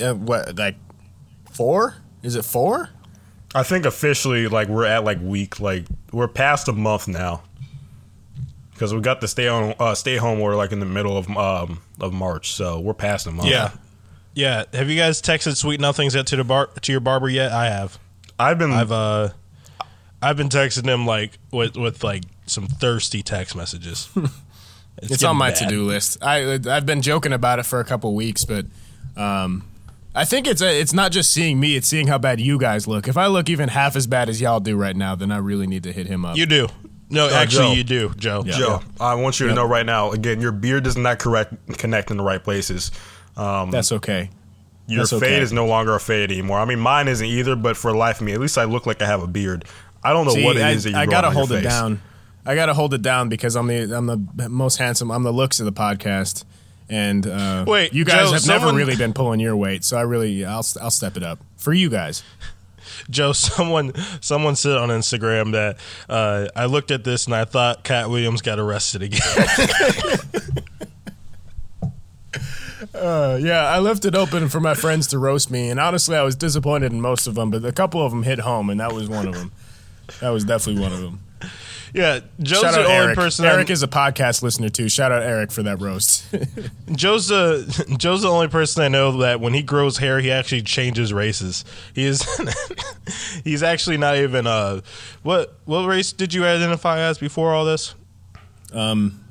uh, 0.00 0.14
what 0.14 0.56
like 0.56 0.76
four? 1.50 1.96
Is 2.22 2.34
it 2.36 2.44
four? 2.44 2.90
I 3.54 3.62
think 3.62 3.86
officially, 3.86 4.48
like 4.48 4.68
we're 4.68 4.84
at 4.84 5.04
like 5.04 5.18
week, 5.20 5.60
like 5.60 5.86
we're 6.12 6.28
past 6.28 6.68
a 6.68 6.72
month 6.72 7.08
now, 7.08 7.42
because 8.72 8.94
we 8.94 9.00
got 9.00 9.20
the 9.20 9.28
stay 9.28 9.48
on 9.48 9.74
uh, 9.78 9.94
stay 9.94 10.16
home 10.16 10.40
order 10.40 10.56
like 10.56 10.72
in 10.72 10.80
the 10.80 10.86
middle 10.86 11.16
of 11.16 11.28
um 11.36 11.80
of 12.00 12.12
March, 12.12 12.52
so 12.52 12.80
we're 12.80 12.94
past 12.94 13.26
a 13.26 13.30
month. 13.30 13.48
Yeah. 13.48 13.70
Yeah. 14.34 14.64
Have 14.74 14.90
you 14.90 14.96
guys 14.96 15.22
texted 15.22 15.56
sweet 15.56 15.80
nothings 15.80 16.14
yet 16.14 16.26
to 16.26 16.36
the 16.36 16.44
bar 16.44 16.68
to 16.82 16.92
your 16.92 17.00
barber 17.00 17.28
yet? 17.28 17.52
I 17.52 17.70
have. 17.70 17.98
I've 18.38 18.58
been 18.58 18.72
I've 18.72 18.92
uh 18.92 19.30
I've 20.20 20.36
been 20.36 20.50
texting 20.50 20.86
him 20.86 21.06
like 21.06 21.38
with 21.50 21.76
with 21.76 22.04
like 22.04 22.24
some 22.46 22.66
thirsty 22.66 23.22
text 23.22 23.56
messages. 23.56 24.08
It's, 24.98 25.08
getting 25.08 25.28
on 25.28 25.36
my 25.36 25.50
to 25.50 25.66
do 25.66 25.84
list. 25.84 26.16
I 26.22 26.58
I've 26.70 26.86
been 26.86 27.02
joking 27.02 27.34
about 27.34 27.58
it 27.58 27.64
for 27.64 27.80
a 27.80 27.84
couple 27.84 28.14
weeks, 28.14 28.46
but 28.46 28.64
um, 29.14 29.64
I 30.16 30.24
think 30.24 30.46
it's 30.46 30.62
a, 30.62 30.80
it's 30.80 30.94
not 30.94 31.12
just 31.12 31.30
seeing 31.30 31.60
me; 31.60 31.76
it's 31.76 31.86
seeing 31.86 32.06
how 32.06 32.16
bad 32.16 32.40
you 32.40 32.58
guys 32.58 32.86
look. 32.88 33.06
If 33.06 33.18
I 33.18 33.26
look 33.26 33.50
even 33.50 33.68
half 33.68 33.96
as 33.96 34.06
bad 34.06 34.28
as 34.30 34.40
y'all 34.40 34.60
do 34.60 34.76
right 34.76 34.96
now, 34.96 35.14
then 35.14 35.30
I 35.30 35.36
really 35.36 35.66
need 35.66 35.82
to 35.82 35.92
hit 35.92 36.06
him 36.06 36.24
up. 36.24 36.36
You 36.36 36.46
do. 36.46 36.68
No, 37.10 37.28
actually 37.28 37.66
Joe. 37.66 37.72
you 37.72 37.84
do, 37.84 38.14
Joe. 38.16 38.42
Joe. 38.42 38.80
I 38.98 39.14
want 39.14 39.38
you 39.38 39.46
to 39.46 39.54
know 39.54 39.66
right 39.66 39.86
now. 39.86 40.10
Again, 40.12 40.40
your 40.40 40.52
beard 40.52 40.84
does 40.84 40.96
not 40.96 41.18
correct 41.18 41.54
connect 41.78 42.10
in 42.10 42.16
the 42.16 42.24
right 42.24 42.42
places. 42.42 42.90
Um, 43.36 43.70
That's 43.70 43.92
okay. 43.92 44.30
your 44.88 45.00
that's 45.00 45.10
fade 45.10 45.22
okay. 45.22 45.40
is 45.40 45.52
no 45.52 45.66
longer 45.66 45.94
a 45.94 46.00
fade 46.00 46.32
anymore. 46.32 46.58
I 46.58 46.64
mean, 46.64 46.80
mine 46.80 47.06
isn't 47.06 47.26
either. 47.26 47.54
But 47.54 47.76
for 47.76 47.94
life 47.94 48.20
of 48.20 48.26
me, 48.26 48.32
at 48.32 48.40
least 48.40 48.56
I 48.56 48.64
look 48.64 48.86
like 48.86 49.02
I 49.02 49.06
have 49.06 49.22
a 49.22 49.26
beard. 49.26 49.66
I 50.02 50.12
don't 50.12 50.24
know 50.24 50.32
See, 50.32 50.44
what 50.44 50.56
it 50.56 50.62
I, 50.62 50.70
is 50.70 50.84
that 50.84 50.90
you 50.90 50.96
I 50.96 51.06
gotta 51.06 51.30
hold 51.30 51.52
it 51.52 51.56
face. 51.56 51.64
down. 51.64 52.00
I 52.46 52.54
gotta 52.54 52.74
hold 52.74 52.94
it 52.94 53.02
down 53.02 53.28
because 53.28 53.56
I'm 53.56 53.66
the 53.66 53.96
I'm 53.96 54.06
the 54.06 54.48
most 54.48 54.78
handsome. 54.78 55.10
I'm 55.10 55.22
the 55.24 55.32
looks 55.32 55.60
of 55.60 55.66
the 55.66 55.72
podcast, 55.72 56.44
and 56.88 57.26
uh, 57.26 57.64
Wait, 57.66 57.92
you 57.92 58.04
guys 58.04 58.28
Joe, 58.28 58.34
have 58.34 58.46
never 58.46 58.76
really 58.76 58.96
been 58.96 59.12
pulling 59.12 59.40
your 59.40 59.56
weight, 59.56 59.84
so 59.84 59.96
I 59.96 60.02
really 60.02 60.44
I'll 60.44 60.66
I'll 60.80 60.90
step 60.90 61.16
it 61.16 61.22
up 61.22 61.38
for 61.56 61.72
you 61.72 61.88
guys. 61.88 62.22
Joe, 63.10 63.32
someone 63.32 63.92
someone 64.20 64.56
said 64.56 64.76
on 64.76 64.88
Instagram 64.88 65.52
that 65.52 65.78
uh, 66.08 66.48
I 66.54 66.66
looked 66.66 66.90
at 66.90 67.04
this 67.04 67.26
and 67.26 67.34
I 67.34 67.44
thought 67.44 67.84
Katt 67.84 68.08
Williams 68.08 68.42
got 68.42 68.58
arrested 68.58 69.02
again. 69.02 69.20
Uh, 72.94 73.38
yeah, 73.40 73.64
I 73.64 73.78
left 73.78 74.04
it 74.04 74.14
open 74.14 74.48
for 74.48 74.60
my 74.60 74.74
friends 74.74 75.06
to 75.08 75.18
roast 75.18 75.50
me, 75.50 75.68
and 75.68 75.78
honestly, 75.78 76.16
I 76.16 76.22
was 76.22 76.34
disappointed 76.34 76.92
in 76.92 77.00
most 77.00 77.26
of 77.26 77.34
them, 77.34 77.50
but 77.50 77.64
a 77.64 77.72
couple 77.72 78.02
of 78.02 78.10
them 78.10 78.22
hit 78.22 78.40
home, 78.40 78.70
and 78.70 78.80
that 78.80 78.92
was 78.92 79.08
one 79.08 79.26
of 79.28 79.34
them. 79.34 79.52
That 80.20 80.30
was 80.30 80.44
definitely 80.44 80.82
one 80.82 80.92
of 80.92 81.00
them. 81.00 81.20
Yeah, 81.94 82.20
Joe's 82.40 82.60
Shout 82.60 82.74
the 82.74 82.80
only 82.80 82.92
Eric. 82.92 83.16
person. 83.16 83.44
Eric 83.44 83.70
I, 83.70 83.72
is 83.72 83.82
a 83.82 83.88
podcast 83.88 84.42
listener 84.42 84.68
too. 84.68 84.88
Shout 84.88 85.12
out 85.12 85.22
Eric 85.22 85.52
for 85.52 85.62
that 85.64 85.80
roast. 85.80 86.24
Joe's 86.92 87.28
the 87.28 87.94
Joe's 87.98 88.22
the 88.22 88.28
only 88.28 88.48
person 88.48 88.82
I 88.82 88.88
know 88.88 89.18
that 89.18 89.40
when 89.40 89.54
he 89.54 89.62
grows 89.62 89.98
hair, 89.98 90.18
he 90.20 90.30
actually 90.30 90.62
changes 90.62 91.12
races. 91.12 91.64
He 91.94 92.04
is 92.04 92.22
he's 93.44 93.62
actually 93.62 93.96
not 93.98 94.16
even 94.16 94.46
uh 94.46 94.80
what 95.22 95.58
what 95.64 95.86
race 95.86 96.12
did 96.12 96.34
you 96.34 96.44
identify 96.44 97.00
as 97.00 97.18
before 97.18 97.54
all 97.54 97.64
this? 97.64 97.94
Um, 98.72 99.24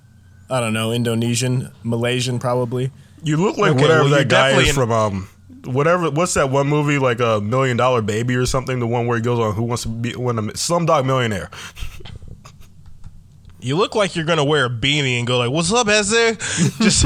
I 0.49 0.59
don't 0.59 0.73
know, 0.73 0.91
Indonesian, 0.91 1.71
Malaysian, 1.83 2.39
probably. 2.39 2.91
You 3.23 3.37
look 3.37 3.57
like 3.57 3.71
Okay, 3.71 3.81
whatever 3.81 4.03
well, 4.03 4.11
that 4.11 4.29
guy 4.29 4.51
is 4.51 4.69
in- 4.69 4.75
from 4.75 4.91
um 4.91 5.29
whatever 5.65 6.09
what's 6.11 6.33
that 6.35 6.49
one 6.49 6.67
movie 6.67 6.97
like 6.99 7.19
a 7.19 7.41
million 7.41 7.77
dollar 7.77 8.01
baby 8.01 8.35
or 8.35 8.45
something 8.45 8.79
the 8.79 8.87
one 8.87 9.07
where 9.07 9.17
he 9.17 9.23
goes 9.23 9.39
on 9.39 9.53
who 9.55 9.63
wants 9.63 9.83
to 9.83 9.89
be 9.89 10.15
win 10.15 10.37
a 10.39 10.43
Slumdog 10.43 11.05
Millionaire. 11.05 11.49
You 13.61 13.75
look 13.77 13.95
like 13.95 14.15
you're 14.15 14.25
gonna 14.25 14.45
wear 14.45 14.65
a 14.65 14.69
beanie 14.69 15.17
and 15.17 15.25
go 15.25 15.39
like, 15.39 15.49
"What's 15.49 15.73
up, 15.73 15.87
Ezra?" 15.87 16.35
Just 16.35 17.01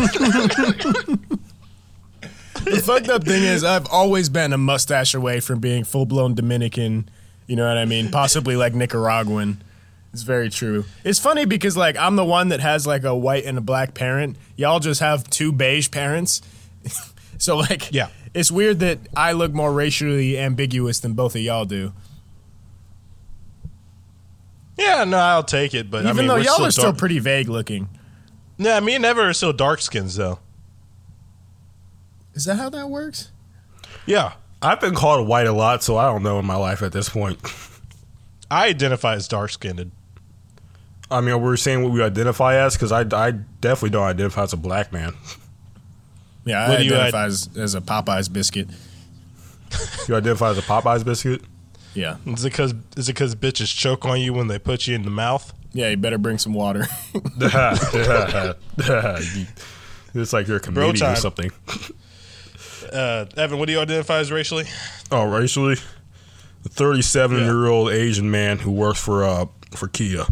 The 2.65 2.81
fucked 2.83 3.07
up 3.07 3.23
thing 3.23 3.43
is, 3.43 3.63
I've 3.63 3.87
always 3.89 4.27
been 4.27 4.51
a 4.51 4.57
mustache 4.57 5.13
away 5.13 5.39
from 5.39 5.59
being 5.59 5.85
full 5.85 6.05
blown 6.05 6.35
Dominican. 6.35 7.07
You 7.47 7.55
know 7.55 7.65
what 7.65 7.77
I 7.77 7.85
mean? 7.85 8.11
Possibly 8.11 8.57
like 8.57 8.75
Nicaraguan. 8.75 9.61
It's 10.11 10.23
very 10.23 10.49
true. 10.49 10.83
It's 11.05 11.17
funny 11.19 11.45
because 11.45 11.77
like 11.77 11.95
I'm 11.95 12.17
the 12.17 12.25
one 12.25 12.49
that 12.49 12.59
has 12.59 12.85
like 12.85 13.05
a 13.05 13.15
white 13.15 13.45
and 13.45 13.57
a 13.57 13.61
black 13.61 13.93
parent. 13.93 14.35
Y'all 14.57 14.79
just 14.79 14.99
have 14.99 15.29
two 15.29 15.53
beige 15.53 15.89
parents. 15.91 16.41
so 17.37 17.57
like, 17.57 17.91
Yeah. 17.93 18.09
It's 18.33 18.51
weird 18.51 18.79
that 18.79 18.99
I 19.15 19.31
look 19.33 19.51
more 19.53 19.73
racially 19.73 20.37
ambiguous 20.37 20.99
than 20.99 21.13
both 21.13 21.35
of 21.35 21.41
y'all 21.41 21.65
do. 21.65 21.93
yeah, 24.77 25.03
no, 25.03 25.17
I'll 25.17 25.43
take 25.43 25.73
it. 25.73 25.89
But 25.91 26.05
Even 26.05 26.09
I 26.09 26.13
mean, 26.13 26.27
though 26.27 26.35
we're 26.35 26.41
y'all 26.43 26.53
still 26.55 26.65
are 26.65 26.71
still 26.71 26.83
dark- 26.85 26.97
pretty 26.97 27.19
vague 27.19 27.49
looking. 27.49 27.89
Yeah, 28.57 28.79
me 28.79 28.95
and 28.95 29.05
Ever 29.05 29.29
are 29.29 29.33
still 29.33 29.53
dark 29.53 29.81
skins 29.81 30.15
though. 30.15 30.39
Is 32.33 32.45
that 32.45 32.55
how 32.55 32.69
that 32.69 32.89
works? 32.89 33.31
Yeah, 34.05 34.33
I've 34.61 34.79
been 34.79 34.95
called 34.95 35.27
white 35.27 35.47
a 35.47 35.51
lot, 35.51 35.83
so 35.83 35.97
I 35.97 36.05
don't 36.05 36.23
know 36.23 36.39
in 36.39 36.45
my 36.45 36.55
life 36.55 36.81
at 36.81 36.91
this 36.93 37.09
point. 37.09 37.39
I 38.51 38.67
identify 38.67 39.15
as 39.15 39.27
dark 39.27 39.51
skinned. 39.51 39.91
I 41.11 41.21
mean, 41.21 41.41
we're 41.41 41.57
saying 41.57 41.83
what 41.83 41.91
we 41.91 42.01
identify 42.03 42.55
as 42.55 42.75
because 42.75 42.91
I, 42.91 43.01
I 43.01 43.31
definitely 43.31 43.89
don't 43.91 44.03
identify 44.05 44.43
as 44.43 44.53
a 44.53 44.57
black 44.57 44.93
man. 44.93 45.13
Yeah, 46.45 46.65
I 46.65 46.69
What 46.69 46.79
do 46.79 46.85
you 46.85 46.93
identify 46.95 47.25
as, 47.25 47.49
as 47.57 47.75
a 47.75 47.81
Popeyes 47.81 48.31
biscuit. 48.31 48.69
You 50.07 50.15
identify 50.15 50.49
as 50.49 50.57
a 50.57 50.61
Popeyes 50.61 51.05
biscuit. 51.05 51.41
Yeah. 51.93 52.17
Is 52.25 52.45
it 52.45 52.51
because 52.51 52.73
is 52.97 53.09
it 53.09 53.13
because 53.13 53.35
bitches 53.35 53.75
choke 53.75 54.05
on 54.05 54.19
you 54.21 54.33
when 54.33 54.47
they 54.47 54.59
put 54.59 54.87
you 54.87 54.95
in 54.95 55.03
the 55.03 55.09
mouth? 55.09 55.53
Yeah, 55.73 55.89
you 55.89 55.97
better 55.97 56.17
bring 56.17 56.37
some 56.37 56.53
water. 56.53 56.87
it's 60.13 60.33
like 60.33 60.47
you're 60.47 60.57
a 60.57 60.59
comedian 60.59 61.11
or 61.11 61.15
something. 61.15 61.51
Uh, 62.91 63.25
Evan, 63.37 63.59
what 63.59 63.67
do 63.67 63.73
you 63.73 63.79
identify 63.79 64.17
as 64.17 64.31
racially? 64.31 64.65
Oh, 65.11 65.25
racially, 65.25 65.77
a 66.65 66.69
37 66.69 67.37
year 67.37 67.67
old 67.67 67.91
Asian 67.91 68.31
man 68.31 68.59
who 68.59 68.71
works 68.71 68.99
for 68.99 69.23
uh 69.23 69.45
for 69.71 69.87
Kia. 69.87 70.25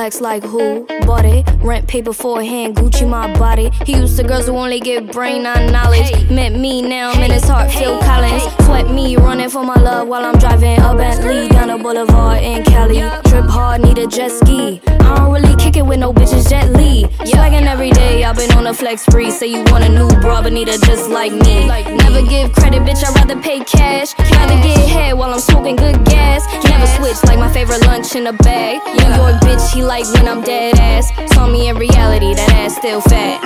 Flex 0.00 0.22
like 0.22 0.42
who 0.42 0.86
bought 1.04 1.26
it? 1.26 1.46
Rent 1.62 1.86
paid 1.86 2.04
beforehand, 2.04 2.74
Gucci 2.74 3.06
my 3.06 3.26
body. 3.38 3.68
He 3.84 3.96
used 3.96 4.16
to 4.16 4.24
girls 4.24 4.46
who 4.46 4.56
only 4.56 4.80
get 4.80 5.12
brain, 5.12 5.42
not 5.42 5.70
knowledge. 5.70 6.10
Met 6.30 6.52
me 6.54 6.80
now, 6.80 7.12
in 7.20 7.30
his 7.30 7.44
heart, 7.44 7.70
Phil 7.70 8.00
Collins. 8.00 8.42
Sweat 8.64 8.88
me, 8.90 9.18
running 9.18 9.50
for 9.50 9.62
my 9.62 9.74
love 9.74 10.08
while 10.08 10.24
I'm 10.24 10.38
driving 10.38 10.78
a 10.80 10.94
Bentley 10.94 11.48
down 11.48 11.68
the 11.68 11.76
boulevard 11.76 12.42
in 12.42 12.64
Cali. 12.64 13.00
Trip 13.28 13.44
hard, 13.44 13.82
need 13.82 13.98
a 13.98 14.06
jet 14.06 14.30
ski. 14.30 14.80
I 14.86 15.16
don't 15.18 15.32
really 15.34 15.54
kick 15.56 15.76
it 15.76 15.84
with 15.84 15.98
no 15.98 16.14
bitches, 16.14 16.48
Jet 16.48 16.70
Li. 16.70 17.04
Swaggin' 17.28 17.66
every 17.66 17.90
day, 17.90 18.24
I've 18.24 18.36
been 18.36 18.52
on 18.52 18.68
a 18.68 18.72
flex 18.72 19.02
spree. 19.02 19.30
Say 19.30 19.48
you 19.48 19.64
want 19.64 19.84
a 19.84 19.90
new 19.90 20.08
bra, 20.22 20.40
but 20.40 20.54
need 20.54 20.68
a 20.68 20.78
just 20.78 21.10
like 21.10 21.32
me. 21.32 21.68
Like 21.68 21.86
Never 21.86 22.22
give 22.26 22.52
credit, 22.52 22.82
bitch, 22.82 23.04
I'd 23.04 23.14
rather 23.16 23.40
pay 23.40 23.60
cash. 23.64 24.18
Rather 24.18 24.54
get 24.62 24.78
head 24.88 25.18
while 25.18 25.30
I'm 25.30 25.40
smoking 25.40 25.76
good 25.76 26.04
gas. 26.04 26.42
Never 26.64 26.86
switch 26.86 27.22
like 27.24 27.38
my 27.38 27.52
favorite 27.52 27.84
lunch 27.86 28.14
in 28.14 28.26
a 28.26 28.32
bag. 28.32 28.80
New 28.86 29.14
York 29.14 29.36
bitch, 29.42 29.74
he 29.74 29.82
like 29.90 30.06
when 30.14 30.28
I'm 30.28 30.40
dead 30.42 30.78
ass. 30.78 31.10
Saw 31.34 31.48
me 31.48 31.68
in 31.68 31.76
reality, 31.76 32.32
that 32.32 32.48
ass 32.52 32.76
still 32.76 33.00
fat. 33.00 33.42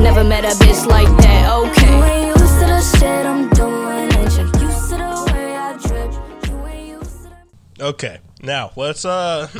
Never 0.00 0.24
met 0.24 0.44
a 0.44 0.48
bitch 0.64 0.84
like 0.84 1.06
that, 1.22 1.52
okay. 1.62 1.96
You 1.96 2.04
ain't 2.04 2.26
used 2.26 2.58
to 2.58 2.66
the 2.66 2.80
shit 2.98 3.24
I'm 3.24 3.48
doing, 3.50 4.12
and 4.12 4.32
you 4.32 4.66
used 4.66 4.90
to 4.90 4.96
the 4.96 5.32
way 5.32 5.54
I 5.54 5.78
drip. 5.78 6.50
You 6.50 6.66
ain't 6.66 6.88
used 6.88 7.22
to 7.22 7.30
the 7.78 7.84
Okay, 7.84 8.18
now 8.42 8.72
let's 8.74 9.04
uh 9.04 9.46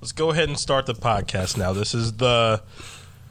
let's 0.00 0.12
go 0.12 0.30
ahead 0.30 0.48
and 0.48 0.58
start 0.58 0.86
the 0.86 0.94
podcast. 0.94 1.58
Now 1.58 1.74
this 1.74 1.92
is 1.92 2.14
the 2.14 2.62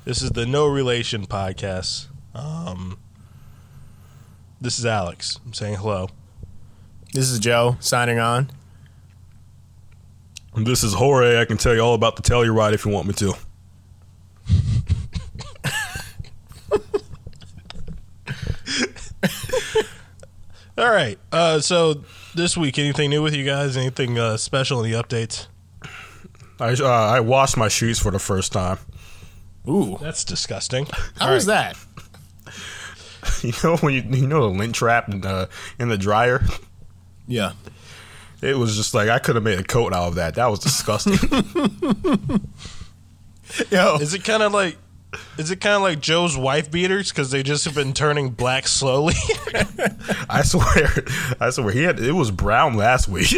this 0.05 0.21
is 0.21 0.29
the 0.29 0.45
no 0.45 0.67
relation 0.67 1.25
podcast. 1.25 2.05
Um, 2.35 2.99
this 4.61 4.77
is 4.77 4.85
Alex. 4.85 5.39
I'm 5.43 5.53
saying 5.53 5.77
hello. 5.77 6.09
this 7.13 7.31
is 7.31 7.39
Joe 7.39 7.77
signing 7.79 8.19
on. 8.19 8.51
And 10.55 10.67
this 10.67 10.83
is 10.83 10.93
Jorge. 10.93 11.39
I 11.39 11.45
can 11.45 11.57
tell 11.57 11.73
you 11.73 11.79
all 11.81 11.93
about 11.93 12.15
the 12.17 12.21
Telluride 12.21 12.73
if 12.73 12.85
you 12.85 12.91
want 12.91 13.07
me 13.07 13.13
to. 13.13 13.33
All 20.77 20.89
right. 20.89 21.19
Uh, 21.31 21.59
so 21.59 22.03
this 22.35 22.57
week, 22.57 22.79
anything 22.79 23.09
new 23.09 23.21
with 23.21 23.35
you 23.35 23.45
guys? 23.45 23.77
Anything 23.77 24.17
uh, 24.17 24.37
special? 24.37 24.83
Any 24.83 24.93
updates? 24.93 25.47
I 26.59 26.73
uh, 26.73 26.85
I 26.85 27.19
washed 27.19 27.57
my 27.57 27.67
shoes 27.67 27.99
for 27.99 28.11
the 28.11 28.19
first 28.19 28.53
time. 28.53 28.77
Ooh, 29.67 29.97
That's 30.01 30.23
disgusting. 30.23 30.87
how 31.19 31.33
was 31.33 31.45
that? 31.45 31.77
You 33.43 33.53
know 33.63 33.77
when 33.77 33.93
you 33.93 34.01
you 34.21 34.27
know 34.27 34.51
the 34.51 34.57
lint 34.57 34.73
trap 34.75 35.07
in 35.09 35.21
the 35.21 35.47
in 35.79 35.89
the 35.89 35.97
dryer. 35.97 36.43
Yeah. 37.27 37.53
It 38.41 38.57
was 38.57 38.75
just 38.75 38.93
like 38.93 39.09
I 39.09 39.19
could 39.19 39.35
have 39.35 39.43
made 39.43 39.59
a 39.59 39.63
coat 39.63 39.93
out 39.93 40.07
of 40.07 40.15
that. 40.15 40.35
That 40.35 40.47
was 40.47 40.59
disgusting. 40.59 41.13
Yo, 43.69 43.97
Is 43.97 44.13
it 44.13 44.23
kind 44.23 44.43
of 44.43 44.53
like? 44.53 44.77
Is 45.37 45.51
it 45.51 45.59
kind 45.59 45.75
of 45.75 45.81
like 45.81 45.99
Joe's 45.99 46.37
wife 46.37 46.71
beaters 46.71 47.09
because 47.09 47.31
they 47.31 47.43
just 47.43 47.65
have 47.65 47.75
been 47.75 47.91
turning 47.91 48.29
black 48.29 48.65
slowly? 48.65 49.13
I 50.29 50.41
swear, 50.43 50.87
I 51.39 51.49
swear 51.49 51.71
he 51.71 51.83
had 51.83 51.99
it 51.99 52.13
was 52.13 52.31
brown 52.31 52.75
last 52.75 53.09
week. 53.09 53.33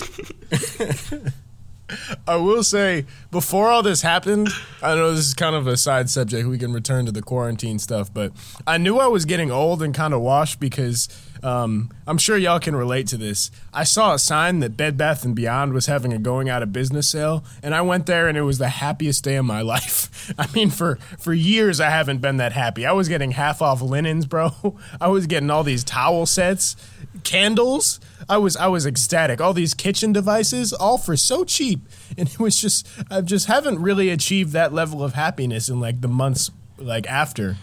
I 2.27 2.35
will 2.35 2.63
say, 2.63 3.05
before 3.31 3.69
all 3.69 3.81
this 3.83 4.03
happened, 4.03 4.49
I 4.81 4.95
know 4.95 5.11
this 5.11 5.25
is 5.25 5.33
kind 5.33 5.55
of 5.55 5.65
a 5.67 5.75
side 5.75 6.09
subject. 6.11 6.47
We 6.47 6.57
can 6.59 6.73
return 6.73 7.05
to 7.07 7.11
the 7.11 7.21
quarantine 7.23 7.79
stuff, 7.79 8.13
but 8.13 8.31
I 8.65 8.77
knew 8.77 8.99
I 8.99 9.07
was 9.07 9.25
getting 9.25 9.51
old 9.51 9.81
and 9.81 9.93
kind 9.93 10.13
of 10.13 10.21
washed 10.21 10.59
because 10.59 11.09
um, 11.43 11.91
I'm 12.07 12.17
sure 12.17 12.37
y'all 12.37 12.59
can 12.59 12.75
relate 12.75 13.05
to 13.07 13.17
this. 13.17 13.51
I 13.73 13.83
saw 13.83 14.13
a 14.13 14.19
sign 14.19 14.59
that 14.61 14.77
Bed 14.77 14.97
Bath 14.97 15.25
and 15.25 15.35
Beyond 15.35 15.73
was 15.73 15.87
having 15.87 16.13
a 16.13 16.17
going 16.17 16.49
out 16.49 16.63
of 16.63 16.71
business 16.71 17.09
sale, 17.09 17.43
and 17.61 17.75
I 17.75 17.81
went 17.81 18.05
there, 18.05 18.29
and 18.29 18.37
it 18.37 18.43
was 18.43 18.59
the 18.59 18.69
happiest 18.69 19.23
day 19.25 19.35
of 19.35 19.45
my 19.45 19.61
life. 19.73 20.33
I 20.39 20.47
mean, 20.53 20.69
for 20.69 20.95
for 21.19 21.33
years 21.33 21.81
I 21.81 21.89
haven't 21.89 22.21
been 22.21 22.37
that 22.37 22.53
happy. 22.53 22.85
I 22.85 22.93
was 22.93 23.09
getting 23.09 23.31
half 23.31 23.61
off 23.61 23.81
linens, 23.81 24.25
bro. 24.25 24.51
I 25.01 25.09
was 25.09 25.27
getting 25.27 25.49
all 25.49 25.63
these 25.63 25.83
towel 25.83 26.25
sets, 26.25 26.77
candles. 27.23 27.99
I 28.29 28.37
was 28.37 28.55
I 28.55 28.67
was 28.67 28.85
ecstatic. 28.85 29.41
All 29.41 29.53
these 29.53 29.73
kitchen 29.73 30.13
devices, 30.13 30.71
all 30.71 30.97
for 30.97 31.17
so 31.17 31.43
cheap, 31.43 31.81
and 32.17 32.29
it 32.29 32.39
was 32.39 32.59
just 32.59 32.87
I 33.11 33.19
just 33.19 33.47
haven't 33.47 33.79
really 33.79 34.09
achieved 34.09 34.53
that 34.53 34.71
level 34.71 35.03
of 35.03 35.13
happiness 35.13 35.67
in 35.67 35.81
like 35.81 35.99
the 35.99 36.07
months 36.07 36.51
like 36.77 37.05
after. 37.07 37.57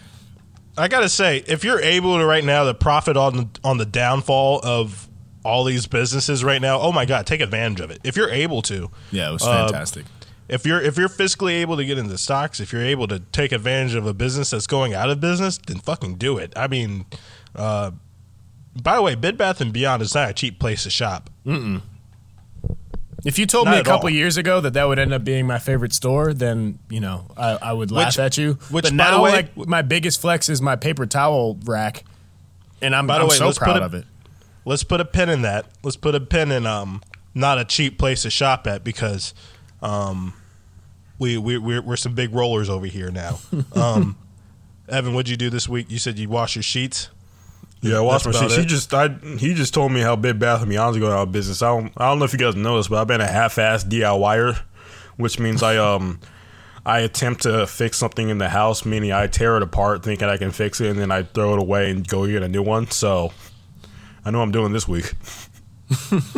I 0.77 0.87
gotta 0.87 1.09
say, 1.09 1.43
if 1.47 1.63
you're 1.63 1.81
able 1.81 2.17
to 2.17 2.25
right 2.25 2.43
now 2.43 2.63
to 2.63 2.73
profit 2.73 3.17
on 3.17 3.35
the, 3.35 3.47
on 3.63 3.77
the 3.77 3.85
downfall 3.85 4.61
of 4.63 5.07
all 5.43 5.63
these 5.63 5.85
businesses 5.87 6.43
right 6.43 6.61
now, 6.61 6.79
oh 6.79 6.91
my 6.91 7.05
god, 7.05 7.25
take 7.27 7.41
advantage 7.41 7.79
of 7.81 7.91
it. 7.91 7.99
If 8.03 8.15
you're 8.15 8.29
able 8.29 8.61
to, 8.63 8.89
Yeah, 9.11 9.29
it 9.29 9.33
was 9.33 9.43
Uh, 9.43 9.67
fantastic. 9.67 10.05
if 10.47 10.65
you're 10.65 10.81
if 10.81 10.97
you're 10.97 11.09
fiscally 11.09 11.53
able 11.61 11.77
to 11.77 11.85
get 11.85 11.97
into 11.97 12.17
stocks, 12.17 12.59
if 12.59 12.71
you're 12.71 12.85
able 12.85 13.07
to 13.07 13.19
take 13.31 13.51
advantage 13.51 13.95
of 13.95 14.05
a 14.05 14.13
business 14.13 14.51
that's 14.51 14.67
going 14.67 14.93
out 14.93 15.09
of 15.09 15.19
business, 15.19 15.57
then 15.67 15.79
fucking 15.79 16.15
do 16.15 16.37
it. 16.37 16.53
I 16.55 16.67
mean, 16.67 17.05
uh, 17.55 17.91
by 18.81 18.95
the 18.95 19.01
way, 19.01 19.15
Bed 19.15 19.37
Bath 19.37 19.59
and 19.59 19.73
Beyond 19.73 20.01
is 20.01 20.15
not 20.15 20.29
a 20.29 20.33
cheap 20.33 20.57
place 20.59 20.83
to 20.83 20.89
shop. 20.89 21.29
If 23.25 23.37
you 23.39 23.45
told 23.45 23.65
not 23.65 23.71
me 23.75 23.77
a 23.79 23.83
couple 23.83 24.05
all. 24.07 24.09
years 24.11 24.37
ago 24.37 24.61
that 24.61 24.73
that 24.73 24.85
would 24.85 24.99
end 24.99 25.13
up 25.13 25.23
being 25.23 25.45
my 25.47 25.59
favorite 25.59 25.93
store, 25.93 26.33
then 26.33 26.79
you 26.89 26.99
know 26.99 27.27
I, 27.37 27.57
I 27.61 27.73
would 27.73 27.91
laugh 27.91 28.13
Which- 28.13 28.19
at 28.19 28.37
you. 28.37 28.53
which, 28.69 28.83
but 28.85 28.93
now, 28.93 29.23
way- 29.23 29.31
like 29.31 29.55
my 29.57 29.81
biggest 29.81 30.21
flex 30.21 30.49
is 30.49 30.61
my 30.61 30.75
paper 30.75 31.05
towel 31.05 31.57
rack, 31.65 32.03
and 32.81 32.95
I'm, 32.95 33.07
By 33.07 33.17
the 33.17 33.23
I'm 33.23 33.29
way, 33.29 33.35
so 33.35 33.51
proud 33.53 33.81
a- 33.81 33.85
of 33.85 33.93
it. 33.93 34.05
Let's 34.65 34.83
put 34.83 35.01
a 35.01 35.05
pin 35.05 35.29
in 35.29 35.41
that. 35.41 35.65
Let's 35.83 35.97
put 35.97 36.13
a 36.15 36.19
pin 36.19 36.51
in 36.51 36.65
um 36.65 37.01
not 37.33 37.57
a 37.57 37.65
cheap 37.65 37.97
place 37.97 38.23
to 38.23 38.29
shop 38.29 38.67
at 38.67 38.83
because 38.83 39.33
um 39.81 40.33
we 41.17 41.37
we 41.37 41.57
we're, 41.57 41.81
we're 41.81 41.95
some 41.95 42.13
big 42.15 42.33
rollers 42.33 42.69
over 42.69 42.85
here 42.85 43.09
now. 43.11 43.39
Um, 43.73 44.17
Evan, 44.89 45.13
what'd 45.13 45.29
you 45.29 45.37
do 45.37 45.49
this 45.49 45.69
week? 45.69 45.89
You 45.89 45.97
said 45.99 46.19
you 46.19 46.27
wash 46.27 46.55
your 46.55 46.63
sheets. 46.63 47.09
Yeah, 47.81 47.99
watch 47.99 48.23
That's 48.23 48.35
my 48.35 48.39
about 48.45 48.51
shit. 48.51 48.59
He 48.59 48.65
just 48.65 48.93
I 48.93 49.07
he 49.09 49.53
just 49.53 49.73
told 49.73 49.91
me 49.91 50.01
how 50.01 50.15
Bed 50.15 50.39
Bath 50.39 50.61
and 50.61 50.69
Beyond's 50.69 50.97
going 50.99 51.11
out 51.11 51.23
of 51.23 51.31
business. 51.31 51.61
I 51.61 51.67
don't 51.67 51.91
I 51.97 52.09
don't 52.09 52.19
know 52.19 52.25
if 52.25 52.33
you 52.33 52.39
guys 52.39 52.55
noticed, 52.55 52.89
but 52.89 53.01
I've 53.01 53.07
been 53.07 53.21
a 53.21 53.27
half-ass 53.27 53.83
DIYer, 53.85 54.59
which 55.17 55.39
means 55.39 55.63
I 55.63 55.77
um 55.77 56.19
I 56.85 56.99
attempt 56.99 57.43
to 57.43 57.65
fix 57.67 57.97
something 57.97 58.29
in 58.29 58.37
the 58.37 58.49
house, 58.49 58.85
meaning 58.85 59.11
I 59.11 59.27
tear 59.27 59.57
it 59.57 59.63
apart 59.63 60.03
thinking 60.03 60.27
I 60.27 60.37
can 60.37 60.51
fix 60.51 60.79
it, 60.81 60.89
and 60.89 60.99
then 60.99 61.11
I 61.11 61.23
throw 61.23 61.53
it 61.53 61.59
away 61.59 61.89
and 61.91 62.07
go 62.07 62.27
get 62.27 62.43
a 62.43 62.47
new 62.47 62.61
one. 62.63 62.89
So 62.91 63.31
I 64.23 64.31
know 64.31 64.41
I'm 64.41 64.51
doing 64.51 64.73
this 64.73 64.87
week. 64.87 65.13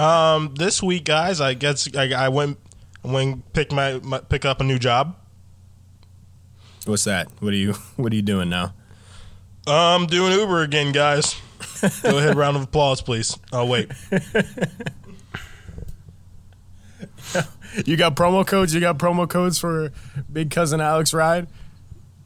Um, 0.00 0.54
this 0.54 0.82
week, 0.82 1.04
guys, 1.04 1.40
I 1.40 1.52
guess 1.52 1.94
I, 1.94 2.12
I 2.12 2.28
went 2.28 2.58
I 3.04 3.08
went 3.12 3.52
pick 3.52 3.70
my, 3.70 3.98
my 4.02 4.20
pick 4.20 4.44
up 4.44 4.60
a 4.60 4.64
new 4.64 4.78
job. 4.78 5.16
What's 6.86 7.04
that? 7.04 7.28
What 7.40 7.52
are 7.52 7.56
you 7.56 7.72
What 7.96 8.12
are 8.12 8.16
you 8.16 8.22
doing 8.22 8.48
now? 8.48 8.72
I'm 9.72 10.06
doing 10.06 10.32
Uber 10.32 10.62
again, 10.62 10.92
guys. 10.92 11.36
Go 12.02 12.18
ahead, 12.18 12.36
round 12.36 12.56
of 12.56 12.62
applause, 12.64 13.00
please. 13.02 13.36
Oh 13.52 13.64
wait, 13.66 13.90
You 17.86 17.96
got 17.96 18.16
promo 18.16 18.46
codes. 18.46 18.74
You 18.74 18.80
got 18.80 18.98
promo 18.98 19.28
codes 19.28 19.58
for 19.58 19.92
Big 20.32 20.50
Cousin 20.50 20.80
Alex 20.80 21.14
ride. 21.14 21.46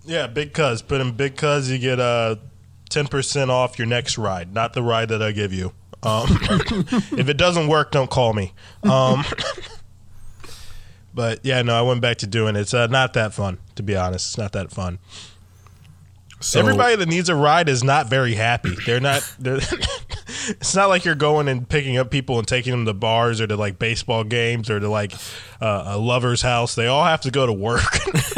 yeah, 0.07 0.27
Big 0.27 0.55
Cuz. 0.55 0.81
Put 0.83 1.01
in 1.01 1.13
Big 1.13 1.37
Cuz, 1.37 1.71
you 1.71 1.79
get 1.79 2.01
uh 2.01 2.37
ten 2.89 3.07
percent 3.07 3.51
off 3.51 3.79
your 3.79 3.87
next 3.87 4.17
ride, 4.17 4.53
not 4.55 4.73
the 4.73 4.83
ride 4.83 5.09
that 5.11 5.23
I 5.23 5.33
give 5.33 5.53
you. 5.53 5.73
Um, 6.03 6.27
if 7.13 7.29
it 7.29 7.37
doesn't 7.37 7.69
work, 7.69 7.91
don't 7.91 8.11
call 8.11 8.33
me. 8.33 8.53
Um, 8.83 9.25
but 11.15 11.41
yeah, 11.43 11.63
no, 11.63 11.75
I 11.75 11.83
went 11.83 12.01
back 12.01 12.19
to 12.19 12.27
doing 12.27 12.57
it. 12.57 12.61
It's 12.61 12.75
uh, 12.75 12.87
not 12.89 13.13
that 13.15 13.33
fun, 13.35 13.59
to 13.77 13.83
be 13.83 13.97
honest. 13.97 14.31
It's 14.31 14.39
not 14.39 14.53
that 14.53 14.71
fun. 14.71 14.99
So 16.41 16.61
Everybody 16.61 16.97
that 16.97 17.09
needs 17.09 17.29
a 17.31 17.35
ride 17.35 17.69
is 17.71 17.83
not 17.83 18.09
very 18.11 18.35
happy. 18.35 18.75
They're 18.85 19.01
not. 19.01 19.23
They're, 19.39 19.57
it's 20.49 20.75
not 20.75 20.89
like 20.91 21.05
you're 21.07 21.15
going 21.15 21.49
and 21.49 21.67
picking 21.67 21.97
up 21.97 22.11
people 22.11 22.39
and 22.39 22.47
taking 22.47 22.71
them 22.73 22.85
to 22.85 22.93
bars 22.93 23.41
or 23.41 23.47
to 23.47 23.57
like 23.57 23.79
baseball 23.79 24.25
games 24.25 24.69
or 24.69 24.79
to 24.79 24.89
like 24.89 25.15
uh, 25.63 25.85
a 25.87 25.99
lover's 25.99 26.43
house. 26.43 26.75
They 26.75 26.87
all 26.87 27.05
have 27.05 27.23
to 27.23 27.31
go 27.31 27.47
to 27.47 27.53
work. 27.53 27.81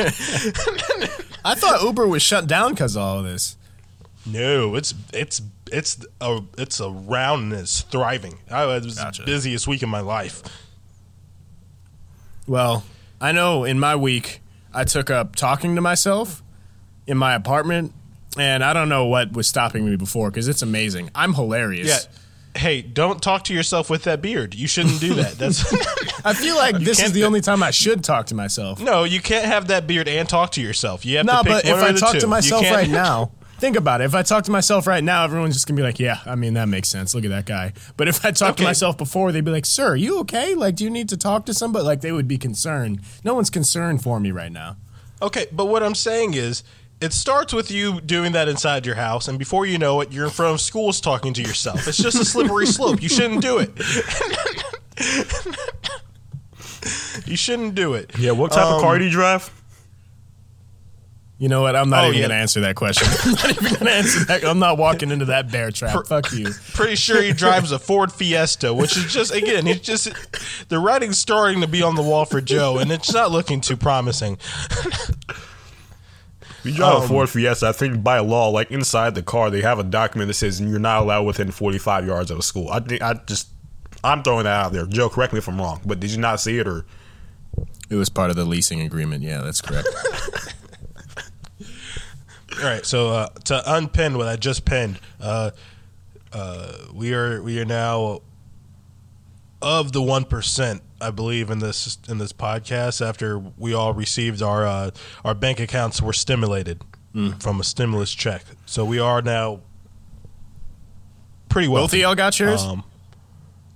I 1.44 1.54
thought 1.56 1.82
Uber 1.82 2.06
was 2.06 2.22
shut 2.22 2.46
down 2.46 2.72
because 2.72 2.94
of 2.96 3.02
all 3.02 3.18
of 3.18 3.24
this. 3.24 3.56
no, 4.24 4.76
it's 4.76 4.94
it's 5.12 5.42
it's 5.72 5.98
a 6.20 6.40
it's 6.58 6.80
around 6.80 7.44
and 7.44 7.52
it's 7.54 7.80
thriving. 7.82 8.38
I 8.50 8.64
it 8.76 8.84
was 8.84 8.98
Gotcha. 8.98 9.22
the 9.22 9.26
busiest 9.26 9.66
week 9.66 9.82
in 9.82 9.88
my 9.88 10.00
life. 10.00 10.42
Well, 12.46 12.84
I 13.20 13.32
know 13.32 13.64
in 13.64 13.80
my 13.80 13.96
week 13.96 14.40
I 14.72 14.84
took 14.84 15.10
up 15.10 15.34
talking 15.34 15.74
to 15.74 15.80
myself 15.80 16.42
in 17.06 17.16
my 17.18 17.34
apartment, 17.34 17.92
and 18.38 18.62
I 18.64 18.72
don't 18.72 18.88
know 18.88 19.06
what 19.06 19.32
was 19.32 19.46
stopping 19.46 19.84
me 19.88 19.96
before 19.96 20.30
because 20.30 20.48
it's 20.48 20.62
amazing. 20.62 21.10
I'm 21.14 21.34
hilarious. 21.34 21.88
Yeah. 21.88 22.60
Hey, 22.60 22.80
don't 22.80 23.22
talk 23.22 23.44
to 23.44 23.54
yourself 23.54 23.90
with 23.90 24.04
that 24.04 24.22
beard. 24.22 24.54
You 24.54 24.66
shouldn't 24.66 24.98
do 24.98 25.14
that. 25.14 25.32
That's 25.38 25.60
I 26.24 26.32
feel 26.32 26.56
like 26.56 26.78
this 26.78 27.02
is 27.02 27.12
the 27.12 27.24
only 27.24 27.42
time 27.42 27.62
I 27.62 27.70
should 27.70 28.02
talk 28.02 28.26
to 28.26 28.34
myself. 28.34 28.80
no. 28.80 29.04
You 29.04 29.20
can't 29.20 29.44
have 29.44 29.68
that 29.68 29.86
beard 29.86 30.08
and 30.08 30.26
talk 30.28 30.52
to 30.52 30.62
yourself. 30.62 31.04
You 31.04 31.18
have 31.18 31.26
No, 31.26 31.38
to 31.42 31.44
pick 31.44 31.52
but 31.52 31.64
if 31.66 31.76
I 31.76 31.92
talk 31.92 32.12
two. 32.14 32.20
to 32.20 32.26
myself 32.26 32.62
right 32.70 32.88
now, 33.04 33.30
think 33.58 33.76
about 33.76 34.00
it. 34.00 34.04
If 34.04 34.14
I 34.14 34.22
talk 34.22 34.44
to 34.44 34.50
myself 34.50 34.86
right 34.86 35.04
now, 35.04 35.24
everyone's 35.24 35.54
just 35.54 35.66
gonna 35.66 35.76
be 35.76 35.82
like, 35.82 36.00
"Yeah, 36.00 36.20
I 36.24 36.34
mean 36.34 36.54
that 36.54 36.68
makes 36.68 36.88
sense. 36.88 37.14
Look 37.14 37.24
at 37.24 37.30
that 37.30 37.44
guy." 37.44 37.74
But 37.98 38.08
if 38.08 38.24
I 38.24 38.30
talk 38.30 38.56
to 38.56 38.62
myself 38.64 38.96
before, 38.96 39.32
they'd 39.32 39.44
be 39.44 39.50
like, 39.50 39.66
"Sir, 39.66 39.88
are 39.92 39.96
you 39.96 40.20
okay? 40.20 40.54
Like, 40.54 40.76
do 40.76 40.84
you 40.84 40.90
need 40.90 41.10
to 41.10 41.16
talk 41.18 41.44
to 41.46 41.52
somebody?" 41.54 41.84
Like, 41.84 42.00
they 42.00 42.12
would 42.12 42.26
be 42.28 42.38
concerned. 42.38 43.00
No 43.22 43.34
one's 43.34 43.50
concerned 43.50 44.02
for 44.02 44.18
me 44.18 44.30
right 44.30 44.50
now. 44.52 44.76
Okay, 45.20 45.46
but 45.52 45.66
what 45.66 45.82
I'm 45.82 45.94
saying 45.94 46.32
is, 46.34 46.62
it 47.00 47.12
starts 47.12 47.52
with 47.52 47.70
you 47.70 48.00
doing 48.00 48.32
that 48.32 48.48
inside 48.48 48.86
your 48.86 48.94
house, 48.94 49.28
and 49.28 49.38
before 49.38 49.66
you 49.66 49.78
know 49.78 50.00
it, 50.00 50.12
you're 50.12 50.24
in 50.24 50.30
front 50.30 50.54
of 50.54 50.60
schools 50.60 51.00
talking 51.00 51.32
to 51.34 51.42
yourself. 51.42 51.86
It's 51.86 51.98
just 51.98 52.18
a 52.18 52.24
slippery 52.24 52.66
slope. 52.76 53.02
You 53.02 53.08
shouldn't 53.08 53.42
do 53.42 53.58
it. 53.58 53.70
you 57.26 57.36
shouldn't 57.36 57.74
do 57.74 57.94
it. 57.94 58.10
yeah, 58.18 58.30
what 58.32 58.52
type 58.52 58.66
of 58.66 58.80
car 58.80 58.94
um, 58.94 58.98
do 59.00 59.04
you 59.04 59.10
drive? 59.10 59.50
You 61.38 61.48
know 61.50 61.60
what? 61.60 61.76
I'm 61.76 61.90
not 61.90 62.04
Oh, 62.04 62.08
even 62.08 62.20
yeah. 62.20 62.28
gonna 62.28 62.40
answer 62.40 62.60
that 62.62 62.76
question. 62.76 63.06
I'm 63.24 63.32
not 63.32 63.50
even 63.62 63.78
gonna 63.78 63.90
answer 63.90 64.24
that. 64.24 64.42
I'm 64.44 64.58
not 64.58 64.78
walking 64.78 65.10
into 65.10 65.26
that 65.26 65.50
bear 65.52 65.70
trap. 65.70 66.06
Fuck 66.06 66.32
you. 66.32 66.48
Pretty 66.72 66.96
sure 66.96 67.20
he 67.20 67.32
drives 67.34 67.72
a 67.72 67.78
Ford 67.78 68.10
Fiesta, 68.10 68.72
which 68.72 68.96
is 68.96 69.12
just 69.12 69.34
again, 69.34 69.66
it's 69.66 69.80
just 69.80 70.08
the 70.70 70.78
writing's 70.78 71.18
starting 71.18 71.60
to 71.60 71.66
be 71.66 71.82
on 71.82 71.94
the 71.94 72.02
wall 72.02 72.24
for 72.24 72.40
Joe, 72.40 72.78
and 72.78 72.90
it's 72.90 73.12
not 73.12 73.30
looking 73.32 73.60
too 73.60 73.76
promising. 73.76 74.38
If 76.66 76.72
you 76.72 76.78
drive 76.78 77.04
a 77.04 77.08
Ford 77.08 77.30
Fiesta, 77.30 77.68
I 77.68 77.72
think 77.72 78.02
by 78.02 78.18
law, 78.18 78.48
like 78.48 78.70
inside 78.70 79.14
the 79.14 79.22
car, 79.22 79.50
they 79.50 79.62
have 79.62 79.78
a 79.78 79.84
document 79.84 80.28
that 80.28 80.34
says 80.34 80.60
you're 80.60 80.78
not 80.78 81.02
allowed 81.02 81.22
within 81.24 81.50
45 81.50 82.06
yards 82.06 82.30
of 82.30 82.38
a 82.38 82.42
school. 82.42 82.68
I 82.70 82.80
think 82.80 83.02
I 83.02 83.14
just 83.26 83.48
I'm 84.02 84.22
throwing 84.22 84.44
that 84.44 84.66
out 84.66 84.72
there. 84.72 84.86
Joe, 84.86 85.08
correct 85.08 85.32
me 85.32 85.38
if 85.38 85.48
I'm 85.48 85.58
wrong, 85.58 85.80
but 85.84 86.00
did 86.00 86.10
you 86.10 86.18
not 86.18 86.40
see 86.40 86.58
it 86.58 86.66
or? 86.66 86.84
It 87.88 87.94
was 87.94 88.08
part 88.08 88.30
of 88.30 88.36
the 88.36 88.44
leasing 88.44 88.80
agreement. 88.80 89.22
Yeah, 89.22 89.42
that's 89.42 89.60
correct. 89.60 89.88
All 92.58 92.64
right, 92.64 92.84
so 92.84 93.10
uh, 93.10 93.28
to 93.44 93.62
unpin 93.74 94.16
what 94.18 94.26
I 94.28 94.36
just 94.36 94.64
pinned, 94.64 94.98
uh, 95.20 95.50
uh, 96.32 96.72
we 96.92 97.14
are 97.14 97.42
we 97.42 97.60
are 97.60 97.64
now 97.64 98.22
of 99.62 99.92
the 99.92 100.02
one 100.02 100.24
percent, 100.24 100.82
I 101.00 101.10
believe, 101.10 101.50
in 101.50 101.58
this 101.58 101.98
in 102.08 102.18
this 102.18 102.32
podcast. 102.32 103.06
After 103.06 103.38
we 103.38 103.74
all 103.74 103.92
received 103.92 104.42
our 104.42 104.66
uh, 104.66 104.90
our 105.24 105.34
bank 105.34 105.60
accounts 105.60 106.00
were 106.00 106.12
stimulated 106.12 106.82
from 107.38 107.60
a 107.60 107.64
stimulus 107.64 108.12
check, 108.12 108.42
so 108.66 108.84
we 108.84 108.98
are 108.98 109.22
now 109.22 109.60
pretty 111.48 111.68
Both 111.68 111.74
wealthy. 111.74 111.98
of 111.98 112.02
y'all 112.02 112.14
got 112.14 112.38
yours. 112.38 112.62
Um, 112.62 112.84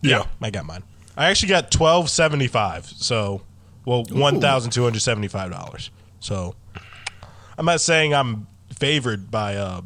yeah, 0.02 0.24
I 0.42 0.50
got 0.50 0.66
mine. 0.66 0.82
I 1.16 1.30
actually 1.30 1.48
got 1.48 1.70
twelve 1.70 2.10
seventy 2.10 2.46
five. 2.48 2.86
So, 2.86 3.42
well, 3.86 4.04
one 4.10 4.40
thousand 4.40 4.72
two 4.72 4.82
hundred 4.82 5.00
seventy 5.00 5.28
five 5.28 5.50
dollars. 5.50 5.90
So, 6.20 6.54
I'm 7.56 7.64
not 7.64 7.80
saying 7.80 8.14
I'm 8.14 8.46
favored 8.78 9.30
by 9.30 9.56
uh, 9.56 9.80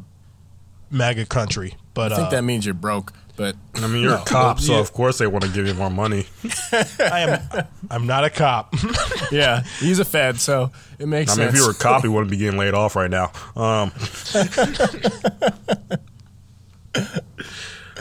MAGA 0.91 1.25
country, 1.25 1.75
but 1.93 2.11
I 2.11 2.15
think 2.15 2.27
uh, 2.27 2.31
that 2.31 2.43
means 2.43 2.65
you're 2.65 2.73
broke. 2.73 3.13
But 3.37 3.55
I 3.75 3.87
mean, 3.87 4.01
you're 4.03 4.11
No, 4.11 4.21
a 4.21 4.25
cop, 4.25 4.59
so 4.61 4.73
yeah. 4.73 4.79
of 4.79 4.93
course 4.93 5.17
they 5.17 5.27
want 5.27 5.43
to 5.43 5.49
give 5.51 5.67
you 5.67 5.73
more 5.73 5.89
money. 5.89 6.25
I 6.71 7.39
am. 7.53 7.65
I'm 7.91 8.07
not 8.07 8.23
a 8.23 8.29
cop. 8.29 8.73
yeah, 9.31 9.63
he's 9.79 9.99
a 9.99 10.05
Fed, 10.05 10.39
so 10.39 10.71
it 10.99 11.07
makes 11.07 11.31
sense. 11.31 11.39
I 11.39 11.43
mean, 11.43 11.51
sense. 11.51 11.55
if 11.55 11.61
you 11.61 11.67
were 11.67 11.73
a 11.73 11.75
cop, 11.75 12.03
you 12.05 12.11
wouldn't 12.11 12.31
be 12.31 12.37
getting 12.37 12.57
laid 12.57 12.73
off 12.73 12.95
right 12.95 13.11
now. 13.11 13.31
Um, 13.57 13.91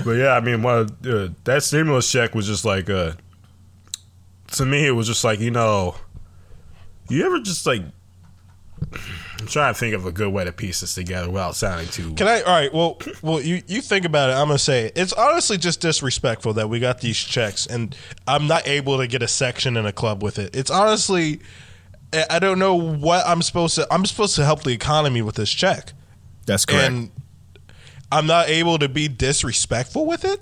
but 0.04 0.12
yeah, 0.12 0.32
I 0.34 0.40
mean, 0.40 0.62
what, 0.62 0.90
uh, 1.06 1.28
that 1.44 1.62
stimulus 1.62 2.10
check 2.10 2.34
was 2.34 2.46
just 2.46 2.64
like, 2.64 2.90
uh, 2.90 3.12
to 4.52 4.64
me, 4.66 4.86
it 4.86 4.92
was 4.92 5.06
just 5.06 5.24
like, 5.24 5.40
you 5.40 5.50
know, 5.50 5.94
you 7.08 7.24
ever 7.24 7.40
just 7.40 7.66
like, 7.66 7.82
I'm 9.44 9.50
trying 9.50 9.74
to 9.74 9.78
think 9.78 9.94
of 9.94 10.06
a 10.06 10.10
good 10.12 10.32
way 10.32 10.42
to 10.44 10.52
piece 10.52 10.80
this 10.80 10.94
together 10.94 11.28
without 11.28 11.54
sounding 11.54 11.86
too. 11.88 12.14
Can 12.14 12.26
I? 12.26 12.40
All 12.40 12.46
right. 12.46 12.72
Well, 12.72 12.98
well, 13.20 13.42
you 13.42 13.62
you 13.66 13.82
think 13.82 14.06
about 14.06 14.30
it. 14.30 14.32
I'm 14.32 14.46
gonna 14.46 14.58
say 14.58 14.86
it. 14.86 14.94
it's 14.96 15.12
honestly 15.12 15.58
just 15.58 15.82
disrespectful 15.82 16.54
that 16.54 16.70
we 16.70 16.80
got 16.80 17.02
these 17.02 17.18
checks 17.18 17.66
and 17.66 17.94
I'm 18.26 18.46
not 18.46 18.66
able 18.66 18.96
to 18.96 19.06
get 19.06 19.22
a 19.22 19.28
section 19.28 19.76
in 19.76 19.84
a 19.84 19.92
club 19.92 20.22
with 20.22 20.38
it. 20.38 20.56
It's 20.56 20.70
honestly, 20.70 21.40
I 22.14 22.24
I 22.30 22.38
don't 22.38 22.58
know 22.58 22.74
what 22.74 23.26
I'm 23.26 23.42
supposed 23.42 23.74
to. 23.74 23.86
I'm 23.92 24.06
supposed 24.06 24.34
to 24.36 24.46
help 24.46 24.62
the 24.62 24.70
economy 24.70 25.20
with 25.20 25.34
this 25.34 25.50
check, 25.50 25.92
That's 26.46 26.64
correct. 26.64 26.88
and 26.88 27.10
I'm 28.10 28.26
not 28.26 28.48
able 28.48 28.78
to 28.78 28.88
be 28.88 29.08
disrespectful 29.08 30.06
with 30.06 30.24
it. 30.24 30.40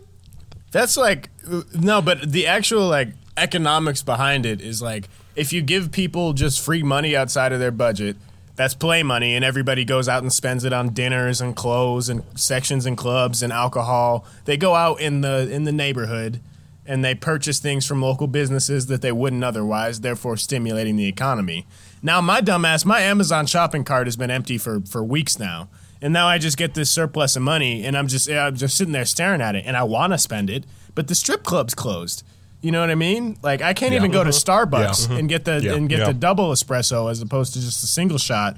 That's 0.71 0.97
like 0.97 1.29
no, 1.75 2.01
but 2.01 2.31
the 2.31 2.47
actual 2.47 2.87
like 2.87 3.09
economics 3.37 4.05
behind 4.05 4.47
it 4.47 4.61
is 4.61 4.81
like 4.81 5.09
if 5.35 5.53
you 5.53 5.61
give 5.61 5.91
people 5.91 6.35
just 6.35 6.61
free 6.61 6.85
money 6.85 7.17
outside 7.17 7.53
of 7.53 7.59
their 7.59 7.73
budget, 7.73 8.17
that's 8.55 8.75
play 8.75 9.03
money, 9.03 9.35
and 9.35 9.45
everybody 9.45 9.85
goes 9.85 10.09
out 10.09 10.23
and 10.23 10.33
spends 10.33 10.65
it 10.65 10.73
on 10.73 10.91
dinners 10.91 11.41
and 11.41 11.57
clothes 11.57 12.09
and 12.09 12.23
sections 12.35 12.87
and 12.87 12.97
clubs 12.97 13.43
and 13.43 13.53
alcohol. 13.53 14.25
They 14.45 14.57
go 14.57 14.75
out 14.75 15.01
in 15.01 15.23
the 15.23 15.51
in 15.51 15.65
the 15.65 15.73
neighborhood 15.73 16.41
and 16.85 17.05
they 17.05 17.15
purchase 17.15 17.59
things 17.59 17.87
from 17.87 18.03
local 18.03 18.27
businesses 18.27 18.87
that 18.87 19.03
they 19.03 19.13
wouldn't 19.13 19.45
otherwise, 19.45 20.01
therefore 20.01 20.37
stimulating 20.37 20.97
the 20.97 21.07
economy. 21.07 21.67
Now, 22.03 22.21
my 22.21 22.41
dumbass, 22.41 22.85
my 22.85 23.01
Amazon 23.01 23.47
shopping 23.47 23.85
cart 23.85 24.07
has 24.07 24.17
been 24.17 24.31
empty 24.31 24.59
for 24.59 24.81
for 24.81 25.03
weeks 25.03 25.39
now. 25.39 25.69
And 26.01 26.13
now 26.13 26.27
I 26.27 26.39
just 26.39 26.57
get 26.57 26.75
this 26.75 26.91
surplus 26.91 27.37
of 27.37 27.43
money, 27.43 27.85
and 27.85 27.97
I'm 27.97 28.09
just 28.09 28.29
I'm 28.29 28.57
just 28.57 28.77
sitting 28.77 28.93
there 28.93 29.05
staring 29.05 29.41
at 29.41 29.55
it, 29.55 29.65
and 29.67 29.77
I 29.77 29.85
want 29.85 30.13
to 30.13 30.19
spend 30.19 30.51
it, 30.51 30.65
but 30.95 31.07
the 31.07 31.15
strip 31.15 31.45
club's 31.45 31.75
closed. 31.75 32.25
You 32.63 32.71
know 32.71 32.81
what 32.81 32.91
I 32.91 32.95
mean? 32.95 33.37
Like 33.43 33.61
I 33.61 33.75
can't 33.75 33.93
even 33.93 34.11
go 34.13 34.23
to 34.25 34.31
Starbucks 34.31 35.11
and 35.11 35.29
get 35.29 35.45
the 35.45 35.61
Yeah. 35.61 35.75
and 35.75 35.89
get 35.89 35.99
Yeah. 35.99 36.07
the 36.07 36.15
double 36.15 36.51
espresso 36.53 37.11
as 37.11 37.21
opposed 37.21 37.53
to 37.55 37.61
just 37.61 37.83
a 37.83 37.87
single 37.87 38.19
shot. 38.19 38.57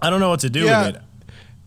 I 0.00 0.08
don't 0.10 0.20
know 0.20 0.30
what 0.30 0.40
to 0.40 0.50
do 0.50 0.60
Yeah. 0.60 0.86
with 0.86 0.96
it. 0.96 1.02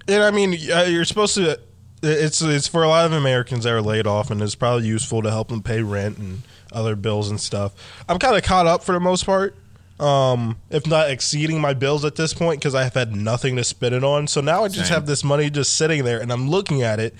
And 0.08 0.24
I 0.24 0.32
mean, 0.32 0.58
uh, 0.72 0.84
you're 0.84 1.06
supposed 1.06 1.36
to. 1.36 1.60
It's 2.04 2.42
it's 2.42 2.68
for 2.68 2.84
a 2.84 2.88
lot 2.88 3.06
of 3.06 3.12
Americans 3.12 3.64
that 3.66 3.74
are 3.74 3.82
laid 3.82 4.08
off, 4.08 4.32
and 4.32 4.42
it's 4.42 4.56
probably 4.56 4.88
useful 4.88 5.22
to 5.24 5.30
help 5.32 5.50
them 5.50 5.62
pay 5.62 5.82
rent 5.82 6.18
and 6.20 6.44
other 6.72 6.96
bills 6.96 7.30
and 7.30 7.40
stuff. 7.42 7.74
I'm 8.08 8.20
kind 8.20 8.36
of 8.38 8.44
caught 8.44 8.68
up 8.68 8.84
for 8.84 8.94
the 8.94 9.00
most 9.00 9.26
part, 9.26 9.56
um, 10.00 10.58
if 10.70 10.86
not 10.86 11.10
exceeding 11.10 11.60
my 11.60 11.74
bills 11.74 12.06
at 12.06 12.16
this 12.16 12.34
point 12.34 12.60
because 12.62 12.76
I 12.76 12.84
have 12.84 12.94
had 12.94 13.16
nothing 13.16 13.56
to 13.56 13.64
spend 13.64 13.96
it 13.96 14.04
on. 14.04 14.28
So 14.28 14.40
now 14.42 14.64
I 14.64 14.68
just 14.68 14.88
Same. 14.88 14.94
have 14.94 15.06
this 15.08 15.24
money 15.24 15.50
just 15.50 15.74
sitting 15.74 16.04
there, 16.06 16.22
and 16.22 16.32
I'm 16.32 16.50
looking 16.50 16.84
at 16.84 17.00
it, 17.00 17.16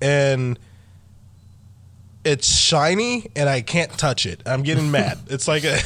and 0.00 0.58
it's 2.24 2.46
shiny, 2.46 3.30
and 3.34 3.48
I 3.48 3.62
can't 3.62 3.90
touch 3.98 4.26
it. 4.26 4.42
I'm 4.46 4.62
getting 4.62 4.90
mad. 4.90 5.18
It's 5.28 5.48
like 5.48 5.64
a, 5.64 5.76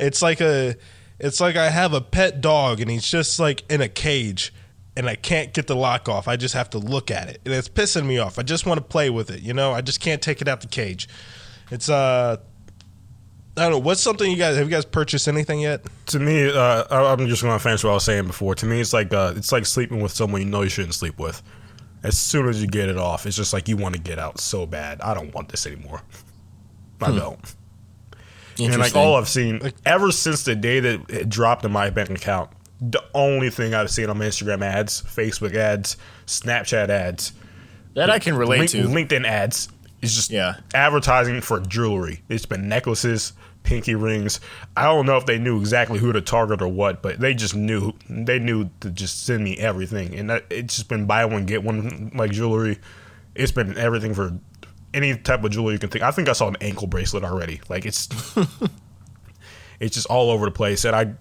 it's 0.00 0.22
like 0.22 0.40
a, 0.40 0.74
it's 1.18 1.40
like 1.40 1.56
I 1.56 1.70
have 1.70 1.92
a 1.92 2.00
pet 2.00 2.40
dog, 2.40 2.80
and 2.80 2.90
he's 2.90 3.08
just 3.08 3.38
like 3.38 3.62
in 3.70 3.80
a 3.80 3.88
cage 3.88 4.52
and 4.96 5.08
I 5.08 5.16
can't 5.16 5.52
get 5.52 5.66
the 5.66 5.74
lock 5.74 6.08
off. 6.08 6.28
I 6.28 6.36
just 6.36 6.54
have 6.54 6.70
to 6.70 6.78
look 6.78 7.10
at 7.10 7.28
it, 7.28 7.40
and 7.44 7.52
it's 7.52 7.68
pissing 7.68 8.06
me 8.06 8.18
off. 8.18 8.38
I 8.38 8.42
just 8.42 8.64
want 8.64 8.78
to 8.78 8.84
play 8.84 9.10
with 9.10 9.30
it, 9.30 9.42
you 9.42 9.52
know. 9.52 9.72
I 9.72 9.80
just 9.80 10.00
can't 10.00 10.22
take 10.22 10.40
it 10.40 10.46
out 10.48 10.60
the 10.60 10.68
cage. 10.68 11.08
It's 11.70 11.88
uh, 11.88 12.36
I 13.56 13.60
don't 13.60 13.70
know. 13.72 13.78
What's 13.78 14.00
something 14.00 14.30
you 14.30 14.36
guys 14.36 14.56
have 14.56 14.66
you 14.66 14.70
guys 14.70 14.84
purchased 14.84 15.26
anything 15.28 15.60
yet? 15.60 15.82
to 16.06 16.18
me, 16.20 16.48
uh, 16.48 16.84
I- 16.90 17.12
I'm 17.12 17.26
just 17.26 17.42
going 17.42 17.56
to 17.56 17.62
finish 17.62 17.82
what 17.82 17.90
I 17.90 17.94
was 17.94 18.04
saying 18.04 18.26
before. 18.26 18.54
To 18.56 18.66
me, 18.66 18.80
it's 18.80 18.92
like 18.92 19.12
uh, 19.12 19.34
it's 19.36 19.50
like 19.52 19.66
sleeping 19.66 20.00
with 20.00 20.12
someone 20.12 20.42
you 20.42 20.46
know 20.48 20.62
you 20.62 20.68
shouldn't 20.68 20.94
sleep 20.94 21.18
with. 21.18 21.42
As 22.04 22.18
soon 22.18 22.48
as 22.48 22.60
you 22.60 22.68
get 22.68 22.88
it 22.88 22.98
off, 22.98 23.26
it's 23.26 23.36
just 23.36 23.52
like 23.52 23.66
you 23.66 23.76
want 23.76 23.94
to 23.94 24.00
get 24.00 24.18
out 24.18 24.38
so 24.38 24.66
bad. 24.66 25.00
I 25.00 25.14
don't 25.14 25.34
want 25.34 25.48
this 25.48 25.66
anymore. 25.66 26.02
I 27.00 27.10
hmm. 27.10 27.18
don't. 27.18 27.54
And 28.60 28.78
like 28.78 28.94
all 28.94 29.16
I've 29.16 29.28
seen, 29.28 29.58
like 29.58 29.74
ever 29.84 30.12
since 30.12 30.44
the 30.44 30.54
day 30.54 30.78
that 30.78 31.10
it 31.10 31.28
dropped 31.28 31.64
in 31.64 31.72
my 31.72 31.90
bank 31.90 32.10
account, 32.10 32.50
the 32.80 33.02
only 33.14 33.50
thing 33.50 33.74
I've 33.74 33.90
seen 33.90 34.08
on 34.10 34.18
my 34.18 34.26
Instagram 34.26 34.62
ads, 34.62 35.02
Facebook 35.02 35.54
ads, 35.54 35.96
Snapchat 36.26 36.88
ads, 36.88 37.32
that 37.94 38.10
I 38.10 38.18
can 38.18 38.36
relate 38.36 38.58
Link- 38.58 38.70
to. 38.70 38.84
LinkedIn 38.84 39.26
ads 39.26 39.68
is 40.02 40.14
just 40.14 40.30
Yeah. 40.30 40.56
advertising 40.74 41.40
for 41.40 41.58
jewelry. 41.60 42.22
It's 42.28 42.46
been 42.46 42.68
necklaces, 42.68 43.32
pinky 43.64 43.96
rings. 43.96 44.38
I 44.76 44.84
don't 44.84 45.06
know 45.06 45.16
if 45.16 45.26
they 45.26 45.38
knew 45.38 45.58
exactly 45.58 45.98
who 45.98 46.12
to 46.12 46.20
target 46.20 46.62
or 46.62 46.68
what, 46.68 47.02
but 47.02 47.18
they 47.18 47.34
just 47.34 47.56
knew. 47.56 47.92
They 48.08 48.38
knew 48.38 48.70
to 48.80 48.90
just 48.90 49.24
send 49.26 49.42
me 49.42 49.58
everything, 49.58 50.14
and 50.14 50.30
that, 50.30 50.44
it's 50.50 50.76
just 50.76 50.88
been 50.88 51.06
buy 51.06 51.24
one 51.24 51.46
get 51.46 51.64
one 51.64 52.12
like 52.14 52.30
jewelry. 52.30 52.78
It's 53.34 53.50
been 53.50 53.76
everything 53.76 54.14
for 54.14 54.38
any 54.92 55.16
type 55.16 55.42
of 55.42 55.50
jewelry 55.50 55.72
you 55.72 55.78
can 55.80 55.90
think. 55.90 56.04
I 56.04 56.12
think 56.12 56.28
I 56.28 56.32
saw 56.32 56.46
an 56.46 56.56
ankle 56.60 56.86
bracelet 56.86 57.24
already. 57.24 57.60
Like 57.68 57.84
it's 57.84 58.08
it's 59.80 59.96
just 59.96 60.06
all 60.06 60.30
over 60.30 60.44
the 60.44 60.52
place, 60.52 60.84
and 60.84 60.94
I 60.94 61.14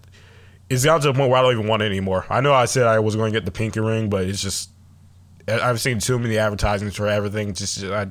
it's 0.70 0.84
down 0.84 1.02
to 1.02 1.08
the 1.08 1.14
point 1.14 1.30
where 1.30 1.40
I 1.40 1.42
don't 1.42 1.54
even 1.54 1.68
want 1.68 1.82
it 1.82 1.88
anymore. 1.88 2.26
I 2.30 2.42
know 2.42 2.54
I 2.54 2.66
said 2.66 2.86
I 2.86 3.00
was 3.00 3.16
going 3.16 3.34
to 3.34 3.38
get 3.38 3.46
the 3.46 3.52
pinky 3.52 3.80
ring, 3.80 4.10
but 4.10 4.26
it's 4.26 4.42
just 4.42 4.70
I've 5.48 5.82
seen 5.82 6.00
too 6.00 6.20
many 6.20 6.38
advertisements 6.38 6.96
for 6.96 7.08
everything. 7.08 7.54
Just 7.54 7.84
I, 7.84 8.08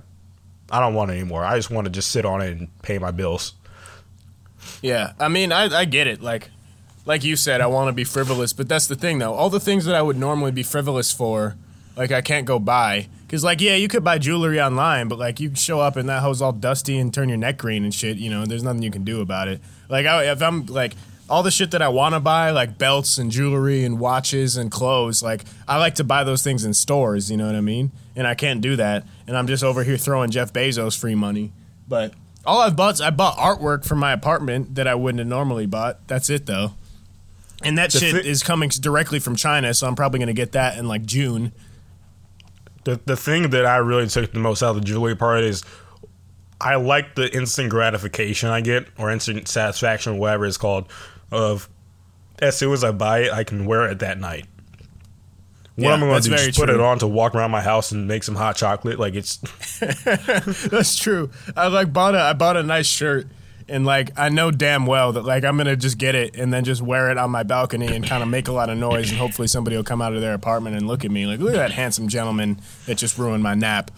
I 0.71 0.81
don't 0.81 0.95
want 0.95 1.11
it 1.11 1.15
anymore. 1.15 1.45
I 1.45 1.57
just 1.57 1.71
want 1.71 1.85
to 1.85 1.91
just 1.91 2.11
sit 2.11 2.25
on 2.25 2.41
it 2.41 2.57
and 2.57 2.83
pay 2.83 2.99
my 2.99 3.11
bills. 3.11 3.55
Yeah, 4.83 5.13
I 5.19 5.29
mean, 5.29 5.53
I, 5.53 5.75
I 5.75 5.85
get 5.85 6.07
it. 6.07 6.21
Like, 6.21 6.51
like 7.07 7.25
you 7.25 7.37
said, 7.37 7.61
I 7.61 7.67
want 7.69 7.89
to 7.89 7.93
be 7.93 8.05
frivolous, 8.05 8.53
but 8.53 8.69
that's 8.69 8.87
the 8.87 8.97
thing, 8.97 9.19
though. 9.19 9.33
All 9.33 9.49
the 9.49 9.61
things 9.61 9.85
that 9.87 9.95
I 9.95 10.03
would 10.03 10.19
normally 10.19 10.51
be 10.51 10.63
frivolous 10.63 11.13
for, 11.13 11.57
like, 11.97 12.13
I 12.13 12.21
can't 12.21 12.47
go 12.47 12.59
buy. 12.59 13.09
Because, 13.27 13.43
like, 13.43 13.61
yeah, 13.61 13.77
you 13.77 13.89
could 13.89 14.05
buy 14.05 14.19
jewelry 14.19 14.61
online, 14.61 15.09
but, 15.09 15.19
like, 15.19 15.41
you 15.41 15.55
show 15.55 15.81
up 15.81 15.97
and 15.97 16.09
that 16.09 16.23
hoe's 16.23 16.43
all 16.43 16.53
dusty 16.53 16.99
and 16.99 17.15
turn 17.15 17.29
your 17.29 17.39
neck 17.39 17.59
green 17.59 17.85
and 17.85 17.95
shit, 17.95 18.19
you 18.19 18.29
know, 18.29 18.45
there's 18.45 18.63
nothing 18.63 18.83
you 18.83 18.91
can 18.91 19.05
do 19.05 19.21
about 19.21 19.49
it. 19.49 19.61
Like, 19.89 20.05
I, 20.05 20.31
if 20.31 20.43
I'm, 20.43 20.67
like, 20.67 20.95
all 21.31 21.43
the 21.43 21.51
shit 21.51 21.71
that 21.71 21.81
I 21.81 21.89
want 21.89 22.15
to 22.15 22.21
buy, 22.21 22.51
like 22.51 22.77
belts 22.77 23.17
and 23.17 23.31
jewelry 23.31 23.85
and 23.85 23.99
watches 23.99 24.59
and 24.59 24.71
clothes, 24.71 25.23
like, 25.23 25.45
I 25.67 25.79
like 25.79 25.95
to 25.95 26.05
buy 26.05 26.25
those 26.25 26.43
things 26.43 26.65
in 26.65 26.75
stores, 26.75 27.31
you 27.31 27.39
know 27.39 27.47
what 27.47 27.55
I 27.55 27.63
mean? 27.63 27.91
And 28.15 28.27
I 28.27 28.35
can't 28.35 28.61
do 28.61 28.77
that. 28.77 29.07
And 29.27 29.35
I'm 29.35 29.47
just 29.47 29.65
over 29.65 29.83
here 29.83 29.97
throwing 29.97 30.31
Jeff 30.31 30.53
Bezos 30.53 30.99
free 30.99 31.15
money. 31.15 31.53
But 31.89 32.13
all 32.45 32.61
I've 32.61 32.77
bought, 32.77 32.95
is 32.95 33.01
I 33.01 33.11
bought 33.11 33.37
artwork 33.37 33.85
for 33.85 33.95
my 33.95 34.13
apartment 34.13 34.75
that 34.75 34.87
I 34.89 34.95
wouldn't 34.95 35.19
have 35.21 35.29
normally 35.29 35.67
bought. 35.67 36.07
That's 36.09 36.29
it 36.31 36.47
though. 36.47 36.75
And 37.65 37.79
that 37.79 37.93
The 37.93 37.99
shit 38.01 38.23
thi- 38.25 38.29
is 38.29 38.43
coming 38.43 38.69
directly 38.71 39.19
from 39.21 39.37
China, 39.37 39.73
so 39.75 39.87
I'm 39.87 39.95
probably 39.95 40.19
going 40.19 40.27
to 40.29 40.33
get 40.33 40.53
that 40.53 40.77
in 40.79 40.89
like 40.89 41.05
June. 41.05 41.53
The 42.85 43.01
the 43.05 43.17
thing 43.17 43.51
that 43.51 43.65
I 43.65 43.77
really 43.77 44.09
took 44.09 44.33
the 44.33 44.41
most 44.41 44.63
out 44.63 44.71
of 44.71 44.77
the 44.77 44.81
jewelry 44.83 45.15
part 45.15 45.45
is 45.45 45.63
I 46.61 46.75
like 46.77 47.15
the 47.15 47.33
instant 47.35 47.71
gratification 47.71 48.49
I 48.49 48.61
get 48.61 48.87
or 48.99 49.11
instant 49.11 49.47
satisfaction, 49.49 50.19
whatever 50.19 50.47
it's 50.47 50.57
called. 50.57 50.87
Of 51.31 51.69
as 52.41 52.59
soon 52.59 52.73
as 52.73 52.83
I 52.83 52.91
buy 52.91 53.21
it, 53.21 53.33
I 53.33 53.45
can 53.45 53.67
wear 53.67 53.89
it 53.89 54.01
that 54.01 54.19
night. 54.19 54.47
What 55.77 55.85
Yeah, 55.85 55.95
am 55.95 56.03
I 56.05 56.07
going 56.07 56.23
to 56.23 56.29
do? 56.31 56.37
Just 56.37 56.59
put 56.59 56.69
it 56.69 56.81
on 56.81 56.99
to 56.99 57.07
walk 57.07 57.35
around 57.35 57.51
my 57.51 57.63
house 57.63 57.93
and 57.93 58.07
make 58.07 58.25
some 58.25 58.35
hot 58.35 58.57
chocolate? 58.57 58.99
Like 58.99 59.15
it's 59.15 59.37
That's 60.69 60.99
true. 60.99 61.31
I 61.57 61.69
like 61.69 61.93
bought 61.93 62.15
a 62.15 62.21
I 62.21 62.33
bought 62.35 62.57
a 62.57 62.63
nice 62.63 62.87
shirt 62.87 63.27
and 63.69 63.87
like 63.87 64.11
I 64.19 64.29
know 64.29 64.51
damn 64.51 64.87
well 64.87 65.13
that 65.13 65.25
like 65.25 65.45
I'm 65.45 65.57
gonna 65.57 65.77
just 65.77 65.97
get 65.97 66.15
it 66.15 66.37
and 66.37 66.53
then 66.53 66.65
just 66.65 66.83
wear 66.83 67.11
it 67.11 67.17
on 67.17 67.31
my 67.31 67.43
balcony 67.43 67.87
and 67.95 68.07
kind 68.07 68.23
of 68.23 68.29
make 68.29 68.49
a 68.49 68.53
lot 68.53 68.69
of 68.69 68.77
noise 68.77 69.11
and 69.11 69.19
hopefully 69.19 69.49
somebody 69.49 69.77
will 69.77 69.85
come 69.85 70.03
out 70.03 70.13
of 70.13 70.21
their 70.21 70.35
apartment 70.35 70.77
and 70.77 70.87
look 70.87 71.05
at 71.05 71.11
me 71.11 71.27
like 71.27 71.41
look 71.41 71.55
at 71.55 71.57
that 71.57 71.71
handsome 71.73 72.09
gentleman 72.09 72.61
that 72.87 72.97
just 72.99 73.17
ruined 73.19 73.43
my 73.43 73.55
nap. 73.55 73.91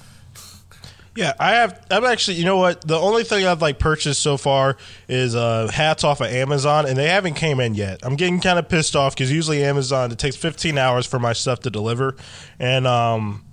Yeah, 1.16 1.33
I 1.38 1.52
have. 1.52 1.85
I'm 1.90 2.04
actually. 2.04 2.38
You 2.38 2.44
know 2.44 2.56
what? 2.56 2.80
The 2.87 2.99
only 2.99 3.23
thing 3.23 3.47
I've 3.47 3.62
like 3.62 3.78
purchased 3.78 4.21
so 4.21 4.37
far 4.37 4.76
is 5.09 5.37
uh, 5.37 5.71
hats 5.73 6.02
off 6.02 6.21
of 6.21 6.26
Amazon, 6.26 6.87
and 6.87 6.97
they 6.97 7.09
haven't 7.09 7.35
came 7.35 7.61
in 7.61 7.75
yet. 7.75 8.00
I'm 8.02 8.16
getting 8.16 8.40
kind 8.40 8.59
of 8.59 8.68
pissed 8.68 8.97
off 8.97 9.14
because 9.14 9.30
usually 9.30 9.62
Amazon 9.64 10.11
it 10.11 10.18
takes 10.18 10.35
15 10.35 10.76
hours 10.76 11.06
for 11.06 11.21
my 11.21 11.33
stuff 11.33 11.61
to 11.61 11.71
deliver, 11.71 12.16
and 12.59 12.85
um, 12.87 13.44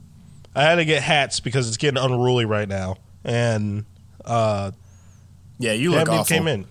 I 0.55 0.63
had 0.63 0.75
to 0.75 0.85
get 0.85 1.03
hats 1.03 1.39
because 1.39 1.67
it's 1.67 1.77
getting 1.77 2.01
unruly 2.01 2.45
right 2.45 2.67
now, 2.67 2.97
and 3.23 3.85
uh, 4.25 4.71
Yeah, 5.59 5.73
you 5.73 5.91
look 5.91 6.09
awful. 6.09 6.25
came 6.25 6.47
in. 6.47 6.65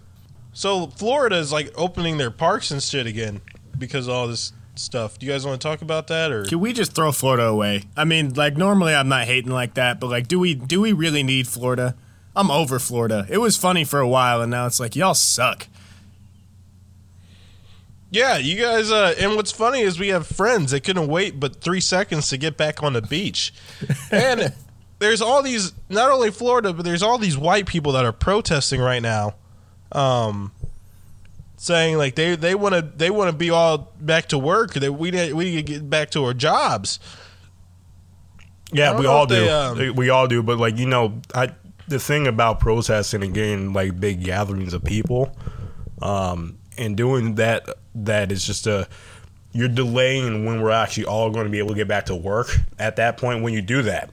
So 0.52 0.88
Florida 0.88 1.36
is 1.36 1.52
like 1.52 1.72
opening 1.76 2.18
their 2.18 2.32
parks 2.32 2.72
and 2.72 2.82
shit 2.82 3.06
again 3.06 3.40
because 3.78 4.08
of 4.08 4.14
all 4.14 4.26
this 4.26 4.52
stuff. 4.74 5.18
Do 5.18 5.26
you 5.26 5.32
guys 5.32 5.44
want 5.46 5.60
to 5.60 5.66
talk 5.66 5.82
about 5.82 6.06
that 6.08 6.32
or? 6.32 6.44
Can 6.44 6.60
we 6.60 6.72
just 6.72 6.92
throw 6.92 7.12
Florida 7.12 7.44
away? 7.44 7.84
I 7.96 8.04
mean, 8.04 8.34
like 8.34 8.56
normally 8.56 8.94
I'm 8.94 9.08
not 9.08 9.26
hating 9.26 9.52
like 9.52 9.74
that, 9.74 10.00
but 10.00 10.08
like, 10.08 10.28
do 10.28 10.38
we 10.38 10.54
do 10.54 10.80
we 10.80 10.92
really 10.92 11.22
need 11.22 11.46
Florida? 11.48 11.94
I'm 12.34 12.50
over 12.50 12.78
Florida. 12.78 13.26
It 13.28 13.38
was 13.38 13.56
funny 13.56 13.84
for 13.84 14.00
a 14.00 14.08
while, 14.08 14.40
and 14.40 14.50
now 14.50 14.66
it's 14.66 14.80
like 14.80 14.94
y'all 14.94 15.14
suck. 15.14 15.66
Yeah, 18.10 18.38
you 18.38 18.60
guys. 18.60 18.90
Uh, 18.90 19.14
and 19.18 19.36
what's 19.36 19.52
funny 19.52 19.80
is 19.80 19.98
we 19.98 20.08
have 20.08 20.26
friends 20.26 20.72
that 20.72 20.82
couldn't 20.82 21.08
wait 21.08 21.38
but 21.38 21.60
three 21.60 21.80
seconds 21.80 22.28
to 22.30 22.36
get 22.36 22.56
back 22.56 22.82
on 22.82 22.92
the 22.92 23.02
beach, 23.02 23.52
and 24.10 24.52
there's 24.98 25.20
all 25.20 25.42
these. 25.42 25.72
Not 25.88 26.10
only 26.10 26.30
Florida, 26.30 26.72
but 26.72 26.84
there's 26.84 27.02
all 27.02 27.18
these 27.18 27.38
white 27.38 27.66
people 27.66 27.92
that 27.92 28.04
are 28.04 28.12
protesting 28.12 28.80
right 28.80 29.02
now, 29.02 29.34
um, 29.92 30.52
saying 31.60 31.98
like 31.98 32.14
they 32.14 32.36
they 32.36 32.54
want 32.54 32.74
to 32.74 32.80
they 32.80 33.10
want 33.10 33.30
to 33.30 33.36
be 33.36 33.50
all 33.50 33.92
back 34.00 34.26
to 34.28 34.38
work. 34.38 34.72
That 34.72 34.94
we 34.94 35.10
need 35.10 35.34
we 35.34 35.44
need 35.44 35.56
to 35.56 35.62
get 35.62 35.90
back 35.90 36.10
to 36.12 36.24
our 36.24 36.32
jobs. 36.32 36.98
Yeah, 38.72 38.98
we 38.98 39.06
all 39.06 39.26
do. 39.26 39.34
they, 39.34 39.48
um, 39.48 39.94
we 39.94 40.08
all 40.08 40.26
do. 40.26 40.42
But 40.42 40.58
like 40.58 40.78
you 40.78 40.86
know, 40.86 41.20
I 41.34 41.50
the 41.86 41.98
thing 41.98 42.26
about 42.26 42.60
protesting 42.60 43.22
and 43.22 43.34
getting 43.34 43.74
like 43.74 44.00
big 44.00 44.24
gatherings 44.24 44.72
of 44.72 44.82
people, 44.82 45.36
um, 46.00 46.58
and 46.78 46.96
doing 46.96 47.34
that 47.34 47.68
that 47.94 48.32
is 48.32 48.44
just 48.44 48.66
a 48.66 48.88
you're 49.52 49.68
delaying 49.68 50.46
when 50.46 50.62
we're 50.62 50.70
actually 50.70 51.04
all 51.04 51.28
going 51.28 51.44
to 51.44 51.50
be 51.50 51.58
able 51.58 51.70
to 51.70 51.74
get 51.74 51.88
back 51.88 52.06
to 52.06 52.16
work 52.16 52.56
at 52.78 52.96
that 52.96 53.18
point 53.18 53.42
when 53.42 53.52
you 53.52 53.62
do 53.62 53.82
that. 53.82 54.10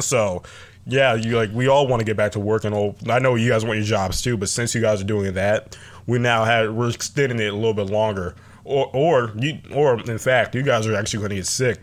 So. 0.00 0.42
Yeah, 0.90 1.16
you 1.16 1.36
like 1.36 1.50
we 1.52 1.68
all 1.68 1.86
want 1.86 2.00
to 2.00 2.06
get 2.06 2.16
back 2.16 2.32
to 2.32 2.40
work, 2.40 2.64
and 2.64 2.74
all, 2.74 2.96
I 3.10 3.18
know 3.18 3.34
you 3.34 3.50
guys 3.50 3.62
want 3.62 3.76
your 3.76 3.84
jobs 3.84 4.22
too. 4.22 4.38
But 4.38 4.48
since 4.48 4.74
you 4.74 4.80
guys 4.80 5.02
are 5.02 5.04
doing 5.04 5.34
that, 5.34 5.76
we 6.08 6.18
now 6.18 6.44
have 6.44 6.74
we're 6.74 6.90
extending 6.90 7.38
it 7.38 7.52
a 7.52 7.56
little 7.56 7.74
bit 7.74 7.86
longer, 7.86 8.34
or 8.64 8.90
or 8.92 9.32
you 9.36 9.60
or 9.72 10.00
in 10.00 10.18
fact, 10.18 10.56
you 10.56 10.62
guys 10.62 10.88
are 10.88 10.96
actually 10.96 11.20
going 11.20 11.30
to 11.30 11.36
get 11.36 11.46
sick 11.46 11.78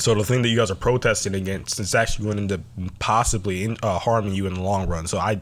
so 0.00 0.14
the 0.14 0.24
thing 0.24 0.42
that 0.42 0.48
you 0.48 0.56
guys 0.56 0.70
are 0.70 0.76
protesting 0.76 1.34
against 1.34 1.78
is 1.78 1.94
actually 1.94 2.32
going 2.32 2.48
to 2.48 2.60
possibly 2.98 3.64
in, 3.64 3.76
uh, 3.82 3.98
harming 3.98 4.34
you 4.34 4.46
in 4.46 4.54
the 4.54 4.62
long 4.62 4.88
run. 4.88 5.06
So 5.06 5.18
I, 5.18 5.38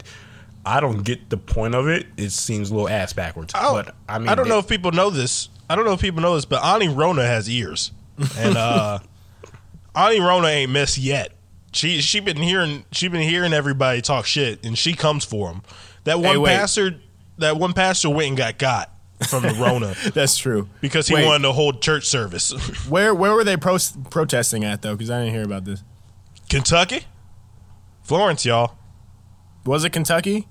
I 0.65 0.79
don't 0.79 1.03
get 1.03 1.29
the 1.29 1.37
point 1.37 1.75
of 1.75 1.87
it. 1.87 2.07
It 2.17 2.31
seems 2.31 2.69
a 2.69 2.73
little 2.73 2.89
ass 2.89 3.13
backwards. 3.13 3.53
Oh, 3.55 3.73
but 3.81 3.95
I 4.07 4.19
mean, 4.19 4.27
I 4.29 4.35
don't 4.35 4.45
they- 4.45 4.49
know 4.49 4.59
if 4.59 4.67
people 4.67 4.91
know 4.91 5.09
this. 5.09 5.49
I 5.69 5.75
don't 5.75 5.85
know 5.85 5.93
if 5.93 6.01
people 6.01 6.21
know 6.21 6.35
this, 6.35 6.45
but 6.45 6.63
Auntie 6.63 6.87
Rona 6.87 7.23
has 7.25 7.47
ears, 7.47 7.91
and 8.37 8.57
uh, 8.57 8.99
Auntie 9.95 10.19
Rona 10.19 10.47
ain't 10.47 10.71
missed 10.71 10.97
yet. 10.97 11.31
She 11.71 12.01
she 12.01 12.19
been 12.19 12.37
hearing 12.37 12.85
she 12.91 13.07
been 13.07 13.21
hearing 13.21 13.53
everybody 13.53 14.01
talk 14.01 14.25
shit, 14.25 14.65
and 14.65 14.75
she 14.75 14.93
comes 14.93 15.23
for 15.23 15.49
them. 15.49 15.61
That 16.05 16.19
one 16.19 16.41
wait. 16.41 16.57
pastor, 16.57 16.95
that 17.39 17.57
one 17.57 17.73
pastor 17.73 18.09
went 18.09 18.29
and 18.29 18.37
got 18.37 18.57
got 18.57 18.91
from 19.27 19.43
the 19.43 19.53
Rona 19.53 19.95
That's 20.13 20.37
true. 20.37 20.69
because 20.81 21.07
he 21.07 21.15
Wait, 21.15 21.25
wanted 21.25 21.43
to 21.43 21.51
hold 21.51 21.81
church 21.81 22.05
service. 22.05 22.51
Where 22.89 23.13
where 23.13 23.33
were 23.33 23.43
they 23.43 23.57
pro- 23.57 23.77
protesting 24.09 24.63
at 24.63 24.81
though? 24.81 24.95
Because 24.95 25.09
I 25.09 25.19
didn't 25.19 25.33
hear 25.33 25.43
about 25.43 25.65
this. 25.65 25.83
Kentucky, 26.49 27.01
Florence, 28.03 28.45
y'all. 28.45 28.75
Was 29.65 29.83
it 29.83 29.91
Kentucky? 29.91 30.47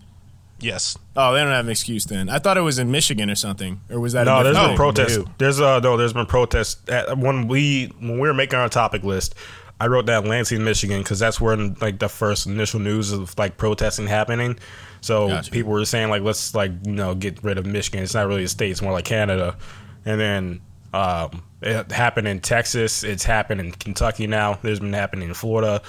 Yes, 0.60 0.96
Oh, 1.16 1.32
they 1.34 1.40
don't 1.40 1.52
have 1.52 1.66
an 1.66 1.70
excuse 1.70 2.04
then. 2.04 2.28
I 2.28 2.40
thought 2.40 2.56
it 2.58 2.62
was 2.62 2.80
in 2.80 2.90
Michigan 2.90 3.30
or 3.30 3.36
something, 3.36 3.80
or 3.90 4.00
was 4.00 4.12
that? 4.14 4.22
a 4.22 4.30
No, 4.30 4.42
there's 4.42 4.56
different 4.56 4.76
been 4.78 4.94
thing? 5.06 5.14
protests. 5.16 5.30
There's 5.38 5.60
uh 5.60 5.80
no, 5.80 5.96
there's 5.96 6.12
been 6.12 6.26
protests 6.26 6.82
at, 6.90 7.16
when 7.16 7.46
we 7.48 7.92
when 8.00 8.14
we 8.14 8.26
were 8.28 8.34
making 8.34 8.58
our 8.58 8.68
topic 8.68 9.02
list. 9.04 9.34
I 9.80 9.86
wrote 9.86 10.06
down 10.06 10.26
Lansing, 10.26 10.64
Michigan, 10.64 10.98
because 11.00 11.20
that's 11.20 11.40
where 11.40 11.56
like 11.56 12.00
the 12.00 12.08
first 12.08 12.46
initial 12.48 12.80
news 12.80 13.12
of 13.12 13.38
like 13.38 13.56
protesting 13.56 14.08
happening. 14.08 14.58
So 15.00 15.28
Gotcha. 15.28 15.50
people 15.50 15.72
were 15.72 15.84
saying 15.84 16.08
like 16.10 16.22
let's 16.22 16.54
like 16.54 16.72
you 16.84 16.92
know 16.92 17.14
get 17.14 17.42
rid 17.44 17.58
of 17.58 17.66
Michigan. 17.66 18.02
It's 18.02 18.14
not 18.14 18.26
really 18.26 18.44
a 18.44 18.48
state; 18.48 18.70
it's 18.70 18.82
more 18.82 18.92
like 18.92 19.04
Canada. 19.04 19.56
And 20.04 20.20
then 20.20 20.60
um, 20.94 21.42
it 21.60 21.90
happened 21.92 22.28
in 22.28 22.40
Texas. 22.40 23.04
It's 23.04 23.24
happened 23.24 23.60
in 23.60 23.72
Kentucky 23.72 24.26
now. 24.26 24.58
There's 24.62 24.80
been 24.80 24.92
happening 24.92 25.28
in 25.28 25.34
Florida. 25.34 25.82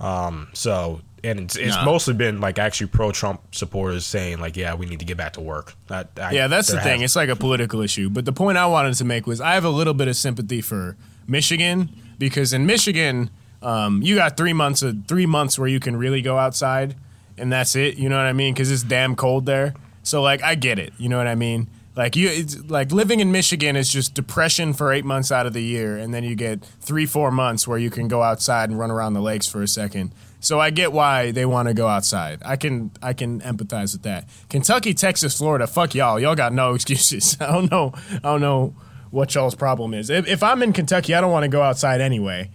Um, 0.00 0.48
so 0.52 1.00
and 1.24 1.40
it's, 1.40 1.56
it's 1.56 1.74
Nah. 1.74 1.84
mostly 1.84 2.14
been 2.14 2.40
like 2.40 2.58
actually 2.58 2.88
pro-Trump 2.88 3.54
supporters 3.54 4.04
saying 4.06 4.38
like 4.38 4.56
yeah 4.56 4.74
we 4.74 4.86
need 4.86 4.98
to 5.00 5.04
get 5.06 5.16
back 5.16 5.32
to 5.34 5.40
work. 5.40 5.74
I, 5.90 6.04
I, 6.20 6.32
Yeah, 6.32 6.46
that's 6.48 6.68
the 6.68 6.80
thing. 6.80 7.00
has- 7.00 7.10
It's 7.10 7.16
like 7.16 7.28
a 7.30 7.36
political 7.36 7.80
issue. 7.80 8.10
But 8.10 8.24
the 8.24 8.32
point 8.32 8.58
I 8.58 8.66
wanted 8.66 8.94
to 8.94 9.04
make 9.04 9.26
was 9.26 9.40
I 9.40 9.54
have 9.54 9.64
a 9.64 9.70
little 9.70 9.94
bit 9.94 10.08
of 10.08 10.16
sympathy 10.16 10.60
for 10.60 10.96
Michigan 11.26 11.90
because 12.18 12.52
in 12.52 12.66
Michigan, 12.66 13.30
um, 13.62 14.02
you 14.02 14.14
got 14.16 14.36
three 14.36 14.52
months 14.52 14.82
of 14.82 15.06
three 15.08 15.26
months 15.26 15.58
where 15.58 15.68
you 15.68 15.80
can 15.80 15.96
really 15.96 16.22
go 16.22 16.38
outside, 16.38 16.94
and 17.38 17.52
that's 17.52 17.76
it. 17.76 17.96
You 17.96 18.08
know 18.08 18.16
what 18.16 18.26
I 18.26 18.32
mean? 18.32 18.54
Because 18.54 18.70
it's 18.70 18.82
damn 18.82 19.16
cold 19.16 19.46
there. 19.46 19.74
So 20.02 20.22
like, 20.22 20.42
I 20.42 20.54
get 20.54 20.78
it. 20.78 20.92
You 20.98 21.08
know 21.08 21.18
what 21.18 21.26
I 21.26 21.34
mean? 21.34 21.68
Like 21.96 22.14
you, 22.14 22.28
it's 22.28 22.62
like 22.68 22.92
living 22.92 23.20
in 23.20 23.32
Michigan 23.32 23.74
is 23.74 23.90
just 23.90 24.12
depression 24.14 24.74
for 24.74 24.92
eight 24.92 25.04
months 25.06 25.32
out 25.32 25.46
of 25.46 25.54
the 25.54 25.62
year, 25.62 25.96
and 25.96 26.12
then 26.12 26.24
you 26.24 26.34
get 26.34 26.62
three, 26.80 27.06
four 27.06 27.30
months 27.30 27.66
where 27.66 27.78
you 27.78 27.88
can 27.88 28.06
go 28.06 28.22
outside 28.22 28.68
and 28.68 28.78
run 28.78 28.90
around 28.90 29.14
the 29.14 29.22
lakes 29.22 29.46
for 29.46 29.62
a 29.62 29.68
second. 29.68 30.12
So 30.38 30.60
I 30.60 30.68
get 30.68 30.92
why 30.92 31.30
they 31.30 31.46
want 31.46 31.68
to 31.68 31.74
go 31.74 31.88
outside. 31.88 32.42
I 32.44 32.56
can 32.56 32.90
I 33.02 33.14
can 33.14 33.40
empathize 33.40 33.94
with 33.94 34.02
that. 34.02 34.28
Kentucky, 34.50 34.92
Texas, 34.92 35.38
Florida, 35.38 35.66
fuck 35.66 35.94
y'all. 35.94 36.20
Y'all 36.20 36.34
got 36.34 36.52
no 36.52 36.74
excuses. 36.74 37.38
I 37.40 37.46
don't 37.50 37.70
know. 37.70 37.94
I 38.12 38.18
don't 38.18 38.42
know 38.42 38.74
what 39.10 39.34
y'all's 39.34 39.54
problem 39.54 39.94
is. 39.94 40.10
If, 40.10 40.28
if 40.28 40.42
I'm 40.42 40.62
in 40.62 40.74
Kentucky, 40.74 41.14
I 41.14 41.22
don't 41.22 41.32
want 41.32 41.44
to 41.44 41.48
go 41.48 41.62
outside 41.62 42.02
anyway. 42.02 42.50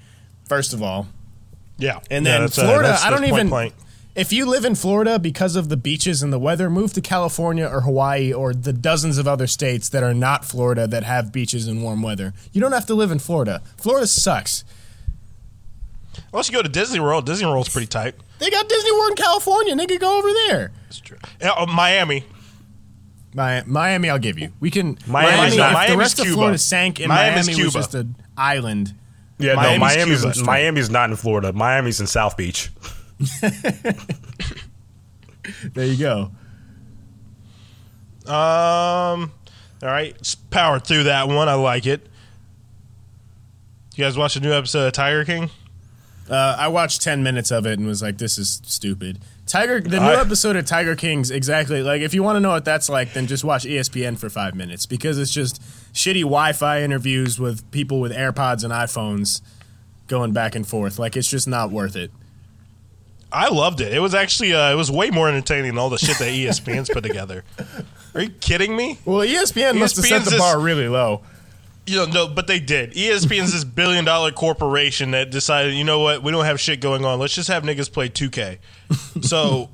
First 0.47 0.71
of 0.73 0.83
all, 0.83 1.07
yeah, 1.79 1.99
and 2.11 2.23
Yeah, 2.25 2.31
then 2.33 2.41
that's, 2.41 2.59
uh, 2.59 2.63
Florida, 2.63 2.83
that's- 2.89 3.03
I 3.03 3.09
don't 3.09 3.21
that's 3.21 3.49
point 3.49 3.73
even. 3.73 3.87
If 4.13 4.33
you 4.33 4.45
live 4.45 4.65
in 4.65 4.75
Florida 4.75 5.17
because 5.19 5.55
of 5.55 5.69
the 5.69 5.77
beaches 5.77 6.21
and 6.21 6.33
the 6.33 6.39
weather, 6.39 6.69
move 6.69 6.91
to 6.93 7.01
California 7.01 7.65
or 7.65 7.81
Hawaii 7.81 8.33
or 8.33 8.53
the 8.53 8.73
dozens 8.73 9.17
of 9.17 9.25
other 9.27 9.47
states 9.47 9.87
that 9.89 10.03
are 10.03 10.13
not 10.13 10.43
Florida 10.43 10.85
that 10.87 11.03
have 11.03 11.31
beaches 11.31 11.65
and 11.67 11.81
warm 11.81 12.01
weather. 12.01 12.33
You 12.51 12.59
don't 12.59 12.73
have 12.73 12.85
to 12.87 12.93
live 12.93 13.09
in 13.11 13.19
Florida. 13.19 13.61
Florida 13.77 14.05
sucks. 14.07 14.65
Unless 16.33 16.49
you 16.49 16.55
go 16.55 16.61
to 16.61 16.67
Disney 16.69 16.99
World, 16.99 17.25
Disney 17.25 17.45
World's 17.47 17.69
pretty 17.69 17.87
tight. 17.87 18.15
They 18.39 18.49
got 18.49 18.67
Disney 18.67 18.91
World 18.91 19.11
in 19.11 19.15
California. 19.15 19.75
They 19.77 19.85
could 19.85 20.01
go 20.01 20.17
over 20.17 20.27
there. 20.47 20.71
That's 20.83 20.99
true. 20.99 21.17
Yeah, 21.39 21.51
uh, 21.51 21.65
Miami, 21.67 22.25
Mi- 23.33 23.61
Miami, 23.65 24.09
I'll 24.09 24.19
give 24.19 24.37
you. 24.37 24.51
We 24.59 24.71
can. 24.71 24.97
Miami's 25.07 25.07
Miami, 25.07 25.57
not- 25.57 25.65
if 25.67 25.71
the 25.71 25.73
Miami's 25.73 25.97
rest 25.97 26.19
of 26.19 26.27
Florida 26.27 26.57
sank 26.57 26.99
and 26.99 27.07
Miami's 27.07 27.47
Miami 27.47 27.63
was 27.63 27.71
Cuba. 27.73 27.79
just 27.79 27.95
an 27.95 28.15
island. 28.35 28.93
Yeah, 29.39 29.55
Miami's 29.55 29.79
no, 29.79 29.85
Miami's 29.85 30.21
Cuba. 30.21 30.45
Miami's 30.45 30.89
not 30.89 31.09
in 31.11 31.15
Florida. 31.15 31.53
Miami's 31.53 32.01
in 32.01 32.07
South 32.07 32.35
Beach. 32.35 32.69
There 35.73 35.85
you 35.85 35.97
go. 35.97 36.31
Um, 38.31 39.31
all 39.81 39.89
right, 39.89 40.15
s- 40.19 40.35
power 40.35 40.79
through 40.79 41.03
that 41.05 41.27
one. 41.27 41.49
I 41.49 41.55
like 41.55 41.87
it. 41.87 42.05
You 43.95 44.03
guys 44.05 44.15
watch 44.17 44.35
a 44.35 44.39
new 44.39 44.51
episode 44.53 44.85
of 44.87 44.93
Tiger 44.93 45.25
King? 45.25 45.49
Uh, 46.29 46.55
I 46.59 46.67
watched 46.67 47.01
ten 47.01 47.23
minutes 47.23 47.49
of 47.51 47.65
it 47.65 47.79
and 47.79 47.87
was 47.87 48.01
like, 48.03 48.19
"This 48.19 48.37
is 48.37 48.61
stupid." 48.65 49.19
Tiger, 49.47 49.81
the 49.81 49.99
new 49.99 50.05
I- 50.05 50.21
episode 50.21 50.55
of 50.55 50.65
Tiger 50.65 50.95
King's 50.95 51.31
exactly 51.31 51.81
like. 51.81 52.01
If 52.01 52.13
you 52.13 52.21
want 52.21 52.35
to 52.35 52.39
know 52.39 52.51
what 52.51 52.63
that's 52.63 52.87
like, 52.87 53.13
then 53.13 53.25
just 53.25 53.43
watch 53.43 53.63
ESPN 53.65 54.17
for 54.19 54.29
five 54.29 54.53
minutes 54.53 54.85
because 54.85 55.17
it's 55.17 55.31
just 55.31 55.59
shitty 55.93 56.21
Wi-Fi 56.21 56.83
interviews 56.83 57.39
with 57.39 57.69
people 57.71 57.99
with 57.99 58.11
AirPods 58.13 58.63
and 58.63 58.71
iPhones 58.71 59.41
going 60.07 60.31
back 60.31 60.53
and 60.55 60.65
forth. 60.67 60.99
Like 60.99 61.17
it's 61.17 61.27
just 61.29 61.47
not 61.47 61.71
worth 61.71 61.95
it. 61.95 62.11
I 63.31 63.49
loved 63.49 63.81
it. 63.81 63.93
It 63.93 63.99
was 63.99 64.13
actually 64.13 64.53
uh, 64.53 64.71
it 64.71 64.75
was 64.75 64.91
way 64.91 65.09
more 65.09 65.29
entertaining 65.29 65.67
than 65.67 65.77
all 65.77 65.89
the 65.89 65.97
shit 65.97 66.17
that 66.19 66.29
ESPN's 66.29 66.89
put 66.89 67.03
together. 67.03 67.43
Are 68.13 68.21
you 68.21 68.29
kidding 68.29 68.75
me? 68.75 68.99
Well, 69.05 69.25
ESPN 69.25 69.79
must 69.79 69.95
have 69.95 70.05
set 70.05 70.25
the 70.25 70.37
bar 70.37 70.59
really 70.59 70.87
low. 70.87 71.21
You 71.87 71.97
know, 71.97 72.05
no, 72.05 72.27
but 72.27 72.47
they 72.47 72.59
did. 72.59 72.93
ESPN's 72.93 73.53
this 73.53 73.63
billion 73.63 74.05
dollar 74.05 74.31
corporation 74.31 75.11
that 75.11 75.31
decided, 75.31 75.73
you 75.73 75.83
know 75.83 75.99
what, 75.99 76.21
we 76.21 76.31
don't 76.31 76.45
have 76.45 76.59
shit 76.59 76.79
going 76.79 77.03
on. 77.05 77.19
Let's 77.19 77.33
just 77.33 77.47
have 77.47 77.63
niggas 77.63 77.91
play 77.91 78.09
2K. 78.09 78.59
So 79.23 79.69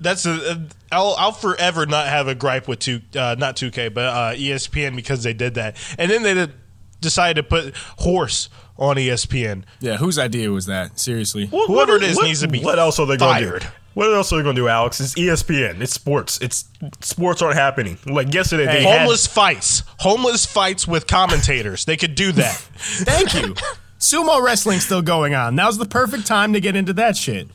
that's 0.00 0.26
a, 0.26 0.32
a 0.32 0.66
I'll 0.90 1.14
I'll 1.18 1.32
forever 1.32 1.86
not 1.86 2.06
have 2.06 2.28
a 2.28 2.34
gripe 2.34 2.68
with 2.68 2.78
two 2.78 3.00
uh, 3.14 3.36
not 3.38 3.56
2K, 3.56 3.92
but 3.92 4.04
uh, 4.04 4.34
ESPN 4.34 4.96
because 4.96 5.22
they 5.22 5.32
did 5.32 5.54
that. 5.54 5.76
And 5.98 6.10
then 6.10 6.22
they 6.22 6.34
did, 6.34 6.52
decided 7.00 7.42
to 7.42 7.48
put 7.48 7.76
horse 7.76 8.48
on 8.78 8.96
ESPN. 8.96 9.64
Yeah, 9.80 9.96
whose 9.96 10.18
idea 10.18 10.50
was 10.50 10.66
that? 10.66 10.98
Seriously. 10.98 11.46
Whoever 11.46 11.96
it 11.96 12.02
is 12.02 12.16
what, 12.16 12.26
needs 12.26 12.40
to 12.40 12.48
be 12.48 12.60
What 12.60 12.78
else 12.78 12.98
are 12.98 13.06
they 13.06 13.16
going 13.16 13.42
to 13.42 13.48
fired. 13.48 13.62
do? 13.62 13.68
What 13.94 14.12
else 14.14 14.32
are 14.32 14.36
they 14.38 14.42
going 14.42 14.56
to 14.56 14.62
do, 14.62 14.68
Alex? 14.68 15.00
It's 15.00 15.14
ESPN. 15.14 15.82
It's 15.82 15.92
sports. 15.92 16.38
It's 16.40 16.64
sports 17.00 17.42
aren't 17.42 17.56
happening. 17.56 17.98
Like 18.06 18.32
yesterday, 18.32 18.64
they 18.64 18.82
had- 18.84 19.00
Homeless 19.00 19.26
fights. 19.26 19.82
Homeless 19.98 20.46
fights 20.46 20.88
with 20.88 21.06
commentators. 21.06 21.84
They 21.84 21.96
could 21.98 22.14
do 22.14 22.32
that. 22.32 22.54
Thank 22.74 23.34
you. 23.34 23.54
Sumo 23.98 24.42
wrestling's 24.42 24.84
still 24.84 25.02
going 25.02 25.34
on. 25.34 25.54
Now's 25.54 25.78
the 25.78 25.86
perfect 25.86 26.26
time 26.26 26.54
to 26.54 26.60
get 26.60 26.74
into 26.74 26.92
that 26.94 27.16
shit. 27.16 27.48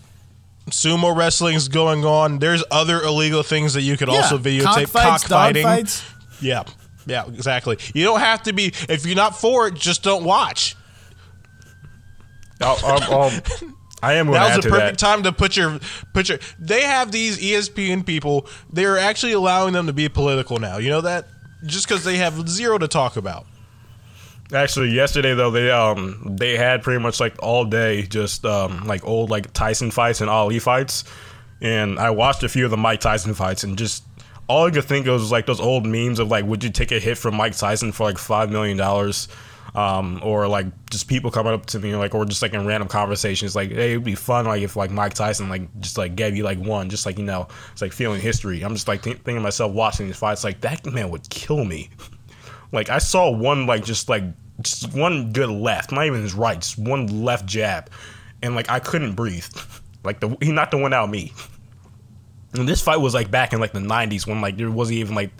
Sumo 0.69 1.15
wrestling's 1.15 1.67
going 1.67 2.05
on. 2.05 2.39
There's 2.39 2.63
other 2.71 3.01
illegal 3.01 3.41
things 3.43 3.73
that 3.73 3.81
you 3.81 3.97
could 3.97 4.07
also 4.09 4.37
videotape. 4.37 4.91
Cockfighting. 4.93 5.65
dogfights. 5.65 6.03
Yeah. 6.41 6.63
Yeah, 7.05 7.25
exactly. 7.27 7.77
You 7.93 8.03
don't 8.03 8.19
have 8.19 8.43
to 8.43 8.53
be 8.53 8.67
if 8.87 9.05
you're 9.05 9.15
not 9.15 9.37
for 9.39 9.67
it, 9.67 9.73
just 9.75 10.03
don't 10.03 10.23
watch. 10.23 10.75
I'll, 12.61 12.77
I'll, 12.83 13.21
I'll, 13.21 13.41
I 14.01 14.13
am 14.13 14.27
going 14.27 14.39
to 14.39 14.47
Now's 14.49 14.63
the 14.63 14.69
perfect 14.69 14.99
that. 14.99 15.05
time 15.05 15.23
to 15.23 15.31
put 15.31 15.57
your 15.57 15.79
put 16.13 16.29
your 16.29 16.39
they 16.59 16.81
have 16.81 17.11
these 17.11 17.39
ESPN 17.39 18.05
people, 18.05 18.47
they're 18.71 18.97
actually 18.97 19.33
allowing 19.33 19.73
them 19.73 19.87
to 19.87 19.93
be 19.93 20.07
political 20.09 20.59
now. 20.59 20.77
You 20.77 20.89
know 20.89 21.01
that? 21.01 21.27
Just 21.65 21.87
because 21.87 22.03
they 22.03 22.17
have 22.17 22.47
zero 22.47 22.77
to 22.77 22.87
talk 22.87 23.17
about. 23.17 23.47
Actually, 24.53 24.91
yesterday 24.91 25.33
though, 25.33 25.51
they 25.51 25.71
um 25.71 26.35
they 26.37 26.55
had 26.55 26.83
pretty 26.83 27.01
much 27.01 27.19
like 27.19 27.35
all 27.41 27.65
day 27.65 28.03
just 28.03 28.45
um 28.45 28.85
like 28.85 29.05
old 29.05 29.29
like 29.29 29.51
Tyson 29.53 29.91
fights 29.91 30.21
and 30.21 30.29
Ali 30.29 30.59
fights, 30.59 31.03
and 31.59 31.99
I 31.99 32.11
watched 32.11 32.43
a 32.43 32.49
few 32.49 32.65
of 32.65 32.71
the 32.71 32.77
Mike 32.77 33.01
Tyson 33.01 33.33
fights, 33.33 33.63
and 33.63 33.77
just 33.77 34.03
all 34.47 34.67
I 34.67 34.71
could 34.71 34.85
think 34.85 35.07
of 35.07 35.19
was 35.19 35.31
like 35.31 35.45
those 35.47 35.59
old 35.59 35.85
memes 35.85 36.19
of 36.19 36.29
like, 36.29 36.45
would 36.45 36.63
you 36.63 36.69
take 36.69 36.91
a 36.91 36.99
hit 36.99 37.17
from 37.17 37.35
Mike 37.35 37.57
Tyson 37.57 37.91
for 37.91 38.03
like 38.05 38.17
five 38.17 38.49
million 38.49 38.77
dollars? 38.77 39.27
Um, 39.77 40.19
or 40.23 40.47
like 40.47 40.65
just 40.89 41.07
people 41.07 41.29
coming 41.29 41.53
up 41.53 41.67
to 41.67 41.79
me 41.79 41.95
like 41.95 42.15
or 42.15 42.25
just 42.25 42.41
like 42.41 42.55
in 42.55 42.65
random 42.65 42.89
conversations 42.89 43.55
like 43.55 43.69
hey 43.69 43.91
it'd 43.91 44.03
be 44.03 44.15
fun 44.15 44.45
like 44.45 44.63
if 44.63 44.75
like 44.75 44.89
Mike 44.89 45.13
Tyson 45.13 45.49
like 45.49 45.69
just 45.79 45.99
like 45.99 46.15
gave 46.15 46.35
you 46.35 46.43
like 46.43 46.57
one 46.57 46.89
just 46.89 47.05
like 47.05 47.19
you 47.19 47.23
know 47.23 47.47
it's 47.73 47.83
like 47.83 47.93
feeling 47.93 48.19
history. 48.19 48.63
I'm 48.63 48.73
just 48.73 48.87
like 48.87 49.03
th- 49.03 49.17
thinking 49.17 49.43
myself 49.43 49.71
watching 49.71 50.07
these 50.07 50.17
fights 50.17 50.43
like 50.43 50.61
that 50.61 50.83
man 50.87 51.11
would 51.11 51.29
kill 51.29 51.63
me. 51.63 51.91
Like 52.73 52.89
I 52.89 52.97
saw 52.97 53.31
one 53.31 53.65
like 53.65 53.85
just 53.85 54.09
like 54.09 54.23
just 54.61 54.93
one 54.93 55.31
good 55.31 55.49
left 55.49 55.93
not 55.93 56.05
even 56.05 56.21
his 56.21 56.33
right 56.33 56.59
just 56.59 56.77
one 56.77 57.23
left 57.23 57.45
jab. 57.45 57.89
And 58.41 58.55
like 58.55 58.69
I 58.69 58.79
couldn't 58.79 59.13
breathe. 59.13 59.45
Like 60.03 60.21
the 60.21 60.37
he 60.41 60.51
knocked 60.53 60.71
the 60.71 60.77
one 60.77 60.93
out 60.93 61.09
me 61.09 61.33
and 62.57 62.67
this 62.67 62.81
fight 62.81 62.97
was 62.97 63.13
like 63.13 63.31
back 63.31 63.53
in 63.53 63.59
like 63.59 63.73
the 63.73 63.79
90s 63.79 64.27
when 64.27 64.41
like 64.41 64.57
there 64.57 64.71
wasn't 64.71 64.97
even 64.97 65.15
like 65.15 65.31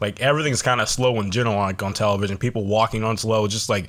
like 0.00 0.20
everything's 0.20 0.62
kind 0.62 0.80
of 0.80 0.88
slow 0.88 1.20
in 1.20 1.30
general 1.30 1.56
like 1.56 1.82
on 1.82 1.92
television. 1.92 2.38
People 2.38 2.64
walking 2.64 3.04
on 3.04 3.16
slow 3.16 3.46
just 3.48 3.68
like 3.68 3.88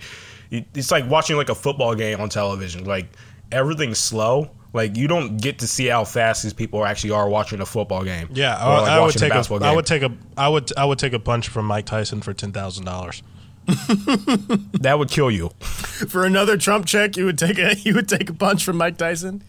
it's 0.51 0.91
like 0.91 1.09
watching 1.09 1.37
like 1.37 1.49
a 1.49 1.55
football 1.55 1.95
game 1.95 2.19
on 2.19 2.29
television. 2.29 2.83
Like 2.83 3.07
everything's 3.51 3.99
slow. 3.99 4.51
Like 4.73 4.95
you 4.95 5.07
don't 5.07 5.37
get 5.37 5.59
to 5.59 5.67
see 5.67 5.87
how 5.87 6.05
fast 6.05 6.43
these 6.43 6.53
people 6.53 6.85
actually 6.85 7.11
are 7.11 7.27
watching 7.27 7.59
a 7.59 7.65
football 7.65 8.03
game 8.03 8.29
Yeah, 8.31 8.55
Or, 8.55 8.69
I, 8.69 8.79
like, 8.79 8.89
I 8.89 8.99
would 9.01 9.13
take 9.13 9.31
a, 9.31 9.35
basketball 9.35 9.67
I 9.67 9.75
would 9.75 9.85
take 9.85 10.01
a 10.01 10.11
I 10.37 10.47
would 10.47 10.71
I 10.77 10.85
would 10.85 10.99
take 10.99 11.13
a 11.13 11.19
punch 11.19 11.49
from 11.49 11.65
Mike 11.65 11.85
Tyson 11.85 12.21
for 12.21 12.33
ten 12.33 12.51
thousand 12.51 12.85
dollars. 12.85 13.21
that 13.65 14.95
would 14.97 15.09
kill 15.09 15.29
you. 15.29 15.51
For 15.61 16.25
another 16.25 16.57
Trump 16.57 16.87
check, 16.87 17.15
you 17.15 17.25
would 17.25 17.37
take 17.37 17.59
a 17.59 17.75
you 17.75 17.93
would 17.93 18.09
take 18.09 18.29
a 18.29 18.33
punch 18.33 18.65
from 18.65 18.77
Mike 18.77 18.97
Tyson. 18.97 19.43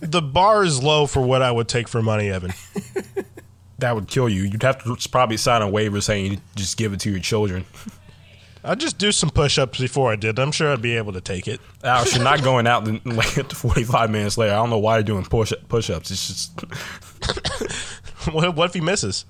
The 0.00 0.22
bar 0.22 0.64
is 0.64 0.82
low 0.82 1.06
for 1.06 1.22
what 1.22 1.42
I 1.42 1.50
would 1.50 1.68
take 1.68 1.88
for 1.88 2.02
money, 2.02 2.30
Evan. 2.30 2.52
that 3.78 3.94
would 3.96 4.06
kill 4.06 4.28
you 4.28 4.44
you'd 4.44 4.62
have 4.62 4.82
to 4.84 5.08
probably 5.10 5.36
sign 5.36 5.60
a 5.60 5.68
waiver 5.68 6.00
saying 6.00 6.32
you 6.32 6.38
just 6.54 6.76
give 6.76 6.92
it 6.92 7.00
to 7.00 7.10
your 7.10 7.18
children 7.18 7.64
I'd 8.64 8.78
just 8.78 8.96
do 8.96 9.10
some 9.10 9.30
push-ups 9.30 9.80
before 9.80 10.12
I 10.12 10.16
did. 10.16 10.38
I'm 10.38 10.52
sure 10.52 10.72
I'd 10.72 10.80
be 10.80 10.96
able 10.96 11.14
to 11.14 11.20
take 11.20 11.48
it. 11.48 11.60
Alex, 11.82 12.14
you're 12.14 12.22
not 12.22 12.44
going 12.44 12.66
out 12.68 12.86
like 13.06 13.52
45 13.52 14.10
minutes 14.10 14.38
later. 14.38 14.52
I 14.52 14.56
don't 14.56 14.70
know 14.70 14.78
why 14.78 14.96
you're 14.96 15.02
doing 15.02 15.24
push 15.24 15.52
push 15.68 15.90
ups. 15.90 16.10
It's 16.10 16.28
just 16.28 16.64
What, 18.32 18.54
what 18.54 18.66
if 18.66 18.74
he 18.74 18.80
misses? 18.80 19.24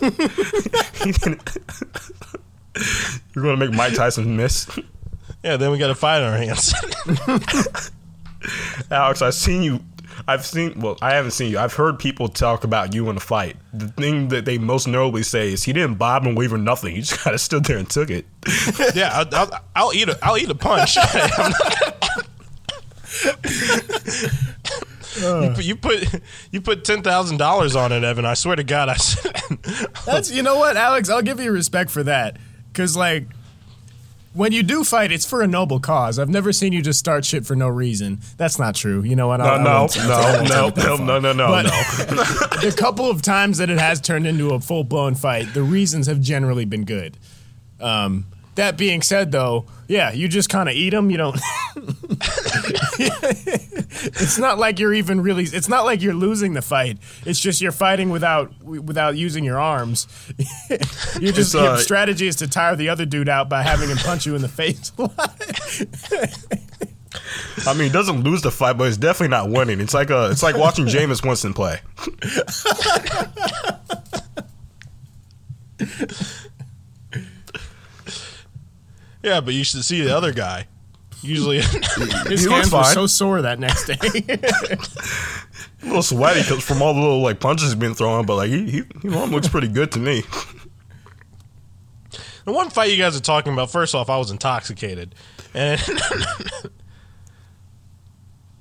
you're 0.00 0.10
going 3.42 3.58
to 3.58 3.66
make 3.66 3.72
Mike 3.72 3.94
Tyson 3.94 4.36
miss. 4.36 4.66
Yeah, 5.44 5.58
then 5.58 5.70
we 5.70 5.76
got 5.76 5.90
a 5.90 5.94
fight 5.94 6.22
on 6.22 6.32
our 6.32 6.38
hands. 6.38 6.72
Alex, 8.90 9.22
I've 9.22 9.34
seen 9.34 9.62
you. 9.62 9.80
I've 10.26 10.46
seen. 10.46 10.80
Well, 10.80 10.96
I 11.02 11.14
haven't 11.14 11.32
seen 11.32 11.50
you. 11.50 11.58
I've 11.58 11.74
heard 11.74 11.98
people 11.98 12.28
talk 12.28 12.64
about 12.64 12.94
you 12.94 13.08
in 13.08 13.16
the 13.16 13.20
fight. 13.20 13.56
The 13.72 13.88
thing 13.88 14.28
that 14.28 14.44
they 14.44 14.58
most 14.58 14.86
notably 14.86 15.22
say 15.22 15.52
is 15.52 15.64
he 15.64 15.72
didn't 15.72 15.96
bob 15.96 16.26
and 16.26 16.36
weave 16.36 16.52
or 16.52 16.58
nothing. 16.58 16.94
He 16.94 17.00
just 17.00 17.18
kind 17.22 17.34
of 17.34 17.40
stood 17.40 17.64
there 17.64 17.78
and 17.78 17.88
took 17.88 18.10
it. 18.10 18.26
yeah, 18.94 19.10
I'll, 19.12 19.34
I'll, 19.34 19.60
I'll 19.74 19.94
eat 19.94 20.08
a 20.08 20.18
I'll 20.22 20.38
eat 20.38 20.50
a 20.50 20.54
punch. 20.54 20.96
Uh. 25.22 25.40
you, 25.40 25.54
put, 25.54 25.64
you 25.64 25.76
put 25.76 26.22
you 26.50 26.60
put 26.60 26.84
ten 26.84 27.02
thousand 27.02 27.38
dollars 27.38 27.74
on 27.74 27.90
it, 27.90 28.04
Evan. 28.04 28.26
I 28.26 28.34
swear 28.34 28.56
to 28.56 28.64
God, 28.64 28.90
I 28.90 28.96
said. 28.96 29.34
That's 30.04 30.30
you 30.30 30.42
know 30.42 30.58
what, 30.58 30.76
Alex. 30.76 31.08
I'll 31.08 31.22
give 31.22 31.40
you 31.40 31.52
respect 31.52 31.90
for 31.90 32.02
that 32.02 32.36
because 32.70 32.98
like 32.98 33.26
when 34.36 34.52
you 34.52 34.62
do 34.62 34.84
fight, 34.84 35.10
it's 35.10 35.24
for 35.28 35.42
a 35.42 35.46
noble 35.46 35.80
cause. 35.80 36.18
I've 36.18 36.28
never 36.28 36.52
seen 36.52 36.72
you 36.72 36.82
just 36.82 36.98
start 36.98 37.24
shit 37.24 37.46
for 37.46 37.56
no 37.56 37.68
reason. 37.68 38.20
That's 38.36 38.58
not 38.58 38.74
true. 38.74 39.02
You 39.02 39.16
know 39.16 39.28
what? 39.28 39.38
No, 39.38 39.44
I- 39.44 39.62
no, 39.62 39.88
I 39.90 40.46
no, 40.46 40.70
no, 40.70 40.96
no, 40.96 40.96
no, 40.96 41.18
no, 41.20 41.32
no, 41.32 41.46
But 41.48 41.62
no. 41.62 41.70
the 42.70 42.74
couple 42.76 43.10
of 43.10 43.22
times 43.22 43.58
that 43.58 43.70
it 43.70 43.78
has 43.78 44.00
turned 44.00 44.26
into 44.26 44.54
a 44.54 44.60
full 44.60 44.84
blown 44.84 45.14
fight, 45.14 45.52
the 45.54 45.62
reasons 45.62 46.06
have 46.06 46.20
generally 46.20 46.64
been 46.64 46.84
good. 46.84 47.16
Um, 47.80 48.26
that 48.56 48.76
being 48.76 49.02
said, 49.02 49.32
though, 49.32 49.66
yeah, 49.88 50.12
you 50.12 50.28
just 50.28 50.48
kind 50.48 50.68
of 50.68 50.74
eat 50.74 50.90
them. 50.90 51.10
You 51.10 51.18
don't. 51.18 51.40
it's 52.98 54.38
not 54.38 54.58
like 54.58 54.78
you're 54.78 54.94
even 54.94 55.20
really. 55.20 55.44
It's 55.44 55.68
not 55.68 55.84
like 55.84 56.02
you're 56.02 56.14
losing 56.14 56.54
the 56.54 56.62
fight. 56.62 56.98
It's 57.24 57.38
just 57.38 57.60
you're 57.60 57.72
fighting 57.72 58.10
without 58.10 58.62
without 58.62 59.16
using 59.16 59.44
your 59.44 59.60
arms. 59.60 60.06
you 61.20 61.32
just 61.32 61.54
uh, 61.54 61.62
your 61.62 61.78
strategy 61.78 62.26
is 62.26 62.36
to 62.36 62.48
tire 62.48 62.76
the 62.76 62.88
other 62.88 63.06
dude 63.06 63.28
out 63.28 63.48
by 63.48 63.62
having 63.62 63.88
him 63.88 63.98
punch 63.98 64.26
you 64.26 64.34
in 64.34 64.42
the 64.42 64.48
face. 64.48 64.92
I 67.66 67.72
mean, 67.72 67.84
he 67.84 67.90
doesn't 67.90 68.24
lose 68.24 68.42
the 68.42 68.50
fight, 68.50 68.76
but 68.76 68.88
it's 68.88 68.96
definitely 68.96 69.28
not 69.28 69.50
winning. 69.50 69.80
It's 69.80 69.94
like 69.94 70.10
a, 70.10 70.30
it's 70.30 70.42
like 70.42 70.56
watching 70.56 70.86
Jameis 70.86 71.24
Winston 71.24 71.54
play. 71.54 71.80
Yeah, 79.26 79.40
but 79.40 79.54
you 79.54 79.64
should 79.64 79.84
see 79.84 80.00
the 80.02 80.16
other 80.16 80.32
guy. 80.32 80.66
Usually, 81.22 81.60
His 81.60 82.44
He 82.44 82.50
hands 82.50 82.70
were 82.72 82.82
fine. 82.82 82.94
so 82.94 83.06
sore 83.06 83.42
that 83.42 83.58
next 83.58 83.86
day. 83.86 83.96
A 85.82 85.86
little 85.86 86.02
sweaty 86.02 86.42
'cause 86.42 86.62
from 86.64 86.82
all 86.82 86.94
the 86.94 87.00
little 87.00 87.22
like 87.22 87.40
punches 87.40 87.66
he's 87.68 87.74
been 87.74 87.94
throwing, 87.94 88.26
but 88.26 88.36
like 88.36 88.50
he, 88.50 88.70
he, 88.70 88.82
he 89.02 89.08
looks 89.08 89.48
pretty 89.48 89.68
good 89.68 89.92
to 89.92 89.98
me. 89.98 90.22
the 92.44 92.52
one 92.52 92.70
fight 92.70 92.90
you 92.90 92.96
guys 92.96 93.16
are 93.16 93.20
talking 93.20 93.52
about. 93.52 93.70
First 93.70 93.94
off, 93.94 94.08
I 94.10 94.16
was 94.18 94.30
intoxicated, 94.30 95.14
and 95.54 95.80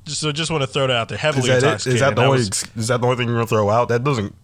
just 0.06 0.22
so 0.22 0.32
just 0.32 0.52
want 0.52 0.62
to 0.62 0.68
throw 0.68 0.88
that 0.88 0.96
out 0.96 1.10
there. 1.10 1.18
Heavily 1.18 1.48
that 1.50 1.58
intoxicated. 1.64 1.96
Is 1.96 2.00
that 2.02 2.16
the 2.16 2.22
only? 2.24 2.38
was- 2.40 2.66
Is 2.76 2.88
that 2.90 3.02
the 3.02 3.08
only 3.08 3.18
thing 3.18 3.28
you're 3.28 3.38
gonna 3.38 3.48
throw 3.48 3.70
out? 3.70 3.90
That 3.90 4.04
doesn't. 4.04 4.36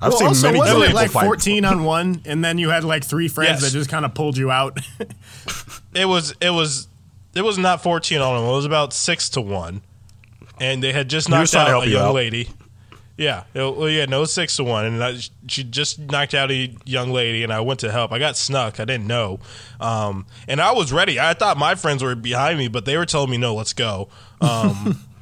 I've 0.00 0.10
well, 0.12 0.18
seen 0.18 0.28
also, 0.28 0.46
many 0.48 0.58
wasn't 0.58 0.84
it 0.84 0.94
like 0.94 1.10
fight. 1.10 1.24
14 1.24 1.64
on 1.64 1.84
one, 1.84 2.20
and 2.26 2.44
then 2.44 2.58
you 2.58 2.68
had 2.68 2.84
like 2.84 3.02
three 3.04 3.28
friends 3.28 3.62
Yes. 3.62 3.72
that 3.72 3.78
just 3.78 3.88
kind 3.90 4.04
of 4.04 4.14
pulled 4.14 4.36
you 4.36 4.50
out? 4.50 4.78
it 5.94 6.04
was 6.06 6.34
it 6.40 6.50
was 6.50 6.88
it 7.34 7.42
was 7.42 7.58
not 7.58 7.82
14 7.82 8.20
on 8.20 8.36
them. 8.36 8.48
It 8.48 8.52
was 8.52 8.64
about 8.64 8.92
6 8.92 9.28
to 9.30 9.40
1. 9.40 9.82
And 10.58 10.82
they 10.82 10.92
had 10.92 11.08
just 11.10 11.28
knocked 11.28 11.54
out 11.54 11.84
a 11.84 11.86
you 11.86 11.92
young 11.94 12.06
out. 12.08 12.14
lady. 12.14 12.48
Yeah. 13.18 13.44
It, 13.54 13.76
well, 13.76 13.88
yeah, 13.90 14.06
no, 14.06 14.24
6 14.24 14.56
to 14.56 14.64
1 14.64 14.84
and 14.86 15.04
I, 15.04 15.16
she 15.46 15.62
just 15.64 15.98
knocked 15.98 16.32
out 16.34 16.50
a 16.50 16.74
young 16.86 17.10
lady 17.10 17.42
and 17.42 17.52
I 17.52 17.60
went 17.60 17.80
to 17.80 17.92
help. 17.92 18.10
I 18.12 18.18
got 18.18 18.36
snuck. 18.38 18.80
I 18.80 18.86
didn't 18.86 19.06
know. 19.06 19.40
Um, 19.80 20.26
and 20.48 20.60
I 20.62 20.72
was 20.72 20.92
ready. 20.94 21.20
I 21.20 21.34
thought 21.34 21.58
my 21.58 21.74
friends 21.74 22.02
were 22.02 22.14
behind 22.14 22.58
me, 22.58 22.68
but 22.68 22.84
they 22.86 22.96
were 22.96 23.06
telling 23.06 23.30
me 23.30 23.36
no, 23.36 23.54
let's 23.54 23.74
go. 23.74 24.08
Um, 24.40 25.04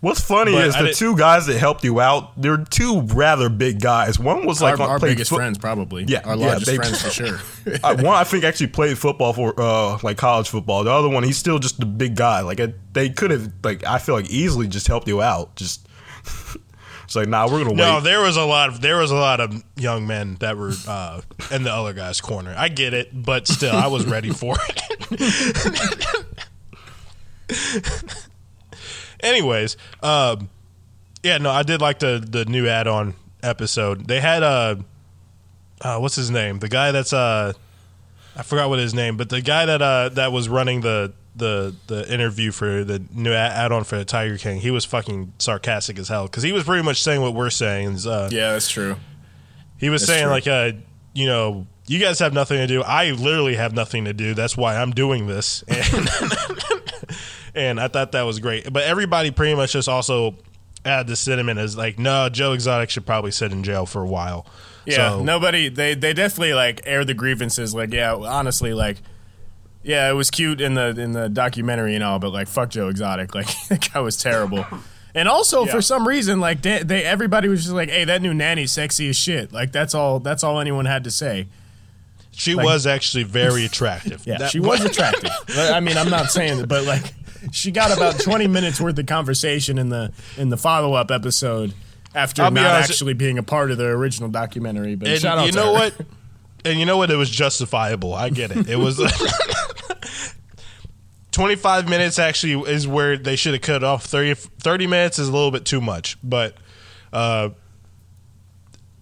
What's 0.00 0.20
funny 0.22 0.52
But 0.52 0.66
is 0.68 0.74
I 0.76 0.80
the 0.82 0.88
did- 0.88 0.96
two 0.96 1.14
guys 1.14 1.44
that 1.46 1.58
helped 1.58 1.84
you 1.84 2.00
out. 2.00 2.40
They're 2.40 2.56
two 2.64 3.02
rather 3.02 3.50
big 3.50 3.82
guys. 3.82 4.18
One 4.18 4.46
was 4.46 4.62
like 4.62 4.80
our 4.80 4.88
our 4.92 4.98
biggest 4.98 5.28
foot- 5.28 5.36
friends, 5.36 5.58
probably. 5.58 6.04
Yeah, 6.08 6.20
our 6.24 6.36
yeah, 6.36 6.46
largest 6.46 6.66
they- 6.70 6.76
friends 6.76 7.02
for 7.02 7.10
sure. 7.10 7.38
Uh, 7.84 7.96
one 7.96 8.14
I 8.16 8.24
think 8.24 8.44
actually 8.44 8.68
played 8.68 8.96
football 8.96 9.34
for 9.34 9.52
uh, 9.60 9.98
like 10.02 10.16
college 10.16 10.48
football. 10.48 10.84
The 10.84 10.90
other 10.90 11.08
one, 11.10 11.22
he's 11.22 11.36
still 11.36 11.58
just 11.58 11.82
a 11.82 11.86
big 11.86 12.16
guy. 12.16 12.40
Like 12.40 12.60
I, 12.60 12.72
they 12.94 13.10
could 13.10 13.30
have 13.30 13.52
like 13.62 13.84
I 13.86 13.98
feel 13.98 14.14
like 14.14 14.30
easily 14.30 14.68
just 14.68 14.86
helped 14.86 15.06
you 15.06 15.20
out. 15.20 15.54
Just 15.56 15.86
it's 17.04 17.14
like 17.14 17.28
nah, 17.28 17.44
we're 17.46 17.62
gonna 17.62 17.74
no, 17.74 17.96
wait. 17.96 18.04
there 18.04 18.22
was 18.22 18.38
a 18.38 18.44
lot 18.46 18.70
of 18.70 18.80
there 18.80 18.96
was 18.96 19.10
a 19.10 19.16
lot 19.16 19.40
of 19.40 19.62
young 19.76 20.06
men 20.06 20.36
that 20.40 20.56
were 20.56 20.72
uh, 20.88 21.20
in 21.50 21.62
the 21.62 21.72
other 21.74 21.92
guy's 21.92 22.22
corner. 22.22 22.54
I 22.56 22.68
get 22.70 22.94
it, 22.94 23.10
but 23.12 23.46
still 23.46 23.76
I 23.76 23.88
was 23.88 24.06
ready 24.06 24.30
for 24.30 24.56
it. 25.10 26.26
Anyways, 29.22 29.76
um, 30.02 30.48
yeah, 31.22 31.38
no, 31.38 31.50
I 31.50 31.62
did 31.62 31.80
like 31.80 31.98
the 31.98 32.24
the 32.26 32.44
new 32.44 32.66
add-on 32.66 33.14
episode. 33.42 34.06
They 34.08 34.20
had 34.20 34.42
uh, 34.42 34.76
uh 35.80 35.98
what's 35.98 36.16
his 36.16 36.30
name? 36.30 36.58
The 36.58 36.68
guy 36.68 36.92
that's 36.92 37.12
uh 37.12 37.52
I 38.36 38.42
forgot 38.42 38.68
what 38.68 38.78
his 38.78 38.94
name, 38.94 39.16
but 39.16 39.28
the 39.28 39.40
guy 39.40 39.66
that 39.66 39.82
uh 39.82 40.08
that 40.10 40.32
was 40.32 40.48
running 40.48 40.80
the 40.80 41.12
the 41.36 41.74
the 41.86 42.12
interview 42.12 42.50
for 42.52 42.84
the 42.84 43.02
new 43.14 43.32
add-on 43.32 43.84
for 43.84 43.96
the 43.96 44.04
Tiger 44.04 44.36
King, 44.38 44.60
he 44.60 44.70
was 44.70 44.84
fucking 44.84 45.32
sarcastic 45.38 45.98
as 45.98 46.08
hell 46.08 46.24
because 46.26 46.42
he 46.42 46.52
was 46.52 46.64
pretty 46.64 46.82
much 46.84 47.02
saying 47.02 47.20
what 47.20 47.34
we're 47.34 47.50
saying. 47.50 47.92
is, 47.92 48.06
Uh, 48.06 48.28
yeah, 48.32 48.52
that's 48.52 48.68
true. 48.68 48.96
he 49.78 49.88
was 49.90 50.02
That's 50.02 50.12
saying 50.12 50.24
true. 50.24 50.32
like, 50.32 50.46
uh, 50.46 50.72
you 51.14 51.26
know, 51.26 51.66
you 51.86 51.98
guys 51.98 52.18
have 52.18 52.32
nothing 52.32 52.58
to 52.58 52.66
do. 52.66 52.82
I 52.82 53.10
literally 53.12 53.54
have 53.56 53.72
nothing 53.74 54.04
to 54.06 54.12
do. 54.12 54.34
That's 54.34 54.56
why 54.56 54.76
I'm 54.76 54.90
doing 54.92 55.26
this. 55.26 55.64
And, 55.68 56.08
and 57.54 57.80
I 57.80 57.88
thought 57.88 58.12
that 58.12 58.22
was 58.22 58.38
great. 58.38 58.72
But 58.72 58.84
everybody 58.84 59.30
pretty 59.30 59.54
much 59.54 59.72
just 59.72 59.88
also 59.88 60.36
add 60.84 61.06
the 61.06 61.16
sentiment 61.16 61.58
as 61.58 61.76
like, 61.76 61.98
no, 61.98 62.28
Joe 62.28 62.52
Exotic 62.52 62.90
should 62.90 63.04
probably 63.06 63.30
sit 63.30 63.52
in 63.52 63.62
jail 63.62 63.86
for 63.86 64.02
a 64.02 64.06
while. 64.06 64.46
Yeah, 64.86 65.10
So- 65.10 65.22
nobody. 65.24 65.68
They 65.68 65.94
they 65.94 66.12
definitely 66.12 66.54
like 66.54 66.80
air 66.84 67.04
the 67.04 67.14
grievances. 67.14 67.74
Like, 67.74 67.92
yeah, 67.92 68.14
honestly, 68.14 68.72
like, 68.72 68.96
yeah, 69.82 70.08
it 70.10 70.14
was 70.14 70.30
cute 70.30 70.60
in 70.60 70.74
the 70.74 70.88
in 70.98 71.12
the 71.12 71.28
documentary 71.28 71.94
and 71.94 72.02
all, 72.04 72.18
but 72.18 72.30
like, 72.32 72.48
fuck 72.48 72.70
Joe 72.70 72.88
Exotic. 72.88 73.34
Like, 73.34 73.46
that 73.68 73.90
guy 73.92 74.00
was 74.00 74.16
terrible. 74.16 74.64
And 75.14 75.28
also, 75.28 75.64
Yeah. 75.66 75.72
for 75.72 75.82
some 75.82 76.06
reason, 76.06 76.38
like 76.40 76.62
they, 76.62 76.82
they 76.82 77.02
everybody 77.04 77.48
was 77.48 77.62
just 77.64 77.74
like, 77.74 77.90
"Hey, 77.90 78.04
that 78.04 78.22
new 78.22 78.32
nanny's 78.32 78.70
sexy 78.72 79.08
as 79.08 79.16
shit." 79.16 79.52
Like 79.52 79.72
that's 79.72 79.94
all. 79.94 80.20
That's 80.20 80.44
all 80.44 80.60
anyone 80.60 80.84
had 80.86 81.02
to 81.04 81.10
say. 81.10 81.48
She 82.32 82.54
was 82.54 82.86
actually 82.86 83.24
very 83.24 83.64
attractive. 83.64 84.22
Yeah, 84.26 84.38
That- 84.38 84.50
she 84.50 84.60
was 84.60 84.82
attractive. 84.84 85.30
I 85.48 85.80
mean, 85.80 85.98
I'm 85.98 86.08
not 86.10 86.30
saying 86.30 86.58
that, 86.58 86.68
but 86.68 86.84
like, 86.84 87.12
she 87.52 87.70
got 87.70 87.90
about 87.96 88.18
20 88.20 88.46
minutes 88.46 88.80
worth 88.80 88.98
of 88.98 89.06
conversation 89.06 89.78
in 89.78 89.88
the 89.88 90.12
in 90.36 90.48
the 90.50 90.56
follow 90.56 90.94
up 90.94 91.10
episode, 91.10 91.74
after 92.14 92.42
I'll 92.42 92.50
not 92.50 92.66
honest- 92.66 92.90
actually 92.90 93.14
being 93.14 93.38
a 93.38 93.42
part 93.42 93.70
of 93.70 93.78
the 93.78 93.86
original 93.86 94.28
documentary. 94.28 94.94
But 94.96 95.08
And 95.08 95.20
shout 95.20 95.38
out 95.38 95.46
you 95.46 95.52
to 95.52 95.56
know 95.58 95.66
her. 95.66 95.72
what? 95.72 95.94
And 96.64 96.78
you 96.78 96.84
know 96.86 96.96
what? 96.98 97.10
It 97.10 97.16
was 97.16 97.30
justifiable. 97.30 98.12
I 98.14 98.28
get 98.30 98.50
it. 98.50 98.68
It 98.68 98.76
was 98.76 99.00
25 101.32 101.88
minutes 101.88 102.18
actually 102.18 102.70
is 102.70 102.86
where 102.88 103.16
they 103.16 103.36
should 103.36 103.52
have 103.54 103.62
cut 103.62 103.84
off. 103.84 104.04
30, 104.04 104.34
30 104.34 104.86
minutes 104.86 105.18
is 105.18 105.28
a 105.28 105.32
little 105.32 105.50
bit 105.50 105.64
too 105.64 105.80
much. 105.80 106.18
But, 106.22 106.56
uh, 107.12 107.50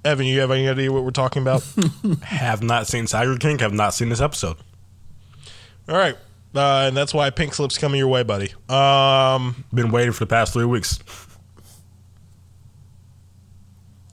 Evan, 0.05 0.27
you 0.27 0.41
have 0.41 0.51
any 0.51 0.69
idea 0.69 0.93
what 0.93 1.05
we're 1.05 1.11
talking 1.11 1.43
about? 1.43 1.65
Have 2.23 2.63
not 2.63 2.87
seen 2.87 3.07
Tiger 3.07 3.37
King. 3.37 3.59
Have 3.59 3.73
not 3.73 3.93
seen 3.95 4.09
this 4.11 4.21
episode. 4.21 4.57
All 5.89 5.97
right. 5.97 6.17
Uh, 6.55 6.87
and 6.89 6.97
that's 6.97 7.13
why 7.13 7.31
pink 7.31 7.55
slip's 7.55 7.77
coming 7.79 7.99
your 7.99 8.09
way, 8.09 8.23
buddy. 8.23 8.53
Um, 8.69 9.65
Been 9.73 9.91
waiting 9.91 10.13
for 10.13 10.21
the 10.21 10.29
past 10.29 10.53
three 10.53 10.65
weeks. 10.65 10.99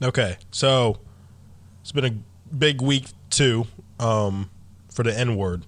okay. 0.02 0.36
So 0.50 0.98
it's 1.80 1.92
been 1.92 2.04
a 2.04 2.54
big 2.54 2.82
week, 2.82 3.06
too, 3.30 3.66
um, 3.98 4.50
for 4.92 5.02
the 5.02 5.18
N 5.18 5.36
word. 5.36 5.64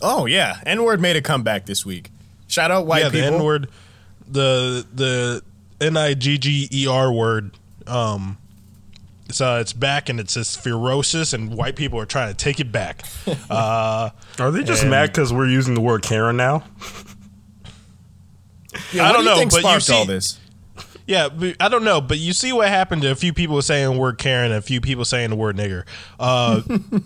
Oh 0.00 0.26
yeah, 0.26 0.60
N 0.66 0.82
word 0.84 1.00
made 1.00 1.16
a 1.16 1.22
comeback 1.22 1.64
this 1.66 1.86
week. 1.86 2.10
Shout 2.46 2.70
out 2.70 2.86
white 2.86 3.04
yeah, 3.04 3.08
the. 3.08 3.24
N 3.24 3.42
word, 3.42 3.70
the 4.28 4.86
the 4.94 5.42
N 5.80 5.96
I 5.96 6.14
G 6.14 6.36
G 6.36 6.68
E 6.70 6.86
R 6.86 7.10
word. 7.10 7.52
Um, 7.86 8.36
it's 9.34 9.40
uh, 9.40 9.58
it's 9.60 9.72
back 9.72 10.08
and 10.08 10.20
it's 10.20 10.34
says 10.34 10.54
ferocious, 10.54 11.32
and 11.32 11.56
white 11.56 11.74
people 11.74 11.98
are 11.98 12.06
trying 12.06 12.28
to 12.28 12.34
take 12.36 12.60
it 12.60 12.70
back. 12.70 13.02
Uh, 13.50 14.10
Are 14.38 14.50
they 14.52 14.62
just 14.62 14.82
And- 14.82 14.90
mad 14.92 15.08
because 15.10 15.32
we're 15.32 15.48
using 15.48 15.74
the 15.74 15.80
word 15.80 16.02
Karen 16.02 16.36
now? 16.36 16.62
Yeah, 18.92 19.08
I 19.08 19.12
don't 19.12 19.24
do 19.24 19.30
you 19.30 19.36
know, 19.36 19.44
but 19.46 19.54
you 19.54 19.60
sparked 19.60 19.90
all 19.90 20.04
see- 20.04 20.12
this. 20.12 20.38
yeah, 21.06 21.28
I 21.60 21.68
don't 21.68 21.82
know, 21.84 22.00
but 22.00 22.18
you 22.18 22.32
see 22.32 22.52
what 22.52 22.68
happened 22.68 23.02
to 23.02 23.10
a 23.10 23.14
few 23.16 23.32
people 23.32 23.60
saying 23.62 23.92
the 23.92 23.98
word 23.98 24.18
Karen, 24.18 24.50
and 24.52 24.58
a 24.58 24.62
few 24.62 24.80
people 24.80 25.04
saying 25.04 25.30
the 25.30 25.36
word 25.36 25.56
nigger. 25.56 25.84
Uh, 26.20 26.60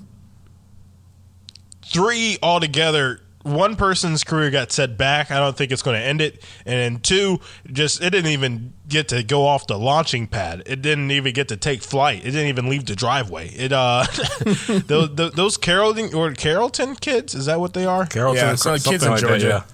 three 1.84 2.36
altogether. 2.42 3.20
One 3.48 3.76
person's 3.76 4.24
career 4.24 4.50
got 4.50 4.72
set 4.72 4.96
back. 4.96 5.30
I 5.30 5.38
don't 5.38 5.56
think 5.56 5.72
it's 5.72 5.82
going 5.82 5.98
to 6.00 6.04
end 6.04 6.20
it. 6.20 6.44
And 6.66 6.74
then 6.74 7.00
two, 7.00 7.40
just 7.72 8.02
it 8.02 8.10
didn't 8.10 8.30
even 8.30 8.74
get 8.88 9.08
to 9.08 9.22
go 9.22 9.46
off 9.46 9.66
the 9.66 9.78
launching 9.78 10.26
pad. 10.26 10.62
It 10.66 10.82
didn't 10.82 11.10
even 11.10 11.32
get 11.32 11.48
to 11.48 11.56
take 11.56 11.82
flight. 11.82 12.20
It 12.20 12.30
didn't 12.30 12.48
even 12.48 12.68
leave 12.68 12.86
the 12.86 12.94
driveway. 12.94 13.48
It 13.48 13.72
uh, 13.72 14.06
those, 14.86 15.14
those 15.14 15.32
those 15.32 15.56
Carrollton 15.56 16.14
or 16.14 16.32
Carrollton 16.32 16.94
kids 16.96 17.34
is 17.34 17.46
that 17.46 17.60
what 17.60 17.74
they 17.74 17.84
are? 17.84 18.06
Carrollton, 18.06 18.44
Yeah, 18.44 18.54
so 18.54 18.76
kids 18.78 19.04
in 19.04 19.10
like 19.10 19.20
that, 19.20 19.28
Georgia. 19.28 19.64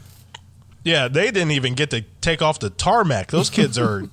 Yeah, 0.85 1.09
they 1.09 1.31
didn't 1.31 1.53
even 1.53 1.75
get 1.75 1.91
to 1.91 2.03
take 2.21 2.43
off 2.43 2.59
the 2.61 2.71
tarmac. 2.71 3.31
Those 3.31 3.49
kids 3.51 3.79
are 3.79 4.05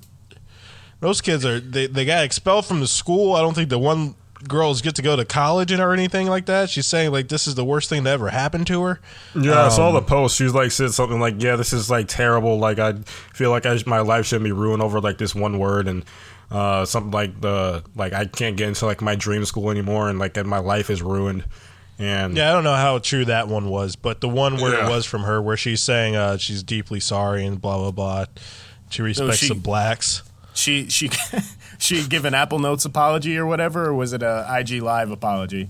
those 1.01 1.19
kids 1.21 1.45
are 1.45 1.59
they, 1.59 1.87
they 1.87 2.05
got 2.05 2.23
expelled 2.23 2.65
from 2.65 2.79
the 2.79 2.87
school. 2.87 3.33
I 3.33 3.41
don't 3.41 3.53
think 3.53 3.69
the 3.69 3.79
one 3.79 4.15
girls 4.47 4.81
get 4.81 4.95
to 4.95 5.01
go 5.01 5.15
to 5.15 5.25
college 5.25 5.71
and 5.71 5.81
or 5.81 5.93
anything 5.93 6.27
like 6.27 6.45
that. 6.47 6.69
She's 6.69 6.87
saying 6.87 7.11
like 7.11 7.27
this 7.27 7.47
is 7.47 7.55
the 7.55 7.65
worst 7.65 7.89
thing 7.89 8.03
that 8.03 8.11
ever 8.13 8.29
happened 8.29 8.67
to 8.67 8.81
her. 8.83 8.99
Yeah, 9.35 9.65
I 9.65 9.69
saw 9.69 9.89
Um, 9.89 9.93
the 9.95 10.01
post. 10.01 10.35
She's 10.37 10.53
like 10.53 10.71
said 10.71 10.91
something 10.93 11.19
like, 11.19 11.35
"Yeah, 11.41 11.55
this 11.55 11.73
is 11.73 11.89
like 11.89 12.07
terrible. 12.07 12.57
Like 12.59 12.79
I 12.79 12.93
feel 13.33 13.51
like 13.51 13.65
I, 13.65 13.77
my 13.85 13.99
life 13.99 14.25
shouldn't 14.25 14.45
be 14.45 14.51
ruined 14.51 14.81
over 14.81 14.99
like 15.01 15.17
this 15.17 15.33
one 15.35 15.59
word 15.59 15.87
and 15.87 16.03
uh, 16.49 16.85
something 16.85 17.11
like 17.11 17.39
the 17.41 17.83
like 17.95 18.13
I 18.13 18.25
can't 18.25 18.57
get 18.57 18.67
into 18.67 18.85
like 18.85 19.01
my 19.01 19.15
dream 19.15 19.45
school 19.45 19.69
anymore 19.71 20.09
and 20.09 20.19
like 20.19 20.35
and 20.37 20.47
my 20.47 20.59
life 20.59 20.89
is 20.89 21.01
ruined." 21.01 21.43
And 21.99 22.35
Yeah, 22.35 22.49
I 22.49 22.53
don't 22.53 22.63
know 22.63 22.73
how 22.75 22.97
true 22.97 23.25
that 23.25 23.47
one 23.47 23.69
was, 23.69 23.95
but 23.95 24.21
the 24.21 24.29
one 24.29 24.57
where 24.57 24.73
Yeah. 24.73 24.87
it 24.87 24.89
was 24.89 25.05
from 25.05 25.21
her 25.23 25.39
where 25.39 25.55
she's 25.55 25.81
saying 25.83 26.15
uh, 26.15 26.37
she's 26.37 26.63
deeply 26.63 26.99
sorry 26.99 27.45
and 27.45 27.61
blah 27.61 27.77
blah 27.77 27.91
blah. 27.91 28.25
She 28.89 29.03
respects 29.03 29.37
she- 29.37 29.47
the 29.49 29.55
blacks. 29.55 30.23
She 30.53 30.89
she 30.89 31.09
she 31.81 32.07
give 32.07 32.25
an 32.25 32.33
Apple 32.33 32.59
Notes 32.59 32.85
apology 32.85 33.37
or 33.37 33.45
whatever, 33.45 33.87
or 33.87 33.93
was 33.93 34.13
it 34.13 34.23
a 34.23 34.45
IG 34.49 34.81
Live 34.81 35.11
apology? 35.11 35.69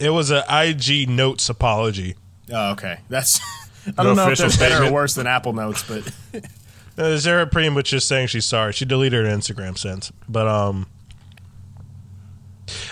It 0.00 0.10
was 0.10 0.30
a 0.30 0.44
IG 0.50 1.08
notes 1.08 1.48
apology. 1.48 2.16
Oh, 2.52 2.72
okay. 2.72 2.98
That's 3.08 3.40
I 3.98 4.02
don't 4.02 4.16
know 4.16 4.28
if 4.30 4.38
that's 4.38 4.56
better 4.56 4.84
or 4.84 4.92
worse 4.92 5.14
than 5.14 5.26
Apple 5.26 5.52
Notes, 5.52 5.84
but 5.84 6.12
Uh, 6.98 7.16
Zara 7.16 7.46
pretty 7.46 7.70
much 7.70 7.90
just 7.90 8.06
saying 8.06 8.26
she's 8.26 8.44
sorry. 8.44 8.72
She 8.72 8.84
deleted 8.84 9.24
her 9.24 9.30
Instagram 9.30 9.78
since, 9.78 10.12
but 10.28 10.46
um, 10.46 10.86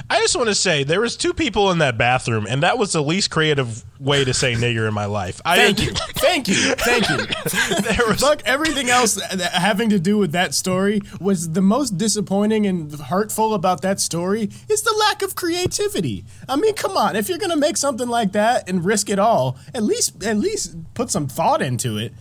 I 0.08 0.18
just 0.20 0.36
want 0.36 0.48
to 0.48 0.54
say 0.54 0.82
there 0.84 1.00
was 1.00 1.16
two 1.16 1.32
people 1.32 1.70
in 1.70 1.78
that 1.78 1.96
bathroom, 1.96 2.46
and 2.48 2.62
that 2.62 2.78
was 2.78 2.92
the 2.92 3.02
least 3.02 3.30
creative 3.30 3.84
way 4.00 4.24
to 4.24 4.34
say 4.34 4.54
nigger 4.54 4.88
in 4.88 4.94
my 4.94 5.04
life. 5.04 5.40
I 5.44 5.56
thank 5.56 5.80
you, 5.82 5.92
thank 5.92 6.48
you, 6.48 6.54
thank 6.74 7.08
you. 7.08 7.18
There 7.90 8.06
was, 8.06 8.20
Look, 8.22 8.42
everything 8.44 8.90
else 8.90 9.20
having 9.20 9.90
to 9.90 9.98
do 9.98 10.18
with 10.18 10.32
that 10.32 10.54
story 10.54 11.00
was 11.20 11.52
the 11.52 11.60
most 11.60 11.98
disappointing 11.98 12.66
and 12.66 12.92
hurtful 12.92 13.54
about 13.54 13.82
that 13.82 14.00
story 14.00 14.50
is 14.68 14.82
the 14.82 14.94
lack 15.08 15.22
of 15.22 15.34
creativity. 15.34 16.24
I 16.48 16.56
mean, 16.56 16.74
come 16.74 16.96
on, 16.96 17.16
if 17.16 17.28
you're 17.28 17.38
gonna 17.38 17.56
make 17.56 17.76
something 17.76 18.08
like 18.08 18.32
that 18.32 18.68
and 18.68 18.84
risk 18.84 19.08
it 19.10 19.18
all, 19.18 19.58
at 19.74 19.82
least 19.82 20.22
at 20.24 20.36
least 20.36 20.76
put 20.94 21.10
some 21.10 21.28
thought 21.28 21.62
into 21.62 21.96
it. 21.96 22.12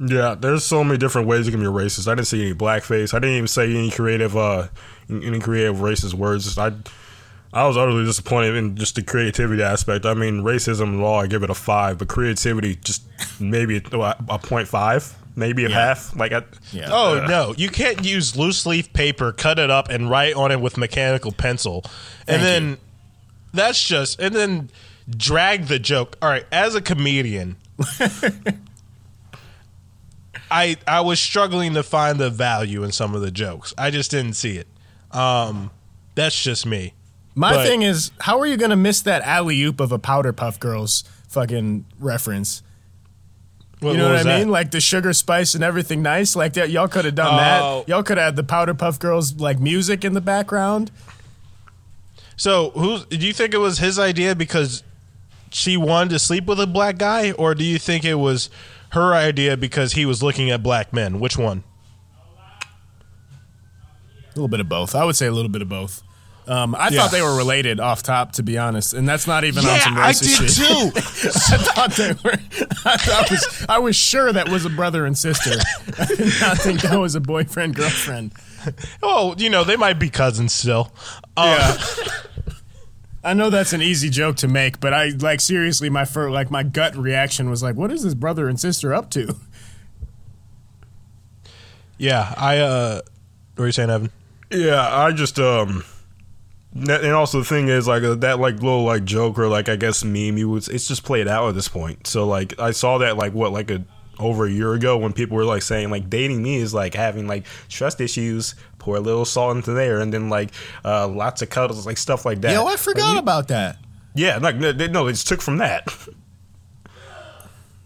Yeah, 0.00 0.34
there's 0.34 0.64
so 0.64 0.82
many 0.82 0.98
different 0.98 1.28
ways 1.28 1.46
you 1.46 1.52
can 1.52 1.60
be 1.60 1.66
racist. 1.66 2.08
I 2.08 2.14
didn't 2.14 2.26
see 2.28 2.42
any 2.42 2.54
blackface. 2.54 3.12
I 3.14 3.18
didn't 3.18 3.36
even 3.36 3.48
say 3.48 3.64
any 3.74 3.90
creative 3.90 4.36
uh 4.36 4.68
any 5.08 5.38
creative 5.40 5.76
racist 5.76 6.14
words. 6.14 6.56
I 6.58 6.72
I 7.52 7.66
was 7.66 7.76
utterly 7.76 8.04
disappointed 8.04 8.54
in 8.54 8.76
just 8.76 8.94
the 8.94 9.02
creativity 9.02 9.62
aspect. 9.62 10.06
I 10.06 10.14
mean, 10.14 10.42
racism 10.42 11.00
law, 11.00 11.20
I 11.20 11.26
give 11.26 11.42
it 11.42 11.50
a 11.50 11.54
five, 11.54 11.98
but 11.98 12.08
creativity 12.08 12.76
just 12.76 13.02
maybe 13.40 13.82
a, 13.92 14.16
a 14.28 14.38
point 14.38 14.68
five, 14.68 15.12
maybe 15.36 15.64
a 15.64 15.68
Yeah. 15.68 15.74
half. 15.86 16.14
Like 16.16 16.32
I, 16.32 16.44
Yeah. 16.72 16.88
oh 16.92 17.26
no, 17.28 17.52
you 17.58 17.68
can't 17.68 18.04
use 18.04 18.36
loose 18.36 18.64
leaf 18.66 18.92
paper, 18.92 19.32
cut 19.32 19.58
it 19.58 19.68
up, 19.68 19.88
and 19.90 20.08
write 20.08 20.34
on 20.34 20.50
it 20.52 20.60
with 20.60 20.76
mechanical 20.78 21.32
pencil, 21.32 21.82
and 22.28 22.40
Thank 22.40 22.42
then 22.42 22.68
you. 22.70 22.76
that's 23.52 23.84
just 23.84 24.20
and 24.20 24.34
then 24.34 24.70
drag 25.10 25.66
the 25.66 25.78
joke. 25.80 26.16
All 26.22 26.28
right, 26.28 26.46
as 26.52 26.74
a 26.76 26.80
comedian. 26.80 27.56
I 30.50 30.76
I 30.86 31.00
was 31.00 31.20
struggling 31.20 31.74
to 31.74 31.82
find 31.82 32.18
the 32.18 32.30
value 32.30 32.82
in 32.84 32.92
some 32.92 33.14
of 33.14 33.20
the 33.22 33.30
jokes. 33.30 33.72
I 33.78 33.90
just 33.90 34.10
didn't 34.10 34.34
see 34.34 34.56
it. 34.56 34.66
Um, 35.12 35.70
that's 36.14 36.40
just 36.42 36.66
me. 36.66 36.94
My 37.34 37.54
But- 37.54 37.66
thing 37.66 37.82
is, 37.82 38.10
how 38.20 38.40
are 38.40 38.46
you 38.46 38.56
gonna 38.56 38.76
miss 38.76 39.00
that 39.02 39.22
alley 39.22 39.62
oop 39.62 39.80
of 39.80 39.92
a 39.92 39.98
Powder 39.98 40.32
Puff 40.32 40.58
Girls 40.60 41.04
fucking 41.28 41.84
reference? 41.98 42.62
What, 43.78 43.92
You 43.92 43.98
know 43.98 44.04
what, 44.08 44.12
was 44.12 44.26
I 44.26 44.32
that? 44.32 44.38
mean? 44.40 44.48
Like 44.50 44.72
the 44.72 44.80
sugar 44.80 45.12
spice 45.14 45.54
and 45.54 45.64
everything 45.64 46.02
nice, 46.02 46.36
like 46.36 46.52
that. 46.54 46.68
Y'all 46.70 46.86
could 46.88 47.06
have 47.06 47.14
done 47.14 47.32
Oh. 47.32 47.36
that. 47.78 47.88
Y'all 47.88 48.02
could 48.02 48.18
have 48.18 48.26
had 48.26 48.36
the 48.36 48.42
Powder 48.44 48.74
Puff 48.74 48.98
Girls 48.98 49.34
like 49.36 49.58
music 49.58 50.04
in 50.04 50.12
the 50.12 50.20
background. 50.20 50.90
So, 52.36 52.70
who 52.70 53.04
do 53.04 53.26
you 53.26 53.32
think 53.32 53.54
it 53.54 53.58
was 53.58 53.78
his 53.78 53.98
idea 53.98 54.34
because 54.34 54.82
she 55.50 55.76
wanted 55.76 56.10
to 56.10 56.18
sleep 56.18 56.46
with 56.46 56.60
a 56.60 56.66
black 56.66 56.96
guy, 56.98 57.32
or 57.32 57.54
do 57.54 57.64
you 57.64 57.78
think 57.78 58.04
it 58.04 58.14
was 58.14 58.50
her 58.90 59.12
idea 59.14 59.56
because 59.56 59.92
he 59.92 60.04
was 60.06 60.22
looking 60.22 60.50
at 60.50 60.62
black 60.62 60.92
men? 60.92 61.20
Which 61.20 61.36
one? 61.38 61.64
A 64.26 64.34
little 64.36 64.48
bit 64.48 64.60
of 64.60 64.68
both. 64.68 64.94
I 64.94 65.04
would 65.04 65.16
say 65.16 65.26
a 65.26 65.32
little 65.32 65.50
bit 65.50 65.62
of 65.62 65.68
both. 65.68 66.02
Um, 66.46 66.74
I 66.74 66.88
Yeah. 66.88 67.00
thought 67.02 67.10
they 67.12 67.22
were 67.22 67.36
related 67.36 67.78
off 67.78 68.02
top, 68.02 68.32
to 68.32 68.42
be 68.42 68.58
honest, 68.58 68.92
and 68.94 69.08
that's 69.08 69.26
not 69.26 69.44
even 69.44 69.64
on 69.64 69.78
some 69.80 69.96
I 69.96 70.12
did 70.12 70.24
shit. 70.28 70.48
too. 70.50 70.90
I 70.96 71.58
thought 71.58 71.92
they 71.92 72.12
were. 72.24 72.32
I, 72.84 72.96
thought 72.96 73.30
was, 73.30 73.66
I 73.68 73.78
was 73.78 73.94
sure 73.94 74.32
that 74.32 74.48
was 74.48 74.64
a 74.64 74.70
brother 74.70 75.04
and 75.06 75.16
sister. 75.16 75.50
I 75.98 76.06
did 76.06 76.32
not 76.40 76.58
think 76.58 76.80
that 76.82 76.98
was 76.98 77.14
a 77.14 77.20
boyfriend 77.20 77.76
girlfriend. 77.76 78.32
oh, 79.02 79.34
you 79.38 79.48
know 79.50 79.62
they 79.64 79.76
might 79.76 80.00
be 80.00 80.08
cousins 80.10 80.52
still. 80.52 80.92
Uh, 81.36 81.76
I 83.22 83.34
know 83.34 83.50
that's 83.50 83.74
an 83.74 83.82
easy 83.82 84.08
joke 84.08 84.36
to 84.36 84.48
make, 84.48 84.80
but 84.80 84.94
I 84.94 85.10
like 85.18 85.40
seriously. 85.40 85.90
My 85.90 86.06
fir- 86.06 86.30
like 86.30 86.50
my 86.50 86.62
gut 86.62 86.96
reaction 86.96 87.50
was 87.50 87.62
like, 87.62 87.76
"What 87.76 87.92
is 87.92 88.02
this 88.02 88.14
brother 88.14 88.48
and 88.48 88.58
sister 88.58 88.94
up 88.94 89.10
to?" 89.10 89.36
yeah, 91.98 92.34
I. 92.36 92.58
uh 92.58 93.00
What 93.56 93.64
are 93.64 93.66
you 93.66 93.72
saying, 93.72 93.90
Evan? 93.90 94.10
yeah, 94.50 94.88
I 94.90 95.12
just 95.12 95.38
um. 95.38 95.84
And 96.72 97.12
also 97.12 97.40
the 97.40 97.44
thing 97.44 97.68
is 97.68 97.88
like 97.88 98.04
uh, 98.04 98.14
that 98.16 98.38
like 98.38 98.62
little 98.62 98.84
like 98.84 99.04
joke 99.04 99.38
or 99.40 99.48
like 99.48 99.68
I 99.68 99.74
guess 99.74 100.04
meme 100.04 100.38
you 100.38 100.48
would 100.50 100.68
it's 100.68 100.86
just 100.86 101.02
played 101.04 101.26
out 101.26 101.48
at 101.48 101.54
this 101.56 101.66
point. 101.68 102.06
So 102.06 102.26
like 102.26 102.58
I 102.60 102.70
saw 102.70 102.98
that 102.98 103.16
like 103.16 103.34
what 103.34 103.52
like 103.52 103.70
a 103.72 103.84
over 104.20 104.46
a 104.46 104.50
year 104.50 104.74
ago 104.74 104.96
when 104.96 105.12
people 105.12 105.36
were 105.36 105.44
like 105.44 105.62
saying 105.62 105.90
like 105.90 106.08
dating 106.08 106.40
me 106.42 106.56
is 106.56 106.72
like 106.72 106.94
having 106.94 107.26
like 107.26 107.44
trust 107.68 108.00
issues, 108.00 108.54
pour 108.80 108.96
a 108.96 109.00
little 109.00 109.24
salt 109.24 109.54
into 109.56 109.72
there, 109.72 110.00
and 110.00 110.12
then 110.12 110.28
like 110.28 110.50
uh, 110.84 111.06
lots 111.06 111.42
of 111.42 111.50
cuddles, 111.50 111.86
like 111.86 111.98
stuff 111.98 112.24
like 112.24 112.40
that. 112.40 112.52
Yo, 112.52 112.66
I 112.66 112.76
forgot 112.76 113.04
Like, 113.04 113.12
we- 113.12 113.18
about 113.18 113.48
that. 113.48 113.76
Yeah, 114.14 114.38
like 114.38 114.56
no, 114.56 114.72
they- 114.72 114.88
no, 114.88 115.06
it's 115.06 115.22
took 115.22 115.40
from 115.40 115.58
that. 115.58 115.86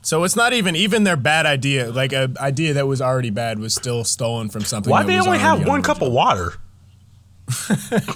So 0.02 0.24
it's 0.24 0.36
not 0.36 0.52
even 0.52 0.76
even 0.76 1.04
their 1.04 1.16
bad 1.16 1.46
idea. 1.46 1.90
Like 1.90 2.12
a 2.12 2.30
idea 2.38 2.74
that 2.74 2.86
was 2.86 3.00
already 3.02 3.30
bad 3.30 3.58
was 3.58 3.74
still 3.74 4.04
stolen 4.04 4.48
from 4.50 4.62
something. 4.62 4.90
Why 4.90 5.02
they 5.02 5.18
only 5.18 5.38
have 5.38 5.60
one 5.66 5.76
on 5.78 5.82
cup 5.82 6.00
of 6.02 6.12
water? 6.12 6.54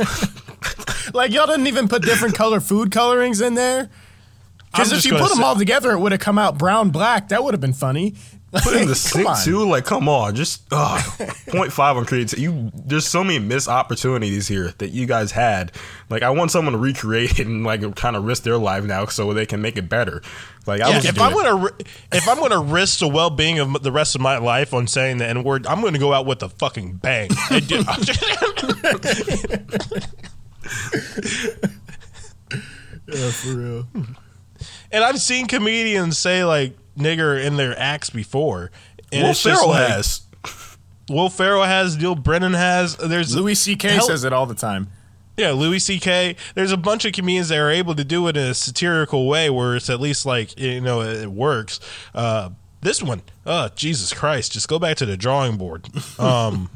Like 1.15 1.33
y'all 1.33 1.47
didn't 1.47 1.67
even 1.69 1.89
put 1.89 2.03
different 2.03 2.35
color 2.35 2.61
food 2.61 2.91
colorings 2.93 3.41
in 3.41 3.55
there. 3.55 3.89
Because 4.71 4.93
if 4.93 5.07
you 5.07 5.13
put 5.13 5.29
them 5.31 5.39
say- 5.39 5.43
all 5.43 5.57
together, 5.57 5.93
it 5.93 5.99
would 5.99 6.13
have 6.13 6.21
come 6.21 6.39
out 6.39 6.59
brown 6.59 6.91
black. 6.91 7.29
That 7.29 7.43
would 7.43 7.55
have 7.55 7.61
been 7.61 7.73
funny. 7.73 8.15
Put 8.51 8.77
in 8.77 8.89
the 8.89 8.95
sink 9.15 9.29
on. 9.29 9.37
too. 9.45 9.69
Like, 9.69 9.85
come 9.85 10.09
on, 10.09 10.35
just 10.35 10.63
uh, 10.73 10.99
0.5 10.99 11.97
on 11.97 12.05
creativity. 12.07 12.43
You, 12.43 12.71
there's 12.75 13.07
so 13.07 13.23
many 13.23 13.39
missed 13.39 13.69
opportunities 13.69 14.49
here 14.49 14.73
that 14.79 14.89
you 14.89 15.05
guys 15.07 15.33
had. 15.33 15.73
Like, 16.09 16.23
I 16.23 16.31
want 16.31 16.51
someone 16.51 16.73
to 16.73 16.79
recreate 16.79 17.39
it 17.39 17.47
and 17.47 17.65
like 17.65 17.95
kind 17.97 18.17
of 18.17 18.25
risk 18.25 18.45
their 18.45 18.57
life 18.57 18.85
now 18.85 19.05
so 19.07 19.35
they 19.35 19.45
can 19.47 19.61
make 19.61 19.77
it 19.77 19.89
better. 19.91 20.23
Like, 20.67 20.81
I 20.81 20.89
Yeah, 20.91 20.97
was 20.97 21.05
if 21.05 21.21
I'm 21.21 21.33
gonna 21.35 21.67
if 22.13 22.27
I'm 22.29 22.39
gonna 22.39 22.61
risk 22.63 23.01
the 23.01 23.09
well 23.09 23.31
being 23.31 23.59
of 23.59 23.83
the 23.83 23.93
rest 23.93 24.15
of 24.15 24.21
my 24.23 24.39
life 24.39 24.73
on 24.73 24.87
saying 24.87 25.19
the 25.19 25.27
N 25.27 25.45
word, 25.45 25.67
I'm 25.67 25.83
gonna 25.83 25.99
go 25.99 26.13
out 26.15 26.25
with 26.27 26.43
a 26.43 26.49
fucking 26.49 26.97
bang. 26.97 27.29
I 27.51 27.61
do- 27.61 27.85
Yeah, 33.07 33.31
for 33.31 33.55
real. 33.57 33.89
and 34.93 35.05
I've 35.05 35.21
seen 35.21 35.47
comedians 35.47 36.19
say 36.19 36.45
like 36.45 36.77
nigger 36.99 37.43
in 37.43 37.57
their 37.57 37.79
acts 37.79 38.11
before. 38.11 38.71
And 39.13 39.29
Will 39.29 39.35
Ferrell 39.35 39.69
like- 39.69 39.89
has. 39.89 40.23
Will 41.09 41.31
Ferrell 41.31 41.65
has, 41.65 41.97
Neal 41.97 42.15
Brennan 42.15 42.53
has. 42.53 42.97
There's 42.97 43.35
Louis 43.35 43.55
C.K. 43.55 43.89
Hell- 43.95 44.07
says 44.07 44.25
it 44.25 44.33
all 44.35 44.45
the 44.45 44.55
time. 44.55 44.89
Yeah, 45.39 45.53
Louis 45.53 45.79
C.K. 45.79 46.37
There's 46.55 46.73
a 46.73 46.77
bunch 46.77 47.05
of 47.05 47.13
comedians 47.13 47.49
that 47.49 47.59
are 47.59 47.71
able 47.71 47.95
to 47.95 48.05
do 48.05 48.27
it 48.29 48.37
in 48.37 48.43
a 48.43 48.55
satirical 48.55 49.27
way 49.29 49.49
where 49.49 49.77
it's 49.77 49.89
at 49.89 50.01
least 50.01 50.27
like 50.27 50.59
you 50.59 50.81
know 50.81 51.01
it 51.01 51.29
works. 51.31 51.79
Uh, 52.15 52.51
this 52.83 53.03
one, 53.03 53.23
oh 53.47 53.69
Jesus 53.77 54.13
Christ, 54.13 54.53
just 54.53 54.69
go 54.69 54.79
back 54.79 54.97
to 54.99 55.07
the 55.07 55.17
drawing 55.17 55.57
board. 55.57 55.89
Um, 56.19 56.69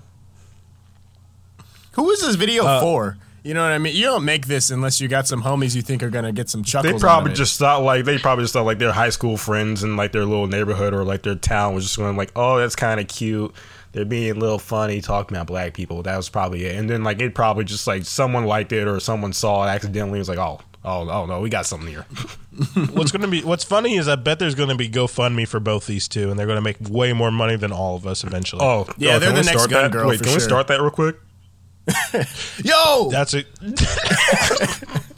Who 1.93 2.09
is 2.11 2.21
this 2.23 2.37
video 2.37 2.65
Uh, 2.65 2.81
for? 2.81 3.19
You 3.43 3.55
know 3.55 3.63
what 3.63 3.73
I 3.73 3.79
mean? 3.79 3.97
You 3.97 4.05
don't 4.05 4.25
make 4.25 4.47
this 4.47 4.71
unless 4.71 5.01
you 5.01 5.09
got 5.09 5.27
some 5.27 5.43
homies 5.43 5.75
you 5.75 5.83
think 5.83 6.03
are 6.03 6.11
gonna 6.11 6.33
get 6.33 6.49
some 6.49 6.63
chuckles. 6.63 6.93
They 6.93 6.97
out 6.97 7.01
probably 7.01 7.33
of 7.33 7.35
it. 7.35 7.39
just 7.39 7.59
thought 7.59 7.83
like 7.83 8.05
they 8.05 8.19
probably 8.19 8.45
just 8.45 8.53
thought 8.53 8.65
like 8.65 8.79
their 8.79 8.93
high 8.93 9.11
school 9.11 9.37
friends 9.37 9.83
in 9.83 9.97
like 9.97 10.13
their 10.13 10.25
little 10.25 10.47
neighborhood 10.47 10.95
or 10.95 11.03
like 11.05 11.23
their 11.23 11.35
town 11.35 11.75
was 11.75 11.85
just 11.85 11.97
going 11.97 12.17
like, 12.17 12.31
oh, 12.37 12.59
that's 12.59 12.77
kind 12.77 13.01
of 13.01 13.09
cute. 13.09 13.53
They're 13.93 14.05
being 14.05 14.31
a 14.31 14.35
little 14.35 14.59
funny 14.59 15.01
talking 15.01 15.37
about 15.37 15.49
black 15.49 15.75
people. 15.75 16.03
That 16.03 16.17
was 16.17 16.29
probably 16.29 16.65
it. 16.65 16.77
And 16.77 16.89
then 16.89 17.03
like 17.03 17.21
it 17.21 17.35
probably 17.35 17.65
just 17.65 17.87
like 17.87 18.05
someone 18.05 18.45
liked 18.45 18.73
it 18.73 18.87
or 18.87 19.01
someone 19.01 19.33
saw 19.33 19.65
it 19.65 19.71
accidentally. 19.71 20.19
It 20.19 20.21
was 20.21 20.29
like, 20.29 20.39
oh, 20.39 20.61
oh, 20.85 21.11
oh 21.11 21.27
no, 21.27 21.41
we 21.41 21.51
got 21.51 21.67
something 21.67 21.89
here. 21.89 22.03
what's 22.93 23.11
going 23.11 23.23
to 23.23 23.29
be 23.29 23.43
what's 23.43 23.65
funny 23.65 23.97
is 23.97 24.07
I 24.07 24.17
bet 24.17 24.39
there's 24.39 24.55
going 24.55 24.69
to 24.69 24.77
be 24.77 24.89
GoFundMe 24.89 25.49
for 25.49 25.59
both 25.59 25.87
these 25.87 26.07
two, 26.07 26.31
and 26.31 26.39
they're 26.39 26.47
going 26.47 26.57
to 26.57 26.63
make 26.63 26.77
way 26.89 27.13
more 27.13 27.33
money 27.33 27.57
than 27.57 27.73
all 27.73 27.97
of 27.97 28.07
us 28.07 28.23
eventually. 28.23 28.65
Oh, 28.65 28.87
Yeah, 28.97 29.17
oh, 29.17 29.19
they're 29.19 29.31
can 29.31 29.37
the 29.41 29.43
next 29.43 29.51
start 29.51 29.71
Gun 29.71 29.83
that? 29.83 29.93
Girl 29.93 30.09
Wait, 30.09 30.19
for 30.19 30.25
can 30.25 30.35
we 30.35 30.41
start 30.41 30.69
that 30.69 30.81
real 30.81 30.91
quick? 30.91 31.17
Yo! 32.65 33.09
that's 33.11 33.35
it. 33.35 33.47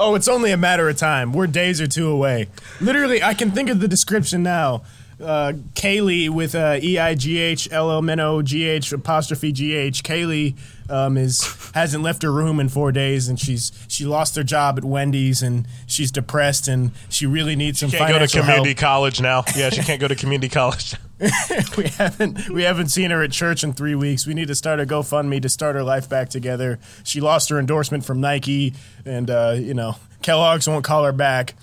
Oh, 0.00 0.14
it's 0.14 0.28
only 0.28 0.52
a 0.52 0.56
matter 0.56 0.88
of 0.88 0.96
time. 0.96 1.32
We're 1.32 1.48
days 1.48 1.80
or 1.80 1.88
two 1.88 2.08
away. 2.08 2.48
Literally, 2.80 3.20
I 3.22 3.34
can 3.34 3.50
think 3.50 3.68
of 3.68 3.80
the 3.80 3.88
description 3.88 4.44
now. 4.44 4.82
Uh, 5.20 5.52
Kaylee 5.74 6.30
with 6.30 6.54
uh, 6.54 6.78
E 6.80 6.98
I 6.98 7.14
G 7.14 7.38
H 7.38 7.68
L 7.72 7.90
L 7.90 7.98
M 7.98 8.08
N 8.08 8.20
O 8.20 8.40
G 8.40 8.64
H 8.64 8.92
apostrophe 8.92 9.50
G 9.50 9.74
H. 9.74 10.04
Kaylee 10.04 10.56
um, 10.88 11.16
is 11.16 11.70
hasn't 11.74 12.04
left 12.04 12.22
her 12.22 12.32
room 12.32 12.60
in 12.60 12.68
four 12.68 12.92
days, 12.92 13.28
and 13.28 13.38
she's 13.38 13.72
she 13.88 14.04
lost 14.04 14.36
her 14.36 14.44
job 14.44 14.78
at 14.78 14.84
Wendy's, 14.84 15.42
and 15.42 15.66
she's 15.86 16.12
depressed, 16.12 16.68
and 16.68 16.92
she 17.08 17.26
really 17.26 17.56
needs 17.56 17.80
some 17.80 17.90
Can't 17.90 18.10
go 18.10 18.18
to 18.18 18.28
community 18.28 18.70
help. 18.70 18.78
college 18.78 19.20
now. 19.20 19.44
Yeah, 19.56 19.70
she 19.70 19.82
can't 19.82 20.00
go 20.00 20.06
to 20.06 20.14
community 20.14 20.48
college. 20.48 20.94
we 21.76 21.88
haven't 21.88 22.48
we 22.48 22.62
haven't 22.62 22.88
seen 22.88 23.10
her 23.10 23.24
at 23.24 23.32
church 23.32 23.64
in 23.64 23.72
three 23.72 23.96
weeks. 23.96 24.24
We 24.24 24.34
need 24.34 24.46
to 24.48 24.54
start 24.54 24.78
a 24.78 24.86
GoFundMe 24.86 25.42
to 25.42 25.48
start 25.48 25.74
her 25.74 25.82
life 25.82 26.08
back 26.08 26.28
together. 26.28 26.78
She 27.02 27.20
lost 27.20 27.48
her 27.48 27.58
endorsement 27.58 28.04
from 28.04 28.20
Nike, 28.20 28.74
and 29.04 29.28
uh, 29.28 29.56
you 29.58 29.74
know 29.74 29.96
Kellogg's 30.22 30.68
won't 30.68 30.84
call 30.84 31.02
her 31.04 31.12
back. 31.12 31.54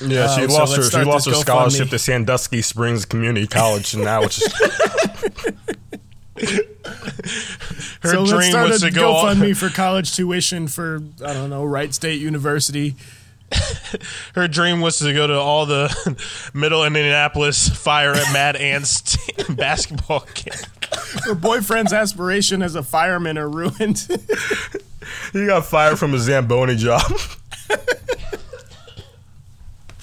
Yeah, 0.00 0.34
she 0.34 0.42
Um, 0.42 0.50
so 0.50 0.56
lost 0.58 0.76
her 0.76 0.90
she 0.90 1.04
lost 1.04 1.26
her 1.28 1.34
scholarship 1.34 1.88
to 1.90 1.98
Sandusky 1.98 2.62
Springs 2.62 3.04
Community 3.04 3.46
College, 3.46 3.94
and 3.94 4.02
now 4.04 4.22
it's 4.22 4.38
just 4.40 4.56
Her 8.02 8.10
so 8.10 8.26
dream 8.26 8.52
was 8.52 8.82
to 8.82 8.90
go. 8.90 9.14
GoFundMe 9.14 9.56
for 9.56 9.68
college 9.70 10.14
tuition 10.14 10.68
for 10.68 11.00
I 11.24 11.32
don't 11.32 11.48
know 11.50 11.64
Wright 11.64 11.92
State 11.94 12.20
University. 12.20 12.96
Her 14.34 14.48
dream 14.48 14.80
was 14.80 14.98
to 14.98 15.12
go 15.12 15.26
to 15.28 15.34
all 15.38 15.66
the 15.66 16.16
Middle 16.54 16.84
Indianapolis 16.84 17.68
Fire 17.68 18.12
at 18.12 18.32
Mad 18.32 18.56
Ants 18.56 19.16
basketball 19.48 20.20
camp. 20.20 20.66
Her 21.24 21.34
boyfriend's 21.34 21.92
aspiration 21.92 22.62
as 22.62 22.74
a 22.74 22.82
fireman 22.82 23.38
are 23.38 23.48
ruined. 23.48 24.06
he 25.32 25.46
got 25.46 25.66
fired 25.66 25.98
from 25.98 26.14
a 26.14 26.18
Zamboni 26.18 26.76
job. 26.76 27.02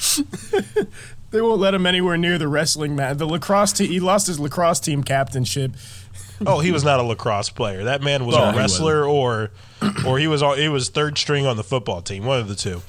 they 1.31 1.41
won't 1.41 1.59
let 1.59 1.73
him 1.73 1.85
anywhere 1.85 2.17
near 2.17 2.37
the 2.37 2.47
wrestling 2.47 2.95
mat. 2.95 3.17
The 3.17 3.25
lacrosse 3.25 3.73
team. 3.73 3.89
He 3.89 3.99
lost 3.99 4.27
his 4.27 4.39
lacrosse 4.39 4.79
team 4.79 5.03
captainship. 5.03 5.71
Oh, 6.45 6.59
he 6.59 6.71
was 6.71 6.83
not 6.83 6.99
a 6.99 7.03
lacrosse 7.03 7.49
player. 7.49 7.83
That 7.83 8.01
man 8.01 8.25
was 8.25 8.35
No, 8.35 8.45
a 8.45 8.51
he 8.51 8.57
wrestler, 8.57 9.05
or 9.05 9.51
or 10.05 10.17
he 10.17 10.27
was 10.27 10.41
all, 10.41 10.55
he 10.55 10.67
was 10.69 10.89
third 10.89 11.17
string 11.17 11.45
on 11.45 11.55
the 11.55 11.63
football 11.63 12.01
team. 12.01 12.25
One 12.25 12.39
of 12.39 12.47
the 12.47 12.55
two. 12.55 12.81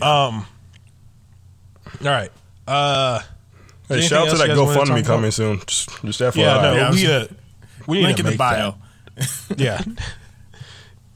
Um. 0.00 0.46
All 2.00 2.06
right. 2.06 2.30
Uh. 2.66 3.20
Hey, 3.88 3.94
anything 3.96 4.08
shout 4.08 4.28
out 4.28 4.30
to 4.32 4.38
that 4.38 4.48
you 4.50 4.54
guys 4.54 4.76
GoFundMe 4.76 4.90
about? 5.00 5.04
coming 5.04 5.30
soon. 5.32 5.58
Just, 5.66 6.02
just 6.04 6.20
FYI. 6.20 6.36
Yeah. 6.36 6.62
No. 6.62 6.72
Yeah, 6.74 6.90
we 6.90 6.90
was- 6.90 7.02
need. 7.30 7.36
We 7.86 7.96
need 7.98 8.04
Link 8.04 8.16
to 8.18 8.24
in 8.26 8.30
the 8.32 8.36
bio. 8.36 8.74
that. 9.16 9.28
Yeah. 9.58 9.82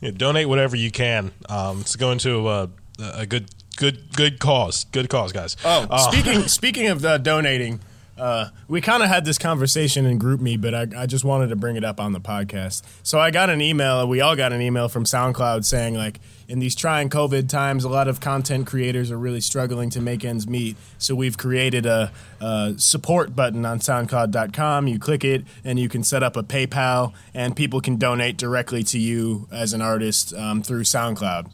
yeah. 0.01 0.11
Donate 0.11 0.49
whatever 0.49 0.75
you 0.77 0.91
can. 0.91 1.31
Um. 1.49 1.81
It's 1.83 1.95
going 1.97 2.19
to 2.19 2.49
a, 2.49 2.69
a 2.99 3.27
good 3.27 3.49
good 3.77 4.15
good 4.17 4.39
cause. 4.39 4.85
Good 4.85 5.09
cause, 5.09 5.33
guys. 5.33 5.57
Oh, 5.65 5.87
Uh, 5.91 6.11
speaking 6.11 6.43
speaking 6.49 6.87
of 6.89 7.05
uh, 7.05 7.19
donating, 7.19 7.81
uh, 8.17 8.51
we 8.69 8.81
kind 8.81 9.03
of 9.03 9.09
had 9.09 9.25
this 9.25 9.39
conversation 9.39 10.07
in 10.07 10.19
GroupMe, 10.19 10.61
but 10.61 10.75
I, 10.75 11.03
I 11.03 11.07
just 11.07 11.25
wanted 11.25 11.49
to 11.49 11.57
bring 11.57 11.75
it 11.77 11.85
up 11.85 11.99
on 12.01 12.13
the 12.13 12.21
podcast. 12.21 12.83
So 13.03 13.19
I 13.19 13.31
got 13.33 13.51
an 13.51 13.61
email. 13.61 14.07
We 14.07 14.21
all 14.21 14.37
got 14.37 14.53
an 14.53 14.61
email 14.63 14.89
from 14.89 15.05
SoundCloud 15.05 15.65
saying 15.65 15.95
like, 15.95 16.21
in 16.47 16.59
these 16.59 16.75
trying 16.75 17.09
COVID 17.09 17.49
times, 17.49 17.85
a 17.85 17.89
lot 17.89 18.07
of 18.07 18.21
content 18.21 18.67
creators 18.67 19.11
are 19.11 19.19
really 19.19 19.41
struggling 19.41 19.89
to 19.91 20.01
make 20.01 20.25
ends 20.25 20.47
meet. 20.47 20.77
So 20.99 21.15
we've 21.15 21.39
created 21.39 21.87
a, 21.87 22.13
a 22.41 22.75
support 22.77 23.35
button 23.35 23.65
on 23.65 23.81
SoundCloud.com. 23.81 24.87
You 24.87 24.99
click 24.99 25.25
it, 25.25 25.45
and 25.65 25.79
you 25.79 25.89
can 25.89 26.05
set 26.05 26.23
up 26.23 26.37
a 26.37 26.43
PayPal, 26.43 27.15
and 27.33 27.57
people 27.57 27.81
can 27.81 27.97
donate 27.97 28.37
directly 28.37 28.83
to 28.85 28.99
you 28.99 29.49
as 29.51 29.73
an 29.73 29.81
artist 29.81 30.35
um, 30.35 30.63
through 30.63 30.83
SoundCloud. 30.83 31.51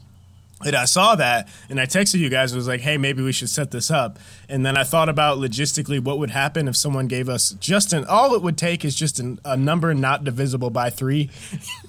And 0.63 0.77
I 0.77 0.85
saw 0.85 1.15
that 1.15 1.49
and 1.71 1.81
I 1.81 1.87
texted 1.87 2.19
you 2.19 2.29
guys 2.29 2.53
and 2.53 2.59
was 2.59 2.69
like, 2.69 2.81
hey, 2.83 2.99
maybe 2.99 3.23
we 3.23 3.33
should 3.33 3.49
set 3.49 3.71
this 3.71 3.91
up. 3.91 4.19
And 4.49 4.65
then 4.67 4.77
I 4.77 4.85
thought 4.85 5.09
about 5.09 5.39
logistically 5.39 5.99
what 6.03 6.19
would 6.19 6.31
happen 6.31 6.69
if 6.69 6.77
someone 6.77 7.07
gave 7.07 7.29
us 7.31 7.53
just 7.53 7.93
an, 7.95 8.05
all 8.05 8.35
it 8.35 8.43
would 8.43 8.59
take 8.59 8.85
is 8.85 8.95
just 8.95 9.19
an, 9.21 9.39
a 9.45 9.57
number 9.57 9.95
not 9.95 10.23
divisible 10.23 10.69
by 10.69 10.91
three. 10.91 11.31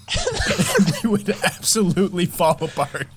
we 1.03 1.09
would 1.09 1.29
absolutely 1.43 2.25
fall 2.25 2.57
apart. 2.63 3.07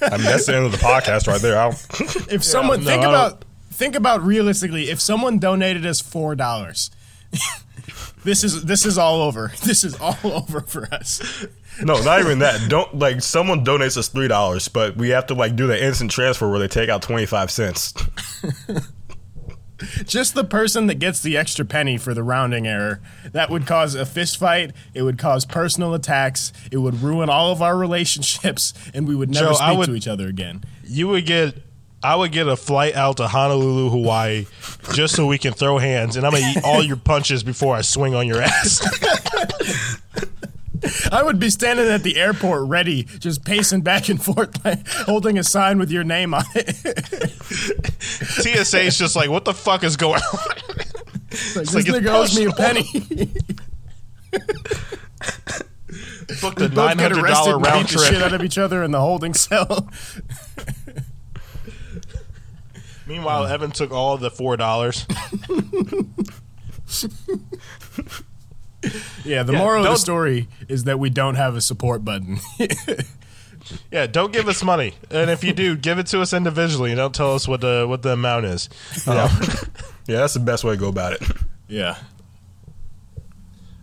I 0.00 0.16
mean, 0.16 0.22
that's 0.24 0.46
the 0.46 0.56
end 0.56 0.66
of 0.66 0.72
the 0.72 0.78
podcast 0.78 1.26
right 1.26 1.40
there. 1.40 1.58
I 1.58 1.64
don't, 1.70 2.32
If 2.32 2.42
someone, 2.54 2.80
no, 2.80 2.86
think 2.86 3.00
I 3.00 3.04
don't- 3.04 3.14
about, 3.14 3.44
think 3.72 3.94
about 3.96 4.22
realistically, 4.22 4.88
if 4.90 5.00
someone 5.00 5.38
donated 5.38 5.84
us 5.84 6.00
$4, 6.00 6.90
this 8.24 8.42
is, 8.44 8.64
this 8.64 8.86
is 8.86 8.96
all 8.96 9.20
over. 9.22 9.52
This 9.64 9.84
is 9.84 9.98
all 10.00 10.16
over 10.24 10.60
for 10.60 10.84
us. 10.94 11.44
No, 11.82 12.00
not 12.02 12.20
even 12.20 12.38
that. 12.40 12.68
Don't 12.68 12.98
like 12.98 13.20
someone 13.22 13.64
donates 13.64 13.96
us 13.96 14.08
three 14.08 14.28
dollars, 14.28 14.68
but 14.68 14.96
we 14.96 15.10
have 15.10 15.26
to 15.26 15.34
like 15.34 15.56
do 15.56 15.66
the 15.66 15.82
instant 15.82 16.10
transfer 16.10 16.48
where 16.50 16.58
they 16.58 16.68
take 16.68 16.88
out 16.88 17.02
twenty 17.02 17.26
five 17.26 17.50
cents. 17.50 17.94
just 20.04 20.34
the 20.34 20.44
person 20.44 20.86
that 20.86 20.94
gets 20.96 21.20
the 21.20 21.36
extra 21.36 21.64
penny 21.64 21.98
for 21.98 22.14
the 22.14 22.22
rounding 22.22 22.66
error 22.66 23.00
that 23.32 23.50
would 23.50 23.66
cause 23.66 23.94
a 23.96 24.06
fist 24.06 24.38
fight 24.38 24.70
it 24.94 25.02
would 25.02 25.18
cause 25.18 25.44
personal 25.44 25.92
attacks 25.94 26.52
it 26.70 26.78
would 26.78 26.94
ruin 27.02 27.28
all 27.28 27.50
of 27.50 27.60
our 27.60 27.76
relationships 27.76 28.72
and 28.94 29.06
we 29.06 29.14
would 29.16 29.28
never 29.30 29.46
Joe, 29.48 29.56
I 29.60 29.68
speak 29.70 29.78
would- 29.78 29.86
to 29.86 29.94
each 29.96 30.08
other 30.08 30.28
again 30.28 30.62
you 30.84 31.08
would 31.08 31.26
get 31.26 31.56
I 32.04 32.14
would 32.16 32.32
get 32.32 32.46
a 32.46 32.54
flight 32.56 32.94
out 32.94 33.16
to 33.16 33.26
Honolulu, 33.26 33.88
Hawaii, 33.88 34.44
just 34.92 35.16
so 35.16 35.24
we 35.26 35.38
can 35.38 35.54
throw 35.54 35.78
hands, 35.78 36.16
and 36.18 36.26
I'm 36.26 36.32
gonna 36.32 36.52
eat 36.54 36.62
all 36.62 36.82
your 36.82 36.96
punches 36.96 37.42
before 37.42 37.74
I 37.74 37.80
swing 37.80 38.14
on 38.14 38.26
your 38.26 38.42
ass. 38.42 38.82
i 41.12 41.22
would 41.22 41.38
be 41.38 41.50
standing 41.50 41.86
at 41.86 42.02
the 42.02 42.16
airport 42.16 42.68
ready 42.68 43.04
just 43.04 43.44
pacing 43.44 43.80
back 43.80 44.08
and 44.08 44.22
forth 44.22 44.64
like, 44.64 44.86
holding 44.88 45.38
a 45.38 45.44
sign 45.44 45.78
with 45.78 45.90
your 45.90 46.04
name 46.04 46.34
on 46.34 46.44
it 46.54 46.74
TSA 48.00 48.80
is 48.80 48.98
just 48.98 49.16
like, 49.16 49.30
what 49.30 49.44
the 49.44 49.54
fuck 49.54 49.84
is 49.84 49.96
going 49.96 50.20
on? 50.20 50.38
like, 50.48 50.62
this 51.30 51.74
like 51.74 51.86
it's 51.86 51.96
nigga 51.96 52.08
owes 52.08 52.38
me 52.38 52.44
a 52.44 52.52
penny 52.52 52.84
Booked 56.40 56.60
a 56.60 56.68
nine 56.68 56.98
hundred 56.98 57.26
dollar 57.26 57.58
round 57.58 57.88
the 57.88 57.98
shit 57.98 58.22
out 58.22 58.32
of 58.32 58.42
each 58.42 58.58
other 58.58 58.82
in 58.82 58.90
the 58.90 59.00
holding 59.00 59.34
cell 59.34 59.88
Meanwhile, 63.06 63.46
Evan 63.46 63.70
took 63.70 63.90
all 63.90 64.16
the 64.16 64.30
four 64.30 64.56
dollars. 64.56 65.06
yeah 69.24 69.42
the 69.42 69.52
Yeah, 69.52 69.58
moral 69.58 69.84
of 69.84 69.90
the 69.92 69.96
story 69.96 70.48
is 70.68 70.84
that 70.84 70.98
we 70.98 71.10
don't 71.10 71.34
have 71.36 71.56
a 71.56 71.60
support 71.60 72.04
button 72.04 72.38
Yeah, 73.90 74.06
don't 74.06 74.30
give 74.30 74.46
us 74.46 74.62
money, 74.62 74.92
and 75.10 75.30
if 75.30 75.42
you 75.42 75.54
do, 75.54 75.74
give 75.88 75.98
it 75.98 76.06
to 76.08 76.20
us 76.20 76.34
individually. 76.34 76.90
and 76.90 76.98
Don't 76.98 77.14
tell 77.14 77.34
us 77.34 77.48
what 77.48 77.62
the 77.62 77.86
what 77.88 78.02
the 78.02 78.10
amount 78.10 78.44
is. 78.44 78.68
Um, 79.06 79.30
Yeah, 80.06 80.18
that's 80.18 80.34
the 80.34 80.40
best 80.40 80.64
way 80.64 80.74
to 80.74 80.78
go 80.78 80.88
about 80.88 81.14
it. 81.14 81.22
Yeah. 81.66 81.96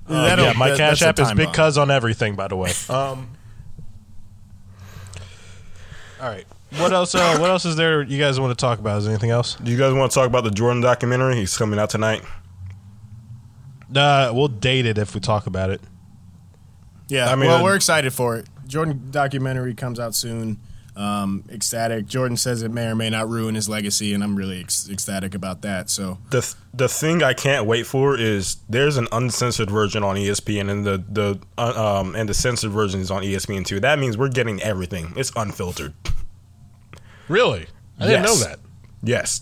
Uh, 0.08 0.36
yeah, 0.38 0.54
my 0.56 0.70
that- 0.70 0.78
Cash 0.78 1.02
App 1.02 1.18
is 1.20 1.34
Big 1.34 1.48
bomb. 1.48 1.56
Cuz 1.56 1.80
on 1.80 1.90
everything, 1.90 2.36
by 2.36 2.48
the 2.48 2.56
way. 2.56 2.72
Um, 2.90 3.30
all 6.22 6.30
right. 6.30 6.46
What 6.78 6.94
else? 6.94 7.16
Uh, 7.16 7.38
what 7.40 7.50
else 7.50 7.66
is 7.66 7.76
there? 7.76 8.04
You 8.04 8.20
guys 8.20 8.40
want 8.40 8.52
to 8.58 8.62
talk 8.62 8.78
about? 8.78 9.00
Is 9.00 9.06
there 9.06 9.14
anything 9.14 9.32
else? 9.32 9.56
Do 9.56 9.72
you 9.72 9.78
guys 9.80 9.94
want 9.94 10.12
to 10.12 10.16
talk 10.16 10.28
about 10.28 10.44
the 10.44 10.52
Jordan 10.52 10.82
documentary? 10.82 11.36
He's 11.38 11.58
coming 11.58 11.80
out 11.80 11.90
tonight. 11.90 12.22
Uh, 13.96 14.32
we'll 14.34 14.48
date 14.48 14.86
it 14.86 14.98
if 14.98 15.14
we 15.14 15.20
talk 15.22 15.48
about 15.48 15.70
it. 15.70 15.82
Yeah, 17.08 17.30
I 17.32 17.36
mean, 17.36 17.50
well, 17.50 17.60
uh, 17.60 17.64
we're 17.64 17.76
excited 17.76 18.14
for 18.14 18.38
it. 18.38 18.48
Jordan 18.68 19.08
documentary 19.12 19.74
comes 19.74 20.00
out 20.00 20.16
soon. 20.16 20.60
Um, 20.96 21.46
ecstatic. 21.50 22.06
Jordan 22.06 22.36
says 22.38 22.64
it 22.64 22.72
may 22.72 22.86
or 22.88 22.96
may 22.96 23.10
not 23.10 23.30
ruin 23.30 23.56
his 23.56 23.68
legacy, 23.70 24.14
and 24.14 24.22
I'm 24.24 24.36
really 24.36 24.60
ec- 24.60 24.90
ecstatic 24.90 25.34
about 25.34 25.62
that. 25.62 25.90
So 25.90 26.18
the 26.32 26.42
th- 26.42 26.54
the 26.74 26.90
thing 26.90 27.24
I 27.24 27.34
can't 27.34 27.66
wait 27.66 27.86
for 27.88 28.18
is 28.18 28.58
there's 28.70 28.98
an 28.98 29.08
uncensored 29.12 29.70
version 29.72 30.04
on 30.04 30.16
ESPN 30.18 30.70
and 30.70 30.86
the 30.86 31.04
the 31.10 31.40
uh, 31.58 32.00
um 32.02 32.14
and 32.16 32.28
the 32.28 32.34
censored 32.34 32.72
version 32.72 33.00
is 33.00 33.10
on 33.10 33.24
ESPN 33.24 33.66
too. 33.66 33.80
That 33.80 34.00
means 34.00 34.18
we're 34.18 34.28
getting 34.30 34.62
everything. 34.62 35.14
It's 35.16 35.32
unfiltered. 35.36 35.94
Really? 37.30 37.68
I 37.98 38.08
didn't 38.08 38.24
Yes. 38.24 38.42
know 38.42 38.48
that. 38.50 38.60
Yes. 39.04 39.42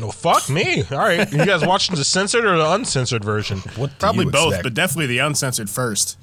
No, 0.00 0.10
fuck 0.10 0.48
me. 0.48 0.82
All 0.90 0.98
right, 0.98 1.30
you 1.30 1.44
guys 1.44 1.64
watching 1.64 1.94
the 1.94 2.04
censored 2.04 2.44
or 2.44 2.56
the 2.56 2.70
uncensored 2.72 3.22
version? 3.22 3.58
What 3.76 3.98
probably 3.98 4.24
both, 4.24 4.48
expect? 4.54 4.62
but 4.64 4.74
definitely 4.74 5.06
the 5.08 5.18
uncensored 5.18 5.68
first. 5.70 6.16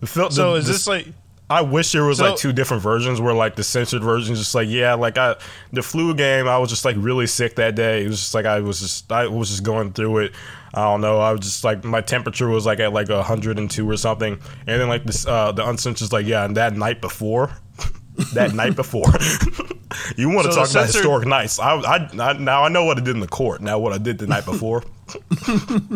The 0.00 0.06
fil- 0.06 0.30
So 0.30 0.52
the- 0.52 0.58
is 0.58 0.66
the- 0.66 0.72
this 0.72 0.86
like? 0.86 1.06
I 1.50 1.60
wish 1.60 1.92
there 1.92 2.04
was 2.04 2.18
So- 2.18 2.30
like 2.30 2.36
two 2.38 2.52
different 2.54 2.82
versions 2.82 3.20
where 3.20 3.34
like 3.34 3.54
the 3.54 3.64
censored 3.64 4.02
version 4.02 4.32
is 4.32 4.38
just 4.38 4.54
like 4.54 4.66
yeah 4.68 4.94
like 4.94 5.18
I 5.18 5.36
the 5.72 5.82
flu 5.82 6.14
game 6.14 6.48
I 6.48 6.56
was 6.56 6.70
just 6.70 6.86
like 6.86 6.96
really 6.98 7.26
sick 7.26 7.56
that 7.56 7.74
day 7.74 8.02
it 8.04 8.08
was 8.08 8.18
just 8.18 8.34
like 8.34 8.46
I 8.46 8.60
was 8.60 8.80
just 8.80 9.12
I 9.12 9.26
was 9.26 9.50
just 9.50 9.62
going 9.62 9.92
through 9.92 10.18
it 10.18 10.32
I 10.72 10.84
don't 10.84 11.02
know 11.02 11.20
I 11.20 11.32
was 11.32 11.42
just 11.42 11.62
like 11.62 11.84
my 11.84 12.00
temperature 12.00 12.48
was 12.48 12.64
like 12.64 12.80
at 12.80 12.94
like 12.94 13.08
hundred 13.10 13.58
and 13.58 13.70
two 13.70 13.88
or 13.88 13.98
something 13.98 14.40
and 14.66 14.80
then 14.80 14.88
like 14.88 15.04
this 15.04 15.26
uh 15.26 15.52
the 15.52 15.68
uncensored 15.68 16.06
is 16.06 16.12
like 16.14 16.24
yeah 16.26 16.46
and 16.46 16.56
that 16.56 16.74
night 16.76 17.02
before 17.02 17.50
that 18.34 18.52
night 18.54 18.76
before 18.76 19.04
you 20.16 20.28
want 20.28 20.46
to 20.46 20.52
So 20.52 20.60
talk 20.60 20.68
about 20.68 20.68
censored- 20.68 20.94
historic 20.94 21.26
nights 21.28 21.58
I, 21.58 21.74
I 21.76 22.08
I 22.18 22.32
now 22.34 22.62
I 22.64 22.68
know 22.68 22.84
what 22.84 22.96
I 22.98 23.00
did 23.00 23.14
in 23.14 23.20
the 23.20 23.26
court 23.28 23.60
now 23.60 23.78
what 23.78 23.92
I 23.92 23.98
did 23.98 24.18
the 24.18 24.26
night 24.26 24.44
before 24.44 24.82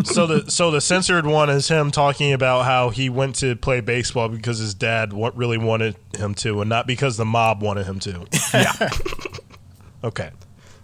So 0.05 0.27
the 0.27 0.45
so 0.49 0.71
the 0.71 0.81
censored 0.81 1.27
one 1.27 1.49
is 1.49 1.69
him 1.69 1.91
talking 1.91 2.33
about 2.33 2.65
how 2.65 2.91
he 2.91 3.09
went 3.09 3.37
to 3.37 3.57
play 3.57 3.81
baseball 3.81 4.29
because 4.29 4.59
his 4.59 4.75
dad 4.75 5.13
wa- 5.13 5.31
really 5.35 5.57
wanted 5.59 5.97
him 6.17 6.35
to, 6.37 6.61
and 6.61 6.69
not 6.69 6.87
because 6.87 7.17
the 7.17 7.25
mob 7.25 7.63
wanted 7.63 7.87
him 7.87 7.99
to. 8.01 8.27
yeah 8.53 8.73
Okay. 10.05 10.31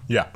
yeah 0.09 0.28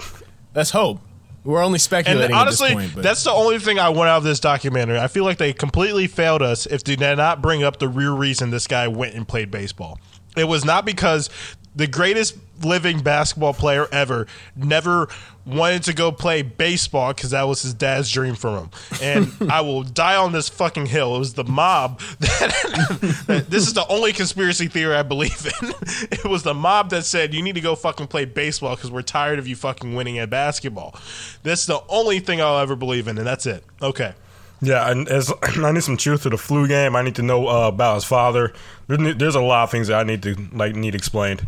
That's 0.53 0.70
hope. 0.70 1.01
We're 1.44 1.62
only 1.62 1.78
speculating. 1.78 2.34
And 2.36 2.53
speculating 2.53 2.68
honestly, 2.68 2.68
at 2.68 2.74
this 2.76 2.84
point. 2.84 2.94
But 2.96 3.03
that's 3.05 3.24
the 3.24 3.30
only 3.32 3.59
thing 3.59 3.78
I 3.78 3.88
want 3.88 4.09
out 4.11 4.18
of 4.18 4.24
this 4.24 4.38
documentary. 4.40 4.99
I 4.99 5.07
feel 5.09 5.24
like 5.24 5.38
they 5.38 5.53
completely 5.55 6.07
failed 6.07 6.42
us 6.42 6.66
if 6.66 6.84
they 6.84 6.94
did 6.96 7.16
not 7.16 7.40
bring 7.40 7.62
up 7.62 7.78
the 7.78 7.88
real 7.88 8.16
reason 8.16 8.51
this 8.51 8.66
guy 8.66 8.86
went 8.88 9.14
and 9.14 9.26
played 9.26 9.51
baseball. 9.51 9.99
It 10.39 10.49
was 10.49 10.64
not 10.64 10.84
because 10.84 11.30
the 11.76 11.86
greatest 11.86 12.36
living 12.64 13.01
basketball 13.01 13.55
player 13.55 13.86
ever 13.93 14.26
never 14.57 15.09
wanted 15.47 15.80
to 15.84 15.93
go 15.95 16.11
play 16.11 16.43
baseball 16.43 17.14
because 17.14 17.30
that 17.30 17.45
was 17.45 17.62
his 17.62 17.72
dad's 17.72 18.11
dream 18.11 18.34
for 18.34 18.59
him. 18.59 18.70
And 19.01 19.32
I 19.51 19.61
will 19.61 19.84
die 19.84 20.16
on 20.16 20.32
this 20.32 20.49
fucking 20.49 20.86
hill. 20.86 21.14
It 21.14 21.20
was 21.20 21.34
the 21.34 21.45
mob 21.45 22.01
that, 22.20 23.22
that- 23.28 23.47
this 23.49 23.66
is 23.68 23.74
the 23.74 23.86
only 23.89 24.12
conspiracy 24.12 24.66
theory 24.66 24.95
I 24.97 25.03
believe 25.05 25.47
in. 25.62 25.72
It 26.11 26.24
was 26.24 26.43
the 26.43 26.55
mob 26.55 26.91
that 26.91 27.05
said 27.05 27.32
you 27.32 27.43
need 27.43 27.55
to 27.55 27.61
go 27.61 27.74
fucking 27.76 28.09
play 28.09 28.24
baseball 28.24 28.74
because 28.74 28.91
we're 28.91 29.03
tired 29.03 29.39
of 29.39 29.47
you 29.47 29.55
fucking 29.57 29.95
winning 29.95 30.18
at 30.18 30.28
basketball. 30.30 30.97
That's 31.45 31.64
the 31.66 31.80
only 31.89 32.18
thing 32.18 32.41
I'll 32.41 32.59
ever 32.59 32.74
believe 32.76 33.09
in, 33.09 33.18
and 33.18 33.26
that's 33.26 33.47
it. 33.47 33.64
Okay. 33.80 34.14
Yeah, 34.61 34.91
and 34.91 35.09
as 35.09 35.33
I 35.43 35.73
need 35.73 35.83
some 35.85 35.97
truth 35.97 36.23
to 36.25 36.31
the 36.31 36.39
flu 36.39 36.67
game, 36.67 36.97
I 36.97 37.03
need 37.03 37.15
to 37.17 37.23
know 37.23 37.47
uh, 37.49 37.69
about 37.69 37.95
his 37.97 38.05
father. 38.05 38.53
There's 38.89 39.35
a 39.35 39.41
lot 39.41 39.65
of 39.65 39.71
things 39.71 39.89
that 39.89 39.99
I 39.99 40.03
need 40.05 40.23
to 40.25 40.35
like 40.53 40.75
need 40.75 40.95
explained. 40.95 41.43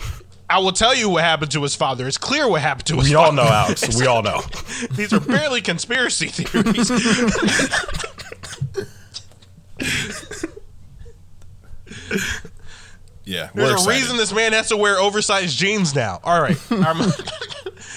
I 0.48 0.58
will 0.58 0.72
tell 0.72 0.94
you 0.96 1.08
what 1.08 1.22
happened 1.22 1.52
to 1.52 1.62
his 1.62 1.76
father. 1.76 2.06
It's 2.08 2.18
clear 2.18 2.48
what 2.48 2.60
happened 2.60 2.86
to 2.86 2.96
his 2.96 3.08
We 3.08 3.14
father. 3.14 3.26
all 3.26 3.32
know, 3.32 3.42
Alex. 3.44 3.96
We 3.98 4.06
all 4.06 4.22
know. 4.22 4.40
These 4.92 5.12
are 5.12 5.20
barely 5.20 5.60
conspiracy 5.60 6.26
theories. 6.26 6.90
yeah, 13.24 13.50
we're 13.54 13.62
There's 13.62 13.70
a 13.70 13.74
excited. 13.74 13.88
reason 14.00 14.16
this 14.16 14.32
man 14.32 14.52
has 14.52 14.68
to 14.68 14.76
wear 14.76 14.98
oversized 14.98 15.56
jeans 15.56 15.94
now. 15.94 16.20
All 16.24 16.40
right. 16.40 16.58
I'm, 16.70 17.12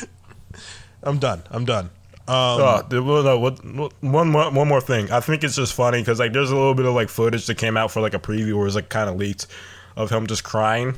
I'm 1.04 1.18
done. 1.18 1.44
I'm 1.50 1.66
done. 1.66 1.90
Um, 2.28 2.84
the- 2.90 3.04
well, 3.04 3.22
no, 3.24 3.40
what, 3.40 3.64
what- 3.66 3.94
one 4.02 4.30
more 4.30 4.50
one 4.52 4.68
more 4.68 4.82
thing. 4.82 5.12
I 5.12 5.20
think 5.20 5.44
it's 5.44 5.56
just 5.56 5.74
funny 5.74 6.00
because 6.00 6.20
like 6.20 6.32
there's 6.34 6.52
a 6.52 6.56
little 6.56 6.74
bit 6.74 6.86
of 6.86 6.94
like 6.94 7.10
footage 7.10 7.46
that 7.48 7.58
came 7.58 7.76
out 7.78 7.92
for 7.92 8.02
like 8.02 8.14
a 8.14 8.20
preview 8.20 8.58
where 8.58 8.66
it's 8.68 8.76
like 8.76 8.90
kind 8.90 9.10
of 9.10 9.18
leaked 9.18 9.48
of 9.98 10.10
him 10.10 10.26
just 10.28 10.44
crying, 10.44 10.96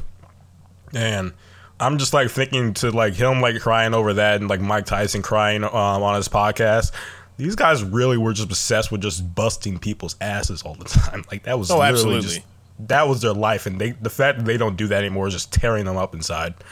and 0.93 1.33
I'm 1.79 1.97
just 1.97 2.13
like 2.13 2.29
thinking 2.29 2.73
to 2.75 2.91
like 2.91 3.13
him 3.15 3.41
like 3.41 3.59
crying 3.59 3.93
over 3.93 4.13
that 4.13 4.39
and 4.39 4.49
like 4.49 4.61
Mike 4.61 4.85
Tyson 4.85 5.21
crying 5.21 5.63
um, 5.63 5.71
on 5.73 6.15
his 6.15 6.27
podcast. 6.29 6.91
These 7.37 7.55
guys 7.55 7.83
really 7.83 8.17
were 8.17 8.31
just 8.31 8.47
obsessed 8.47 8.91
with 8.93 9.01
just 9.01 9.35
busting 9.35 9.79
people's 9.79 10.15
asses 10.21 10.61
all 10.61 10.75
the 10.75 10.85
time. 10.85 11.25
Like 11.31 11.43
that 11.43 11.59
was 11.59 11.69
Oh, 11.69 11.79
literally 11.79 12.17
absolutely. 12.17 12.21
just 12.21 12.41
that 12.87 13.07
was 13.07 13.21
their 13.21 13.33
life, 13.33 13.65
and 13.65 13.79
they 13.81 13.91
the 13.91 14.09
fact 14.09 14.37
that 14.37 14.45
they 14.45 14.57
don't 14.57 14.77
do 14.77 14.87
that 14.87 14.99
anymore 14.99 15.27
is 15.27 15.33
just 15.33 15.51
tearing 15.51 15.85
them 15.85 15.97
up 15.97 16.13
inside. 16.13 16.53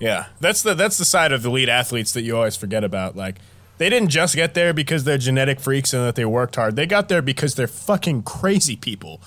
Yeah, 0.00 0.26
that's 0.40 0.62
the 0.62 0.74
that's 0.74 0.96
the 0.98 1.04
side 1.04 1.30
of 1.32 1.42
the 1.42 1.50
elite 1.50 1.68
athletes 1.68 2.12
that 2.14 2.22
you 2.22 2.36
always 2.36 2.56
forget 2.56 2.84
about. 2.84 3.16
Like 3.16 3.36
they 3.76 3.90
didn't 3.90 4.10
just 4.10 4.36
get 4.36 4.54
there 4.54 4.72
because 4.72 5.02
they're 5.02 5.18
genetic 5.18 5.58
freaks 5.58 5.92
and 5.92 6.04
that 6.04 6.14
they 6.14 6.24
worked 6.24 6.54
hard. 6.54 6.76
They 6.76 6.86
got 6.86 7.08
there 7.08 7.22
because 7.22 7.56
they're 7.56 7.66
fucking 7.66 8.22
crazy 8.22 8.76
people. 8.76 9.20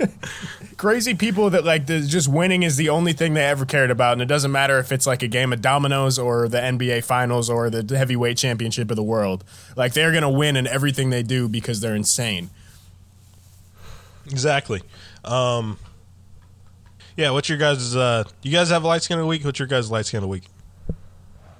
crazy 0.78 1.14
people 1.14 1.50
that 1.50 1.64
like 1.64 1.86
just 1.86 2.26
winning 2.28 2.62
is 2.62 2.76
the 2.76 2.88
only 2.88 3.12
thing 3.12 3.34
they 3.34 3.44
ever 3.44 3.66
cared 3.66 3.90
about, 3.90 4.14
and 4.14 4.22
it 4.22 4.26
doesn't 4.26 4.50
matter 4.50 4.78
if 4.78 4.92
it's 4.92 5.06
like 5.06 5.22
a 5.22 5.28
game 5.28 5.52
of 5.52 5.60
dominoes 5.60 6.18
or 6.18 6.48
the 6.48 6.58
NBA 6.58 7.04
finals 7.04 7.50
or 7.50 7.68
the 7.68 7.96
heavyweight 7.96 8.38
championship 8.38 8.90
of 8.90 8.96
the 8.96 9.02
world. 9.02 9.44
Like 9.76 9.92
they're 9.92 10.12
gonna 10.12 10.30
win 10.30 10.56
in 10.56 10.66
everything 10.66 11.10
they 11.10 11.22
do 11.22 11.46
because 11.48 11.80
they're 11.80 11.96
insane. 11.96 12.48
exactly. 14.24 14.82
Um, 15.22 15.78
yeah. 17.14 17.30
What's 17.30 17.50
your 17.50 17.58
guys? 17.58 17.94
Uh, 17.94 18.24
you 18.42 18.52
guys 18.52 18.70
have 18.70 18.84
a 18.84 18.86
light 18.86 19.02
skin 19.02 19.18
of 19.18 19.24
the 19.24 19.28
week. 19.28 19.44
What's 19.44 19.58
your 19.58 19.68
guys' 19.68 19.90
light 19.90 20.06
skin 20.06 20.18
of 20.18 20.22
the 20.22 20.28
week? 20.28 20.44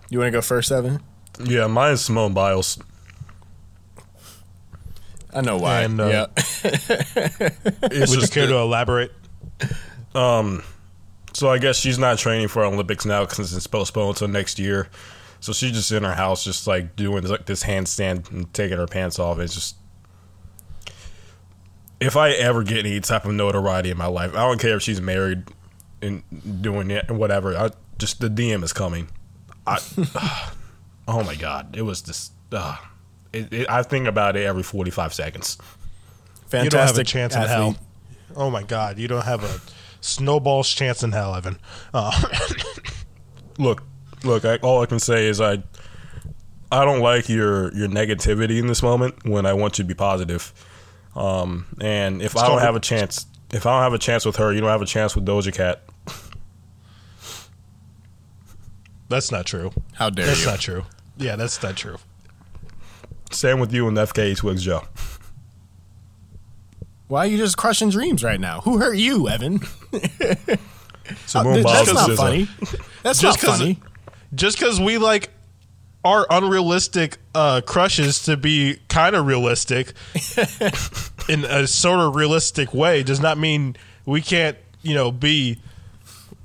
You 0.09 0.19
want 0.21 0.29
to 0.29 0.33
go 0.33 0.41
first, 0.41 0.73
Evan? 0.73 1.03
Yeah, 1.43 1.67
mine 1.67 1.93
is 1.93 2.05
Simone 2.05 2.33
Biles. 2.35 2.79
I 5.35 5.43
know 5.43 5.59
why. 5.59 5.83
And, 5.83 6.01
uh, 6.01 6.07
yeah. 6.07 6.27
It's 6.65 8.11
Would 8.11 8.23
you 8.23 8.29
care 8.29 8.47
that- 8.47 8.53
to 8.53 8.57
elaborate? 8.59 9.13
Um, 10.15 10.63
so 11.35 11.51
I 11.51 11.59
guess 11.59 11.77
she's 11.77 11.99
not 11.99 12.17
training 12.19 12.49
for 12.49 12.65
Olympics 12.65 13.05
now 13.05 13.27
because 13.27 13.55
it's 13.55 13.67
postponed 13.67 14.17
until 14.17 14.29
next 14.29 14.59
year. 14.59 14.89
So 15.41 15.53
she's 15.53 15.73
just 15.73 15.93
in 15.93 16.03
her 16.05 16.15
house, 16.15 16.43
just 16.43 16.67
like 16.67 16.97
doing 16.97 17.23
like 17.25 17.45
this 17.45 17.63
handstand 17.65 18.31
and 18.31 18.53
taking 18.55 18.79
her 18.79 18.87
pants 18.87 19.19
off. 19.19 19.39
It's 19.39 19.55
just 19.55 19.77
if 22.01 22.17
I 22.17 22.31
ever 22.31 22.63
get 22.63 22.79
any 22.87 23.01
type 23.01 23.27
of 23.27 23.33
notoriety 23.33 23.91
in 23.91 23.99
my 23.99 24.07
life, 24.07 24.33
I 24.33 24.39
don't 24.49 24.59
care 24.61 24.77
if 24.77 24.83
she's 24.83 25.01
married 25.01 25.45
and 26.01 26.23
doing 26.63 26.91
it 26.91 27.11
or 27.11 27.15
whatever. 27.15 27.55
I 27.57 27.71
just 27.99 28.21
the 28.21 28.29
DM 28.31 28.63
is 28.63 28.73
coming. 28.73 29.09
I, 29.67 29.79
oh 31.09 31.23
my 31.23 31.35
god, 31.35 31.77
it 31.77 31.83
was 31.83 32.03
just. 32.03 32.33
Uh, 32.53 32.77
it, 33.33 33.53
it, 33.53 33.71
I 33.71 33.83
think 33.83 34.07
about 34.07 34.37
it 34.37 34.45
every 34.45 34.63
forty 34.63 34.91
five 34.91 35.13
seconds. 35.13 35.59
Fantastic 36.49 36.65
you 36.65 36.71
don't 36.71 36.87
have 36.87 36.99
a 36.99 37.05
chance 37.05 37.35
in 37.35 37.43
hell. 37.43 37.77
Oh 38.37 38.51
my 38.51 38.63
God, 38.63 38.99
you 38.99 39.09
don't 39.09 39.25
have 39.25 39.43
a 39.43 39.61
snowball's 40.01 40.69
chance 40.69 41.03
in 41.03 41.13
hell, 41.13 41.35
Evan. 41.35 41.59
Uh, 41.93 42.13
look, 43.59 43.83
look. 44.23 44.45
I, 44.45 44.57
all 44.57 44.83
I 44.83 44.87
can 44.87 44.99
say 45.01 45.27
is 45.27 45.41
I, 45.41 45.63
I 46.71 46.85
don't 46.85 47.01
like 47.01 47.29
your 47.29 47.75
your 47.75 47.89
negativity 47.89 48.59
in 48.59 48.67
this 48.67 48.83
moment 48.83 49.25
when 49.25 49.47
I 49.47 49.55
want 49.55 49.79
you 49.79 49.85
to 49.85 49.89
be 49.89 49.95
positive. 49.95 50.53
Um, 51.15 51.67
and 51.81 52.21
if 52.21 52.37
I 52.37 52.47
don't 52.47 52.61
have 52.61 52.77
a 52.77 52.81
chance, 52.81 53.27
if 53.53 53.65
I 53.67 53.73
don't 53.75 53.83
have 53.83 53.95
a 53.95 53.99
chance 53.99 54.27
with 54.27 54.37
her, 54.37 54.53
you 54.53 54.61
don't 54.61 54.69
have 54.69 54.83
a 54.83 54.87
chance 54.87 55.15
with 55.17 55.25
Doja 55.25 55.53
Cat. 55.53 55.83
that's 59.09 59.33
not 59.33 59.47
true. 59.47 59.73
How 59.95 60.11
dare 60.11 60.27
That's 60.27 60.41
you? 60.41 60.47
not 60.47 60.61
true. 60.61 60.85
Yeah, 61.17 61.37
that's 61.37 61.63
not 61.63 61.77
true. 61.77 61.97
Same 63.31 63.59
with 63.59 63.73
you 63.73 63.89
and 63.89 63.97
FK 63.97 64.37
Twigs 64.37 64.63
Joe. 64.63 64.83
Why 67.09 67.21
are 67.21 67.27
you 67.27 67.39
just 67.39 67.57
crushing 67.57 67.91
dreams 67.91 68.25
right 68.25 68.41
now? 68.41 68.61
Who 68.63 68.79
hurt 68.79 68.97
you, 68.97 69.29
Evan? 69.29 69.61
Th- 69.91 70.59
Biles 71.33 71.63
that's 71.63 71.93
not 71.93 72.11
funny. 72.17 72.49
That's 73.03 73.21
Just 73.21 73.43
not 73.43 73.59
funny. 73.59 73.79
Just 74.35 74.59
because 74.59 74.81
we 74.81 74.99
like 74.99 75.31
our 76.05 76.27
unrealistic 76.31 77.19
uh, 77.35 77.61
crushes 77.65 78.25
to 78.25 78.37
be 78.37 78.79
kind 78.89 79.15
of 79.15 79.27
realistic 79.27 79.93
in 81.29 81.45
a 81.45 81.67
sort 81.67 82.01
of 82.01 82.17
realistic 82.17 82.75
way 82.75 83.03
does 83.03 83.21
not 83.21 83.39
mean 83.39 83.77
we 84.05 84.21
can't, 84.21 84.57
you 84.83 84.95
know, 84.95 85.13
be, 85.13 85.61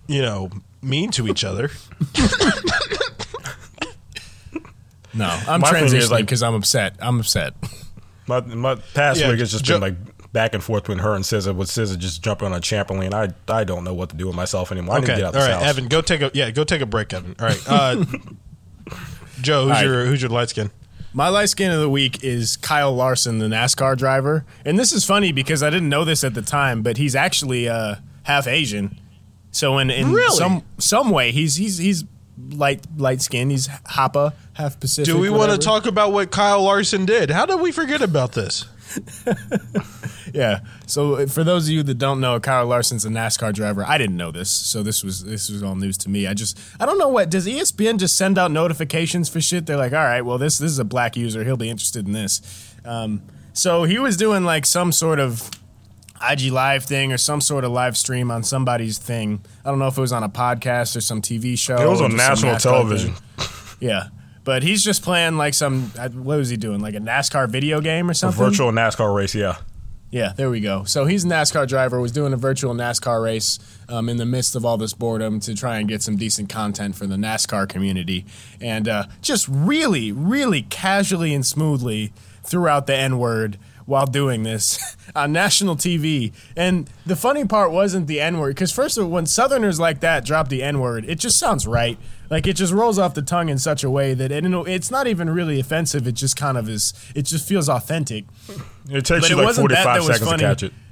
you 0.08 0.22
know, 0.22 0.50
mean 0.82 1.10
to 1.12 1.28
each 1.28 1.44
other. 1.44 1.70
No, 5.14 5.26
I'm 5.48 5.62
My 5.62 5.72
thing 5.72 5.86
is, 5.86 5.94
transitioning 5.94 6.12
like- 6.12 6.26
because 6.26 6.44
I'm 6.44 6.54
upset. 6.56 6.96
I'm 7.00 7.20
upset. 7.20 7.54
My 8.28 8.40
my 8.42 8.76
past 8.94 9.20
Yeah, 9.20 9.30
week 9.30 9.40
has 9.40 9.52
just 9.52 9.66
Jo- 9.66 9.76
been 9.80 9.82
like 9.82 10.32
back 10.32 10.54
and 10.54 10.64
forth 10.64 10.84
between 10.84 11.00
her 11.00 11.16
and 11.16 11.26
SZA. 11.26 11.54
With 11.54 11.68
SZA 11.70 11.98
just 11.98 12.24
jumping 12.24 12.46
on 12.48 12.54
a 12.54 12.62
trampoline, 12.62 13.14
I 13.14 13.34
I 13.54 13.64
don't 13.66 13.84
know 13.84 13.94
what 13.94 14.10
to 14.12 14.16
do 14.16 14.28
with 14.28 14.36
myself 14.36 14.72
anymore. 14.72 14.96
I 14.96 15.00
need 15.00 15.08
to 15.08 15.12
Okay, 15.14 15.22
get 15.22 15.24
all 15.24 15.28
out 15.30 15.34
this 15.34 15.48
right, 15.48 15.54
house. 15.54 15.64
Evan, 15.70 15.88
go 15.88 16.02
take 16.02 16.22
a 16.22 16.32
yeah, 16.34 16.50
go 16.52 16.64
take 16.64 16.82
a 16.82 16.86
break, 16.86 17.12
Evan. 17.14 17.36
All 17.40 17.48
right, 17.48 17.62
uh, 17.68 18.06
Joe, 19.42 19.64
who's 19.64 19.70
All 19.70 19.70
right. 19.70 19.86
your 19.86 20.06
who's 20.06 20.22
your 20.22 20.30
light 20.30 20.50
skin? 20.50 20.72
My 21.14 21.28
light 21.28 21.50
skin 21.50 21.72
of 21.72 21.80
the 21.82 21.90
week 21.90 22.24
is 22.24 22.56
Kyle 22.58 22.94
Larson, 22.96 23.40
the 23.40 23.48
NASCAR 23.48 23.98
driver. 23.98 24.46
And 24.64 24.80
this 24.80 24.94
is 24.94 25.04
funny 25.04 25.34
because 25.34 25.62
I 25.62 25.70
didn't 25.70 25.90
know 25.90 26.06
this 26.06 26.24
at 26.24 26.36
the 26.36 26.42
time, 26.42 26.84
but 26.84 26.96
he's 26.98 27.16
actually 27.16 27.68
uh, 27.68 27.96
half 28.24 28.48
Asian. 28.48 28.98
So 29.52 29.78
in, 29.80 29.90
in 29.90 30.14
Really? 30.14 30.38
some 30.38 30.64
some 30.78 31.10
way, 31.10 31.32
he's 31.34 31.56
he's 31.56 31.80
he's 31.80 32.06
light 32.38 32.86
light 32.98 33.22
skin. 33.22 33.50
He's 33.50 33.68
Hapa, 33.68 34.34
half 34.54 34.80
Pacific. 34.80 35.14
Do 35.14 35.20
we 35.20 35.30
want 35.30 35.52
to 35.52 35.58
talk 35.58 35.86
about 35.86 36.12
what 36.12 36.32
Kyle 36.32 36.62
Larson 36.64 37.06
did? 37.06 37.30
How 37.30 37.46
did 37.46 37.60
we 37.60 37.72
forget 37.72 38.02
about 38.02 38.34
this? 38.34 38.66
Yeah. 40.34 40.62
So 40.88 41.16
uh, 41.16 41.28
for 41.28 41.44
those 41.44 41.68
of 41.68 41.74
you 41.74 41.84
that 41.84 41.96
don't 41.96 42.20
know, 42.20 42.40
Kyle 42.40 42.66
Larson's 42.66 43.06
a 43.06 43.10
NASCAR 43.10 43.54
driver. 43.54 43.84
I 43.86 43.98
didn't 43.98 44.18
know 44.18 44.32
this, 44.32 44.50
so 44.50 44.84
this 44.84 45.04
was 45.04 45.24
this 45.24 45.50
was 45.50 45.64
all 45.64 45.76
news 45.76 45.98
to 46.00 46.10
me. 46.10 46.28
I 46.28 46.34
just 46.34 46.60
I 46.80 46.86
don't 46.86 46.98
know 46.98 47.10
what 47.10 47.30
does 47.30 47.48
ESPN 47.48 48.00
just 48.00 48.18
send 48.18 48.38
out 48.38 48.52
notifications 48.52 49.30
for 49.30 49.42
shit? 49.42 49.66
They're 49.66 49.78
like, 49.78 49.94
all 49.94 50.00
right, 50.00 50.22
well 50.22 50.38
this 50.38 50.58
this 50.58 50.72
is 50.72 50.80
a 50.80 50.86
black 50.86 51.16
user, 51.16 51.44
he'll 51.44 51.58
be 51.58 51.70
interested 51.70 52.06
in 52.06 52.14
this. 52.14 52.42
Um, 52.86 53.22
so 53.54 53.84
he 53.84 54.00
was 54.00 54.18
doing 54.18 54.44
like 54.44 54.66
some 54.66 54.92
sort 54.92 55.20
of 55.20 55.50
IG 56.30 56.52
live 56.52 56.84
thing 56.84 57.12
or 57.12 57.18
some 57.18 57.42
sort 57.42 57.64
of 57.64 57.72
live 57.72 57.98
stream 57.98 58.32
on 58.32 58.44
somebody's 58.44 58.98
thing. 58.98 59.44
I 59.66 59.70
don't 59.70 59.80
know 59.80 59.88
if 59.88 59.98
it 59.98 60.02
was 60.02 60.12
on 60.12 60.24
a 60.24 60.30
podcast 60.30 60.96
or 60.96 61.02
some 61.02 61.22
TV 61.22 61.58
show. 61.58 61.78
it 61.78 61.90
was 61.90 62.02
on 62.02 62.16
national 62.16 62.58
television. 62.58 63.14
Yeah. 63.80 64.10
But 64.44 64.62
he's 64.62 64.84
just 64.84 65.02
playing 65.02 65.38
like 65.38 65.56
some 65.56 65.92
uh, 65.98 66.10
what 66.10 66.38
was 66.38 66.50
he 66.50 66.58
doing? 66.58 66.82
Like 66.82 66.94
a 66.96 67.00
NASCAR 67.00 67.50
video 67.50 67.82
game 67.82 68.10
or 68.10 68.14
something? 68.14 68.40
A 68.40 68.50
virtual 68.50 68.72
NASCAR 68.72 69.14
race, 69.16 69.34
yeah. 69.36 69.58
Yeah, 70.12 70.34
there 70.36 70.50
we 70.50 70.60
go. 70.60 70.84
So 70.84 71.06
he's 71.06 71.24
a 71.24 71.28
NASCAR 71.28 71.68
driver, 71.68 72.00
was 72.02 72.12
doing 72.12 72.34
a 72.34 72.38
virtual 72.38 72.74
NASCAR 72.74 73.24
race 73.24 73.60
um, 73.88 74.10
in 74.10 74.18
the 74.18 74.26
midst 74.26 74.56
of 74.56 74.66
all 74.66 74.78
this 74.78 74.94
boredom 74.94 75.40
to 75.42 75.56
try 75.56 75.78
and 75.78 75.88
get 75.88 76.02
some 76.04 76.18
decent 76.18 76.50
content 76.50 76.96
for 76.96 77.08
the 77.08 77.16
NASCAR 77.16 77.70
community. 77.70 78.26
And 78.60 78.90
uh, 78.90 79.06
just 79.22 79.48
really, 79.48 80.12
really 80.12 80.64
casually 80.64 81.34
and 81.34 81.46
smoothly 81.46 82.12
threw 82.44 82.68
out 82.68 82.88
the 82.88 82.96
N 82.96 83.20
word 83.20 83.58
while 83.86 84.06
doing 84.06 84.44
this 84.44 84.96
on 85.16 85.32
national 85.32 85.76
TV. 85.76 86.34
And 86.56 86.90
the 87.06 87.16
funny 87.16 87.46
part 87.46 87.72
wasn't 87.72 88.08
the 88.08 88.20
N 88.22 88.38
word, 88.40 88.56
because 88.56 88.72
first 88.72 88.98
of 88.98 89.06
all, 89.06 89.10
when 89.12 89.26
Southerners 89.26 89.80
like 89.80 90.00
that 90.02 90.26
drop 90.26 90.50
the 90.50 90.64
N 90.64 90.80
word, 90.80 91.06
it 91.08 91.20
just 91.20 91.38
sounds 91.38 91.68
right. 91.68 91.98
Like 92.30 92.48
it 92.48 92.54
just 92.54 92.72
rolls 92.72 92.98
off 92.98 93.14
the 93.14 93.22
tongue 93.22 93.50
in 93.50 93.58
such 93.58 93.84
a 93.84 93.90
way 93.90 94.14
that 94.14 94.32
it, 94.32 94.46
it's 94.46 94.90
not 94.90 95.06
even 95.08 95.30
really 95.30 95.60
offensive. 95.60 96.08
It 96.08 96.14
just 96.14 96.38
kind 96.38 96.58
of 96.58 96.70
is. 96.70 96.94
It 97.14 97.24
just 97.24 97.46
feels 97.46 97.68
authentic. 97.68 98.24
It 98.90 99.06
takes 99.06 99.08
But 99.10 99.30
you 99.30 99.36
it 99.36 99.38
like 99.40 99.46
wasn't 99.48 99.70
that 99.70 99.84
45 99.84 99.84
that 99.84 99.98
was 99.98 100.06
seconds 100.08 100.30
funny. 100.30 100.42
to 100.44 100.48
catch 100.48 100.64
it. 100.64 100.74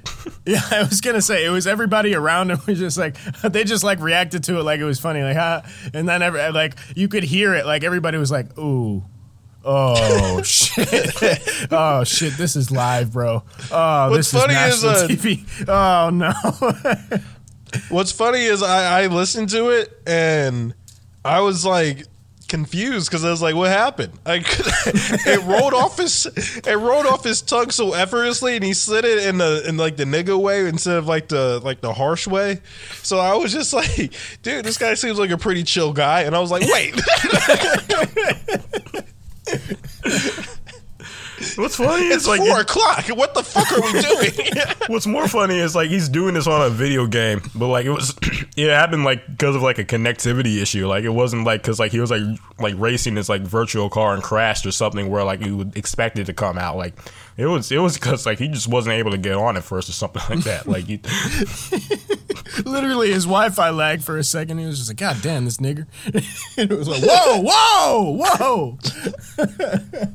Yeah, 0.46 0.60
I 0.70 0.82
was 0.82 1.00
gonna 1.00 1.20
say 1.22 1.44
it 1.44 1.50
was 1.50 1.66
everybody 1.66 2.14
around 2.14 2.50
him 2.50 2.58
was 2.66 2.78
just 2.78 2.98
like 2.98 3.16
they 3.42 3.64
just 3.64 3.84
like 3.84 4.00
reacted 4.00 4.42
to 4.44 4.58
it 4.58 4.62
like 4.64 4.80
it 4.80 4.84
was 4.84 4.98
funny, 4.98 5.22
like 5.22 5.36
huh? 5.36 5.62
And 5.94 6.08
then 6.08 6.20
every, 6.22 6.40
like 6.50 6.74
you 6.96 7.08
could 7.08 7.22
hear 7.24 7.54
it, 7.54 7.64
like 7.66 7.84
everybody 7.84 8.18
was 8.18 8.30
like, 8.30 8.58
"Ooh, 8.58 9.04
oh 9.64 10.42
shit, 10.44 11.68
oh 11.70 12.04
shit, 12.04 12.34
this 12.34 12.56
is 12.56 12.70
live, 12.70 13.12
bro. 13.12 13.42
Oh, 13.70 14.10
What's 14.10 14.30
this 14.30 14.42
funny 14.42 14.54
is 14.54 14.76
is, 14.76 14.84
national 14.84 15.04
uh, 15.04 15.08
TV. 15.08 15.68
Oh 15.68 16.10
no, 16.10 17.20
What's 17.88 18.12
funny 18.12 18.44
is 18.44 18.62
I, 18.62 19.02
I 19.02 19.06
listened 19.06 19.50
to 19.50 19.70
it 19.70 20.00
and 20.06 20.74
I 21.24 21.40
was 21.40 21.64
like 21.64 22.04
confused 22.50 23.08
because 23.08 23.24
I 23.24 23.30
was 23.30 23.40
like, 23.40 23.54
"What 23.54 23.70
happened?" 23.70 24.12
Like 24.26 24.44
it 24.48 25.42
rolled 25.44 25.72
off 25.72 25.96
his 25.96 26.26
it 26.26 26.76
rolled 26.78 27.06
off 27.06 27.24
his 27.24 27.40
tongue 27.40 27.70
so 27.70 27.94
effortlessly, 27.94 28.56
and 28.56 28.64
he 28.64 28.74
said 28.74 29.04
it 29.04 29.26
in 29.26 29.38
the 29.38 29.66
in 29.66 29.76
like 29.78 29.96
the 29.96 30.04
nigga 30.04 30.38
way 30.38 30.66
instead 30.66 30.96
of 30.96 31.06
like 31.06 31.28
the 31.28 31.60
like 31.62 31.80
the 31.80 31.94
harsh 31.94 32.26
way. 32.26 32.60
So 33.02 33.18
I 33.18 33.34
was 33.36 33.52
just 33.52 33.72
like, 33.80 34.12
"Dude, 34.42 34.64
this 34.64 34.76
guy 34.76 34.94
seems 34.94 35.18
like 35.18 35.30
a 35.30 35.38
pretty 35.38 35.62
chill 35.62 35.92
guy," 35.92 36.22
and 36.22 36.36
I 36.36 36.40
was 36.40 36.50
like, 36.50 36.64
"Wait." 36.66 36.94
What's 41.56 41.76
funny 41.76 42.04
It's 42.08 42.24
is 42.24 42.28
like 42.28 42.40
four 42.40 42.58
it- 42.60 42.62
o'clock. 42.70 43.06
What 43.16 43.32
the 43.32 43.42
fuck 43.42 43.72
are 43.72 43.80
we 43.80 44.00
doing? 44.02 44.64
what's 44.88 45.06
more 45.06 45.26
funny 45.26 45.58
is 45.58 45.74
like 45.74 45.88
he's 45.88 46.06
doing 46.10 46.34
this 46.34 46.46
on 46.46 46.60
a 46.60 46.68
video 46.68 47.06
game, 47.06 47.40
but 47.54 47.68
like 47.68 47.86
it 47.86 47.90
was 47.90 48.14
it 48.58 48.68
happened 48.68 49.04
like 49.04 49.26
because 49.26 49.56
of 49.56 49.62
like 49.62 49.78
a 49.78 49.84
connectivity 49.84 50.60
issue. 50.60 50.86
Like 50.86 51.04
it 51.04 51.08
wasn't 51.08 51.44
like 51.44 51.62
because 51.62 51.80
like 51.80 51.92
he 51.92 52.00
was 52.00 52.10
like 52.10 52.20
like 52.58 52.74
racing 52.76 53.14
this 53.14 53.30
like 53.30 53.40
virtual 53.40 53.88
car 53.88 54.12
and 54.12 54.22
crashed 54.22 54.66
or 54.66 54.70
something 54.70 55.08
where 55.08 55.24
like 55.24 55.40
you 55.40 55.56
would 55.56 55.78
expect 55.78 56.18
it 56.18 56.24
to 56.26 56.34
come 56.34 56.58
out. 56.58 56.76
Like 56.76 56.92
it 57.38 57.46
was 57.46 57.72
it 57.72 57.78
was 57.78 57.94
because 57.94 58.26
like 58.26 58.38
he 58.38 58.48
just 58.48 58.68
wasn't 58.68 58.92
able 58.96 59.12
to 59.12 59.18
get 59.18 59.32
on 59.34 59.56
at 59.56 59.64
first 59.64 59.88
or 59.88 59.92
something 59.92 60.22
like 60.28 60.44
that. 60.44 60.66
Like 60.66 60.84
he, 60.84 60.98
literally 62.64 63.10
his 63.12 63.24
Wi-Fi 63.24 63.70
lagged 63.70 64.04
for 64.04 64.16
a 64.18 64.24
second. 64.24 64.58
He 64.58 64.66
was 64.66 64.78
just 64.78 64.90
like, 64.90 64.96
"God 64.98 65.16
damn, 65.22 65.44
this 65.44 65.58
nigger!" 65.58 65.86
and 66.56 66.70
it 66.70 66.76
was 66.78 66.88
like, 66.88 67.02
"Whoa, 67.02 67.40
whoa, 67.46 68.16
whoa!" 68.38 68.78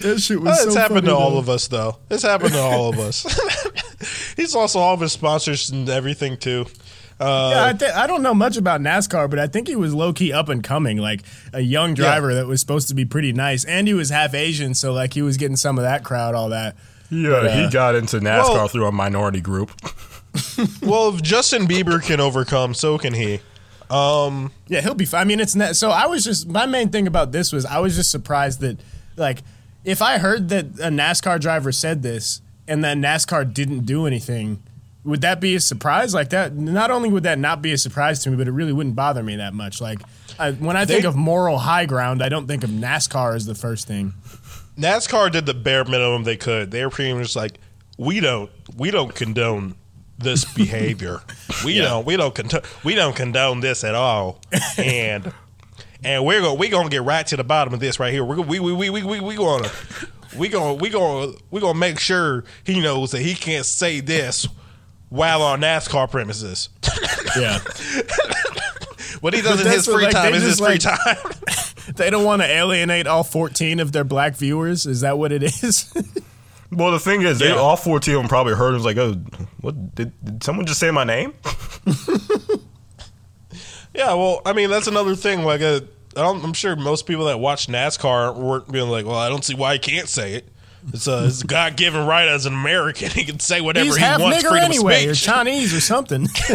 that 0.00 0.20
shit 0.20 0.40
was. 0.40 0.64
it's 0.64 0.74
so 0.74 0.80
happened 0.80 1.00
funny, 1.00 1.08
to 1.08 1.14
all 1.16 1.32
though. 1.32 1.38
of 1.38 1.48
us, 1.48 1.68
though. 1.68 1.96
It's 2.10 2.22
happened 2.22 2.52
to 2.52 2.60
all 2.60 2.88
of 2.90 2.98
us. 2.98 3.24
He's 4.36 4.54
also 4.54 4.78
all 4.78 4.94
of 4.94 5.00
his 5.00 5.12
sponsors 5.12 5.70
and 5.70 5.88
everything 5.88 6.36
too. 6.36 6.66
Uh, 7.20 7.50
Yeah, 7.52 7.64
I, 7.66 7.72
th- 7.72 7.92
I 7.92 8.06
don't 8.06 8.22
know 8.22 8.34
much 8.34 8.56
about 8.56 8.80
NASCAR, 8.80 9.28
but 9.28 9.40
I 9.40 9.48
think 9.48 9.66
he 9.66 9.74
was 9.74 9.92
low 9.92 10.12
key 10.12 10.32
up 10.32 10.48
and 10.48 10.62
coming, 10.62 10.98
like 10.98 11.22
a 11.52 11.60
young 11.60 11.94
driver 11.94 12.34
that 12.34 12.46
was 12.46 12.60
supposed 12.60 12.88
to 12.88 12.94
be 12.94 13.04
pretty 13.04 13.32
nice, 13.32 13.64
and 13.64 13.88
he 13.88 13.94
was 13.94 14.10
half 14.10 14.34
Asian, 14.34 14.74
so 14.74 14.92
like 14.92 15.14
he 15.14 15.22
was 15.22 15.36
getting 15.36 15.56
some 15.56 15.78
of 15.78 15.82
that 15.82 16.04
crowd, 16.04 16.36
all 16.36 16.50
that. 16.50 16.76
yeah, 17.10 17.30
But, 17.30 17.46
uh, 17.46 17.56
he 17.64 17.68
got 17.70 17.96
into 17.96 18.18
NASCAR 18.20 18.54
well- 18.54 18.68
through 18.68 18.86
a 18.86 18.92
minority 18.92 19.40
group. 19.40 19.72
well, 20.82 21.14
if 21.14 21.22
Justin 21.22 21.66
Bieber 21.66 22.02
can 22.02 22.20
overcome, 22.20 22.74
so 22.74 22.98
can 22.98 23.14
he. 23.14 23.40
Um, 23.90 24.52
Yeah, 24.66 24.80
he'll 24.82 24.94
be 24.94 25.04
fine. 25.06 25.22
I 25.22 25.24
mean, 25.24 25.40
it's 25.40 25.54
not. 25.54 25.76
So 25.76 25.90
I 25.90 26.06
was 26.06 26.24
just 26.24 26.46
my 26.48 26.66
main 26.66 26.90
thing 26.90 27.06
about 27.06 27.32
this 27.32 27.52
was 27.52 27.64
I 27.64 27.78
was 27.78 27.96
just 27.96 28.10
surprised 28.10 28.60
that 28.60 28.78
like 29.16 29.38
if 29.84 30.02
I 30.02 30.18
heard 30.18 30.48
that 30.50 30.66
a 30.80 30.90
NASCAR 30.90 31.40
driver 31.40 31.72
said 31.72 32.02
this 32.02 32.42
and 32.66 32.84
then 32.84 33.00
NASCAR 33.02 33.52
didn't 33.52 33.86
do 33.86 34.06
anything, 34.06 34.62
would 35.04 35.22
that 35.22 35.40
be 35.40 35.54
a 35.54 35.60
surprise? 35.60 36.12
Like 36.12 36.28
that? 36.30 36.54
Not 36.54 36.90
only 36.90 37.08
would 37.08 37.22
that 37.22 37.38
not 37.38 37.62
be 37.62 37.72
a 37.72 37.78
surprise 37.78 38.22
to 38.24 38.30
me, 38.30 38.36
but 38.36 38.46
it 38.46 38.52
really 38.52 38.72
wouldn't 38.74 38.94
bother 38.94 39.22
me 39.22 39.36
that 39.36 39.54
much. 39.54 39.80
Like 39.80 40.00
I, 40.38 40.52
when 40.52 40.76
I 40.76 40.84
think 40.84 41.02
They- 41.02 41.08
of 41.08 41.16
moral 41.16 41.58
high 41.58 41.86
ground, 41.86 42.22
I 42.22 42.28
don't 42.28 42.46
think 42.46 42.64
of 42.64 42.70
NASCAR 42.70 43.34
as 43.34 43.46
the 43.46 43.54
first 43.54 43.86
thing. 43.88 44.12
NASCAR 44.76 45.32
did 45.32 45.46
the 45.46 45.54
bare 45.54 45.84
minimum 45.84 46.24
they 46.24 46.36
could. 46.36 46.70
They 46.70 46.84
were 46.84 46.90
pretty 46.90 47.12
much 47.14 47.34
like, 47.34 47.58
we 47.96 48.20
don't, 48.20 48.50
we 48.76 48.90
don't 48.92 49.12
condone 49.14 49.74
this 50.18 50.44
behavior. 50.44 51.20
We 51.64 51.78
don't, 51.78 52.04
we 52.06 52.16
don't 52.16 52.34
condone, 52.34 52.62
we 52.84 52.94
don't 52.94 53.14
condone 53.16 53.60
this 53.60 53.84
at 53.84 53.94
all. 53.94 54.40
And 54.76 55.32
and 56.04 56.24
we're 56.24 56.40
gonna 56.40 56.54
we 56.54 56.68
gonna 56.68 56.88
get 56.90 57.02
right 57.02 57.26
to 57.28 57.36
the 57.36 57.44
bottom 57.44 57.72
of 57.74 57.80
this 57.80 57.98
right 57.98 58.12
here. 58.12 58.24
We're 58.24 58.36
gonna, 58.36 58.48
we 58.48 58.60
we 58.60 58.72
we 58.72 58.90
we 58.90 59.02
we 59.02 59.20
we 59.20 59.36
gonna. 59.36 59.70
We 60.36 60.48
gonna 60.50 60.74
we 60.74 60.90
gonna 60.90 61.32
we 61.50 61.58
gonna 61.60 61.78
make 61.78 61.98
sure 61.98 62.44
he 62.62 62.80
knows 62.80 63.12
that 63.12 63.22
he 63.22 63.34
can't 63.34 63.64
say 63.64 64.00
this 64.00 64.46
while 65.08 65.40
on 65.40 65.62
NASCAR 65.62 66.10
premises. 66.10 66.68
Yeah, 67.34 67.60
What 69.20 69.32
he 69.34 69.40
does 69.40 69.60
in 69.64 69.66
his 69.66 69.86
free 69.86 70.04
like, 70.04 70.12
time 70.12 70.34
is 70.34 70.42
his 70.42 70.58
just, 70.58 70.62
free 70.62 70.78
like- 70.78 71.24
time. 71.82 71.94
they 71.96 72.10
don't 72.10 72.24
want 72.24 72.42
to 72.42 72.46
alienate 72.46 73.06
all 73.06 73.24
fourteen 73.24 73.80
of 73.80 73.92
their 73.92 74.04
black 74.04 74.36
viewers. 74.36 74.84
Is 74.86 75.00
that 75.00 75.16
what 75.18 75.32
it 75.32 75.42
is? 75.42 75.92
Well, 76.70 76.90
the 76.92 76.98
thing 77.00 77.22
is, 77.22 77.38
they 77.38 77.48
Yeah. 77.48 77.54
all 77.56 77.76
fourteen 77.76 78.14
of 78.16 78.20
them 78.22 78.28
probably 78.28 78.54
heard 78.54 78.68
him. 78.68 78.74
Was 78.74 78.84
like, 78.84 78.98
oh, 78.98 79.14
what 79.62 79.94
did, 79.94 80.12
did 80.24 80.44
someone 80.44 80.66
just 80.66 80.80
say 80.80 80.90
my 80.90 81.04
name? 81.04 81.32
Yeah, 83.94 84.14
well, 84.14 84.42
I 84.46 84.52
mean 84.52 84.70
that's 84.70 84.86
another 84.86 85.16
thing. 85.16 85.42
Like, 85.44 85.60
uh, 85.60 85.80
I 86.16 86.20
don't, 86.20 86.44
I'm 86.44 86.52
sure 86.52 86.76
most 86.76 87.06
people 87.06 87.24
that 87.24 87.40
watch 87.40 87.66
NASCAR 87.66 88.36
weren't 88.36 88.70
being 88.70 88.88
like, 88.88 89.06
"Well, 89.06 89.16
I 89.16 89.28
don't 89.28 89.44
see 89.44 89.54
why 89.54 89.72
he 89.72 89.78
can't 89.78 90.08
say 90.08 90.34
it." 90.34 90.48
It's 90.92 91.06
a, 91.06 91.26
it's 91.26 91.42
a 91.42 91.46
God 91.46 91.76
given 91.76 92.06
right 92.06 92.28
as 92.28 92.46
an 92.46 92.54
American. 92.54 93.10
He 93.18 93.24
can 93.24 93.40
say 93.40 93.60
whatever 93.60 93.84
He's 93.84 93.96
he 93.96 94.02
half 94.02 94.20
wants. 94.20 94.42
nigger 94.42 94.58
anyway, 94.60 95.06
or 95.06 95.10
of 95.10 95.16
speech. 95.16 95.26
Chinese 95.26 95.74
or 95.74 95.80
something. 95.80 96.28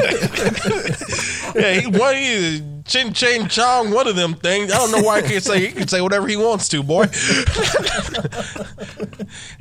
yeah, 1.56 1.80
he, 1.80 1.88
one, 1.88 2.16
he, 2.16 2.62
Chin 2.86 3.14
Chin 3.14 3.48
Chong, 3.50 3.92
one 3.92 4.08
of 4.08 4.16
them 4.16 4.34
things. 4.34 4.72
I 4.72 4.78
don't 4.78 4.92
know 4.92 5.02
why 5.02 5.22
he 5.22 5.28
can't 5.30 5.44
say. 5.44 5.60
He 5.66 5.72
can 5.72 5.88
say 5.88 6.00
whatever 6.02 6.28
he 6.28 6.38
wants 6.38 6.68
to, 6.70 6.84
boy. 6.84 7.06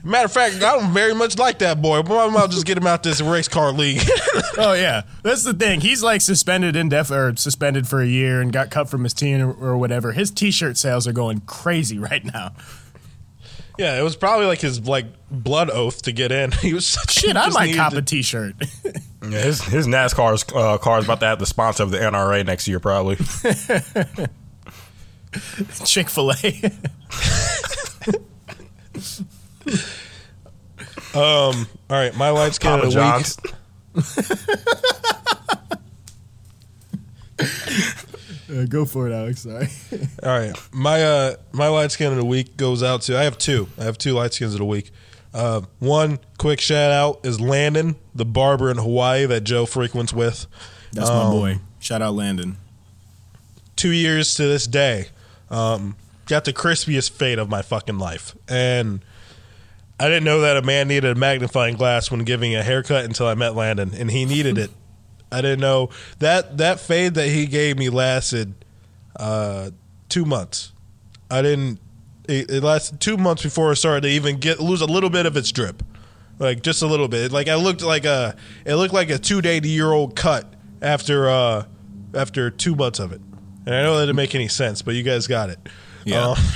Matter 0.04 0.26
of 0.26 0.32
fact, 0.32 0.56
I 0.56 0.78
don't 0.78 0.92
very 0.92 1.14
much 1.14 1.38
like 1.38 1.58
that 1.60 1.80
boy. 1.82 2.02
But 2.02 2.18
I 2.18 2.30
might 2.30 2.50
just 2.50 2.66
get 2.66 2.76
him 2.78 2.86
out 2.86 3.02
this 3.02 3.20
race 3.20 3.48
car 3.48 3.72
league. 3.72 4.02
Oh 4.58 4.74
yeah, 4.74 5.02
that's 5.22 5.44
the 5.44 5.54
thing. 5.54 5.80
He's 5.80 6.02
like 6.02 6.20
suspended 6.20 6.74
indef 6.74 7.10
or 7.10 7.36
suspended 7.36 7.86
for 7.88 8.00
a 8.00 8.06
year 8.06 8.40
and 8.40 8.52
got 8.52 8.70
cut 8.70 8.88
from 8.88 9.04
his 9.04 9.14
team 9.14 9.40
or, 9.40 9.52
or 9.52 9.76
whatever. 9.76 10.12
His 10.12 10.30
T-shirt 10.30 10.76
sales 10.76 11.06
are 11.06 11.12
going 11.12 11.40
crazy 11.42 11.98
right 11.98 12.24
now. 12.24 12.52
Yeah, 13.78 13.98
it 13.98 14.02
was 14.02 14.16
probably 14.16 14.46
like 14.46 14.60
his 14.60 14.86
like 14.86 15.06
blood 15.30 15.70
oath 15.70 16.02
to 16.02 16.12
get 16.12 16.30
in. 16.32 16.52
He 16.60 16.74
was 16.74 16.86
such, 16.86 17.12
Shit, 17.12 17.36
I 17.36 17.46
just 17.46 17.58
might 17.58 17.74
cop 17.74 17.92
to- 17.92 17.98
a 17.98 18.02
T-shirt. 18.02 18.54
Yeah, 19.24 19.38
his 19.44 19.62
his 19.62 19.86
NASCAR's 19.86 20.44
uh, 20.52 20.78
car 20.78 20.98
is 20.98 21.04
about 21.04 21.20
to 21.20 21.26
have 21.26 21.38
the 21.38 21.46
sponsor 21.46 21.84
of 21.84 21.92
the 21.92 21.98
NRA 21.98 22.44
next 22.44 22.66
year, 22.66 22.80
probably. 22.80 23.14
Chick 25.84 26.10
Fil 26.10 26.32
A. 26.32 26.72
um. 31.14 31.68
All 31.88 31.90
right, 31.90 32.16
my 32.16 32.30
light 32.30 32.54
skin 32.54 32.70
Papa 32.70 32.86
of 32.86 32.92
the 32.92 32.96
John's. 32.96 33.36
Week. 38.60 38.70
go 38.70 38.84
for 38.84 39.08
it, 39.08 39.12
Alex. 39.12 39.42
Sorry. 39.42 39.68
All 40.22 40.28
right, 40.38 40.52
my 40.72 41.02
uh 41.02 41.34
my 41.52 41.68
light 41.68 41.90
skin 41.90 42.10
of 42.12 42.16
the 42.18 42.24
week 42.24 42.56
goes 42.56 42.82
out 42.82 43.02
to 43.02 43.18
I 43.18 43.24
have 43.24 43.38
two. 43.38 43.68
I 43.78 43.84
have 43.84 43.98
two 43.98 44.12
light 44.14 44.32
skins 44.34 44.54
of 44.54 44.58
the 44.58 44.64
week. 44.64 44.90
Uh, 45.34 45.62
one 45.78 46.18
quick 46.38 46.60
shout 46.60 46.90
out 46.92 47.20
is 47.24 47.40
Landon, 47.40 47.96
the 48.14 48.24
barber 48.26 48.70
in 48.70 48.76
Hawaii 48.76 49.24
that 49.24 49.44
Joe 49.44 49.64
frequents 49.64 50.12
with. 50.12 50.46
That's 50.92 51.08
my 51.08 51.30
boy. 51.30 51.58
Shout 51.80 52.02
out 52.02 52.14
Landon. 52.14 52.58
two 53.76 53.90
years 53.92 54.34
to 54.34 54.42
this 54.42 54.66
day, 54.66 55.06
um, 55.50 55.96
got 56.26 56.44
the 56.44 56.52
crispiest 56.52 57.12
fade 57.12 57.38
of 57.38 57.48
my 57.48 57.62
fucking 57.62 57.98
life. 57.98 58.36
And 58.46 59.02
I 59.98 60.08
didn't 60.08 60.24
know 60.24 60.42
that 60.42 60.56
a 60.58 60.62
man 60.62 60.88
needed 60.88 61.16
a 61.16 61.18
magnifying 61.18 61.76
glass 61.76 62.10
when 62.10 62.24
giving 62.24 62.54
a 62.54 62.62
haircut 62.62 63.04
until 63.06 63.26
I 63.26 63.34
met 63.34 63.54
Landon, 63.54 63.92
and 63.94 64.10
he 64.10 64.26
needed 64.26 64.58
it. 64.58 64.70
I 65.32 65.40
didn't 65.40 65.60
know 65.60 65.90
that 66.18 66.58
that 66.58 66.78
fade 66.80 67.14
that 67.14 67.28
he 67.28 67.46
gave 67.46 67.78
me 67.78 67.88
lasted 67.88 68.54
uh, 69.16 69.70
two 70.08 70.24
months. 70.24 70.72
I 71.30 71.42
didn't. 71.42 71.80
It, 72.28 72.50
it 72.50 72.62
lasted 72.62 73.00
two 73.00 73.16
months 73.16 73.42
before 73.42 73.72
it 73.72 73.76
started 73.76 74.02
to 74.02 74.08
even 74.08 74.38
get 74.38 74.60
lose 74.60 74.80
a 74.80 74.86
little 74.86 75.10
bit 75.10 75.26
of 75.26 75.36
its 75.36 75.50
drip, 75.50 75.82
like 76.38 76.62
just 76.62 76.82
a 76.82 76.86
little 76.86 77.08
bit. 77.08 77.32
Like 77.32 77.48
I 77.48 77.56
looked 77.56 77.82
like 77.82 78.04
a 78.04 78.36
it 78.64 78.74
looked 78.76 78.94
like 78.94 79.10
a 79.10 79.18
two 79.18 79.40
to 79.42 79.68
year 79.68 79.90
old 79.90 80.14
cut 80.14 80.52
after 80.80 81.28
uh, 81.28 81.64
after 82.14 82.50
two 82.50 82.76
months 82.76 82.98
of 83.00 83.12
it. 83.12 83.20
And 83.64 83.74
I 83.74 83.82
know 83.82 83.96
that 83.98 84.06
didn't 84.06 84.16
make 84.16 84.34
any 84.34 84.48
sense, 84.48 84.82
but 84.82 84.94
you 84.94 85.02
guys 85.02 85.26
got 85.26 85.50
it. 85.50 85.58
Yeah. 86.04 86.28
Uh, 86.28 86.36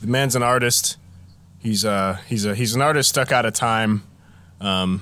The 0.00 0.06
man's 0.06 0.36
an 0.36 0.42
artist. 0.42 0.98
He's 1.58 1.84
uh 1.84 2.18
he's 2.26 2.44
a 2.44 2.54
he's 2.54 2.74
an 2.74 2.82
artist 2.82 3.08
stuck 3.08 3.32
out 3.32 3.46
of 3.46 3.54
time. 3.54 4.02
Um, 4.60 5.00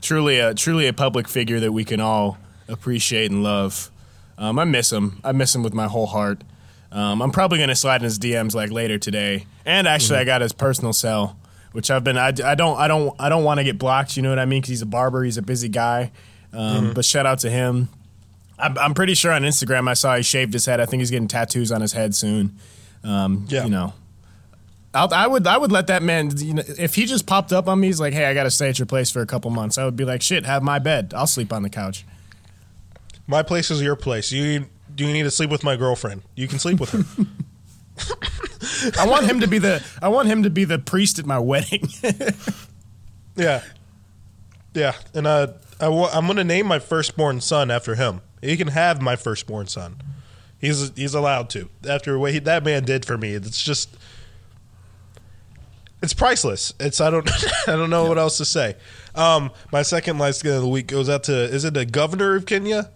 truly 0.00 0.40
a 0.40 0.52
truly 0.52 0.86
a 0.88 0.92
public 0.92 1.28
figure 1.28 1.60
that 1.60 1.72
we 1.72 1.84
can 1.84 2.00
all 2.00 2.38
appreciate 2.68 3.30
and 3.30 3.42
love. 3.42 3.90
Um, 4.38 4.58
I 4.58 4.64
miss 4.64 4.90
him. 4.92 5.20
I 5.24 5.32
miss 5.32 5.54
him 5.54 5.62
with 5.62 5.74
my 5.74 5.86
whole 5.86 6.06
heart. 6.06 6.42
Um, 6.90 7.22
I'm 7.22 7.30
probably 7.30 7.58
gonna 7.58 7.74
slide 7.74 7.96
in 7.96 8.04
his 8.04 8.18
DMs 8.18 8.54
like 8.54 8.70
later 8.70 8.98
today. 8.98 9.46
And 9.64 9.86
actually, 9.86 10.18
I 10.18 10.24
got 10.24 10.40
his 10.40 10.52
personal 10.52 10.92
cell, 10.92 11.36
which 11.72 11.90
I've 11.90 12.04
been. 12.04 12.18
I, 12.18 12.28
I 12.44 12.54
don't 12.54 12.78
I 12.78 12.88
don't 12.88 13.14
I 13.18 13.28
don't 13.28 13.44
want 13.44 13.58
to 13.58 13.64
get 13.64 13.78
blocked. 13.78 14.16
You 14.16 14.22
know 14.22 14.28
what 14.30 14.38
I 14.38 14.44
mean? 14.44 14.60
Because 14.60 14.70
he's 14.70 14.82
a 14.82 14.86
barber. 14.86 15.22
He's 15.24 15.38
a 15.38 15.42
busy 15.42 15.68
guy. 15.68 16.12
Um, 16.52 16.92
But 16.92 17.04
shout 17.04 17.24
out 17.24 17.38
to 17.40 17.50
him. 17.50 17.88
I'm, 18.58 18.76
I'm 18.78 18.94
pretty 18.94 19.14
sure 19.14 19.32
on 19.32 19.42
Instagram 19.42 19.88
I 19.88 19.94
saw 19.94 20.16
he 20.16 20.22
shaved 20.22 20.52
his 20.52 20.66
head. 20.66 20.80
I 20.80 20.86
think 20.86 21.00
he's 21.00 21.10
getting 21.10 21.28
tattoos 21.28 21.72
on 21.72 21.80
his 21.80 21.94
head 21.94 22.14
soon. 22.14 22.56
Um, 23.02 23.46
Yeah. 23.48 23.64
You 23.64 23.70
know, 23.70 23.94
I'll, 24.94 25.12
I 25.14 25.26
would 25.26 25.46
I 25.46 25.56
would 25.56 25.72
let 25.72 25.86
that 25.86 26.02
man. 26.02 26.36
You 26.36 26.54
know, 26.54 26.62
if 26.78 26.94
he 26.94 27.06
just 27.06 27.26
popped 27.26 27.52
up 27.52 27.68
on 27.68 27.80
me, 27.80 27.86
he's 27.86 28.00
like, 28.00 28.12
"Hey, 28.12 28.26
I 28.26 28.34
got 28.34 28.42
to 28.44 28.50
stay 28.50 28.68
at 28.68 28.78
your 28.78 28.84
place 28.86 29.10
for 29.10 29.22
a 29.22 29.26
couple 29.26 29.50
months." 29.50 29.78
I 29.78 29.84
would 29.86 29.96
be 29.96 30.04
like, 30.04 30.20
"Shit, 30.20 30.44
have 30.44 30.62
my 30.62 30.78
bed. 30.78 31.14
I'll 31.16 31.26
sleep 31.26 31.52
on 31.52 31.62
the 31.62 31.70
couch." 31.70 32.04
My 33.26 33.42
place 33.42 33.70
is 33.70 33.82
your 33.82 33.96
place. 33.96 34.32
You 34.32 34.66
do 34.94 35.06
you 35.06 35.12
need 35.12 35.22
to 35.22 35.30
sleep 35.30 35.50
with 35.50 35.64
my 35.64 35.76
girlfriend? 35.76 36.22
You 36.34 36.48
can 36.48 36.58
sleep 36.58 36.80
with 36.80 36.90
her. 36.90 37.04
I 38.98 39.06
want 39.06 39.26
him 39.26 39.40
to 39.40 39.46
be 39.46 39.58
the 39.58 39.84
I 40.00 40.08
want 40.08 40.28
him 40.28 40.42
to 40.42 40.50
be 40.50 40.64
the 40.64 40.78
priest 40.78 41.18
at 41.18 41.26
my 41.26 41.38
wedding. 41.38 41.88
yeah, 43.36 43.62
yeah. 44.74 44.94
And 45.14 45.26
uh, 45.26 45.48
I 45.80 45.86
I'm 45.86 46.26
going 46.26 46.36
to 46.36 46.44
name 46.44 46.66
my 46.66 46.78
firstborn 46.78 47.40
son 47.40 47.70
after 47.70 47.94
him. 47.94 48.20
He 48.40 48.56
can 48.56 48.68
have 48.68 49.00
my 49.00 49.16
firstborn 49.16 49.66
son. 49.66 49.96
He's 50.58 50.92
he's 50.96 51.14
allowed 51.14 51.50
to 51.50 51.68
after 51.88 52.18
what 52.18 52.32
he, 52.32 52.38
that 52.40 52.64
man 52.64 52.84
did 52.84 53.04
for 53.04 53.18
me. 53.18 53.34
It's 53.34 53.62
just 53.62 53.96
it's 56.02 56.14
priceless. 56.14 56.74
It's 56.80 57.00
I 57.00 57.10
don't 57.10 57.28
I 57.68 57.72
don't 57.72 57.90
know 57.90 58.06
what 58.06 58.18
else 58.18 58.38
to 58.38 58.44
say. 58.44 58.76
Um, 59.14 59.50
my 59.70 59.82
second 59.82 60.18
light 60.18 60.34
skin 60.34 60.52
of 60.52 60.62
the 60.62 60.68
week 60.68 60.86
goes 60.86 61.08
out 61.08 61.24
to 61.24 61.32
is 61.32 61.64
it 61.64 61.74
the 61.74 61.84
governor 61.84 62.36
of 62.36 62.46
Kenya? 62.46 62.90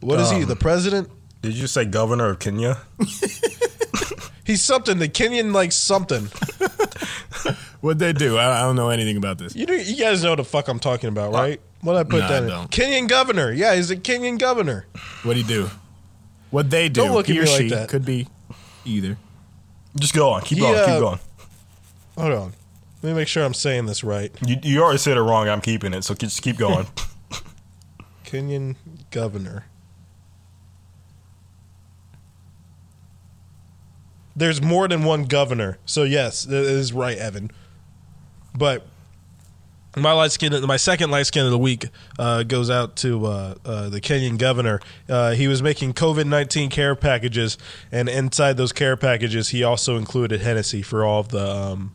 What 0.00 0.20
is 0.20 0.30
he? 0.30 0.42
Um, 0.42 0.48
The 0.48 0.56
president? 0.56 1.08
Did 1.42 1.54
you 1.54 1.66
say 1.66 1.84
governor 1.84 2.28
of 2.30 2.38
Kenya? 2.38 2.78
He's 4.44 4.62
something. 4.62 4.98
The 4.98 5.08
Kenyan 5.08 5.52
like 5.54 5.72
something. 5.72 6.24
What'd 7.80 7.98
they 7.98 8.12
do? 8.12 8.36
I, 8.36 8.58
I 8.60 8.62
don't 8.62 8.76
know 8.76 8.90
anything 8.90 9.16
about 9.16 9.38
this. 9.38 9.54
You 9.54 9.64
know, 9.64 9.74
you 9.74 9.96
guys 9.96 10.22
know 10.22 10.30
what 10.30 10.36
the 10.36 10.44
fuck 10.44 10.68
I'm 10.68 10.78
talking 10.80 11.08
about, 11.08 11.32
right? 11.32 11.60
What 11.82 11.96
I 11.96 12.02
put 12.04 12.20
Nah, 12.20 12.28
that 12.28 12.42
I 12.42 12.44
in? 12.44 12.48
don't. 12.48 12.70
Kenyan 12.70 13.08
governor. 13.08 13.52
Yeah, 13.52 13.74
he's 13.74 13.90
a 13.90 13.96
Kenyan 13.96 14.38
governor. 14.38 14.86
What'd 15.22 15.42
he 15.42 15.48
do? 15.48 15.70
What'd 16.50 16.70
they 16.70 16.88
do? 16.88 17.02
Don't 17.04 17.12
look 17.14 17.28
at 17.30 17.34
he 17.34 17.40
or 17.40 17.44
me 17.44 17.50
like 17.50 17.60
she 17.62 17.68
that. 17.70 17.88
could 17.88 18.04
be 18.04 18.26
either. 18.84 19.16
Just 19.98 20.14
go 20.14 20.30
on. 20.30 20.42
Keep 20.42 20.58
He, 20.58 20.62
going. 20.64 20.76
uh, 20.78 20.84
Keep 20.86 20.98
going. 21.00 21.18
Hold 22.18 22.32
on. 22.32 22.52
Let 23.02 23.10
me 23.10 23.14
make 23.14 23.28
sure 23.28 23.44
I'm 23.44 23.54
saying 23.54 23.86
this 23.86 24.04
right. 24.04 24.30
You, 24.44 24.56
you 24.62 24.82
already 24.82 24.98
said 24.98 25.16
it 25.16 25.22
wrong. 25.22 25.48
I'm 25.48 25.62
keeping 25.62 25.94
it. 25.94 26.04
So 26.04 26.12
just 26.14 26.42
keep 26.42 26.58
going. 26.58 26.86
Kenyan 28.26 28.76
governor. 29.10 29.64
There's 34.40 34.62
more 34.62 34.88
than 34.88 35.04
one 35.04 35.24
governor. 35.24 35.76
So 35.84 36.02
yes, 36.04 36.44
that 36.44 36.64
is 36.64 36.94
right, 36.94 37.18
Evan. 37.18 37.50
But 38.56 38.86
my 39.98 40.12
light 40.12 40.32
skin, 40.32 40.58
my 40.66 40.78
second 40.78 41.10
light 41.10 41.26
skin 41.26 41.44
of 41.44 41.50
the 41.50 41.58
week 41.58 41.88
uh, 42.18 42.44
goes 42.44 42.70
out 42.70 42.96
to 42.96 43.26
uh, 43.26 43.54
uh, 43.66 43.88
the 43.90 44.00
Kenyan 44.00 44.38
governor. 44.38 44.80
Uh, 45.10 45.32
he 45.32 45.46
was 45.46 45.62
making 45.62 45.92
COVID 45.92 46.26
nineteen 46.26 46.70
care 46.70 46.96
packages, 46.96 47.58
and 47.92 48.08
inside 48.08 48.56
those 48.56 48.72
care 48.72 48.96
packages, 48.96 49.50
he 49.50 49.62
also 49.62 49.98
included 49.98 50.40
Hennessy 50.40 50.80
for 50.80 51.04
all 51.04 51.20
of 51.20 51.28
the 51.28 51.46
um, 51.46 51.92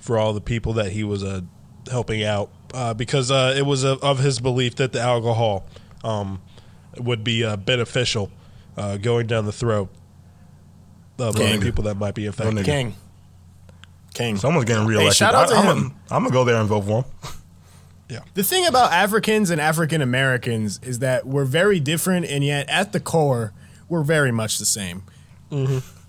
for 0.00 0.18
all 0.18 0.32
the 0.32 0.40
people 0.40 0.72
that 0.72 0.90
he 0.90 1.04
was 1.04 1.22
uh, 1.22 1.42
helping 1.88 2.24
out 2.24 2.50
uh, 2.74 2.94
because 2.94 3.30
it 3.30 3.64
was 3.64 3.84
of 3.84 4.18
his 4.18 4.40
belief 4.40 4.74
that 4.74 4.92
the 4.92 5.00
alcohol 5.00 5.66
um, 6.02 6.42
would 6.98 7.22
be 7.22 7.46
beneficial 7.58 8.32
going 9.00 9.28
down 9.28 9.44
the 9.44 9.52
throat 9.52 9.88
uh, 11.18 11.32
Gang. 11.32 11.60
people 11.60 11.84
that 11.84 11.96
might 11.96 12.14
be 12.14 12.26
infected. 12.26 12.54
nigga. 12.56 12.64
King. 12.64 12.94
King. 14.14 14.36
Someone's 14.36 14.64
getting 14.66 14.86
reelected. 14.86 15.14
shout 15.16 15.34
out 15.34 15.48
to 15.48 15.54
I, 15.54 15.60
am 15.70 15.76
him. 15.76 15.94
I'm 16.10 16.22
gonna 16.22 16.32
go 16.32 16.44
there 16.44 16.56
and 16.56 16.68
vote 16.68 16.82
for 16.82 17.02
him. 17.02 17.04
Yeah. 18.10 18.20
The 18.32 18.42
thing 18.42 18.64
about 18.66 18.90
Africans 18.90 19.50
and 19.50 19.60
African 19.60 20.00
Americans 20.00 20.80
is 20.82 21.00
that 21.00 21.26
we're 21.26 21.44
very 21.44 21.78
different, 21.78 22.24
and 22.24 22.42
yet 22.42 22.66
at 22.70 22.92
the 22.92 23.00
core, 23.00 23.52
we're 23.86 24.02
very 24.02 24.32
much 24.32 24.56
the 24.56 24.64
same. 24.64 25.02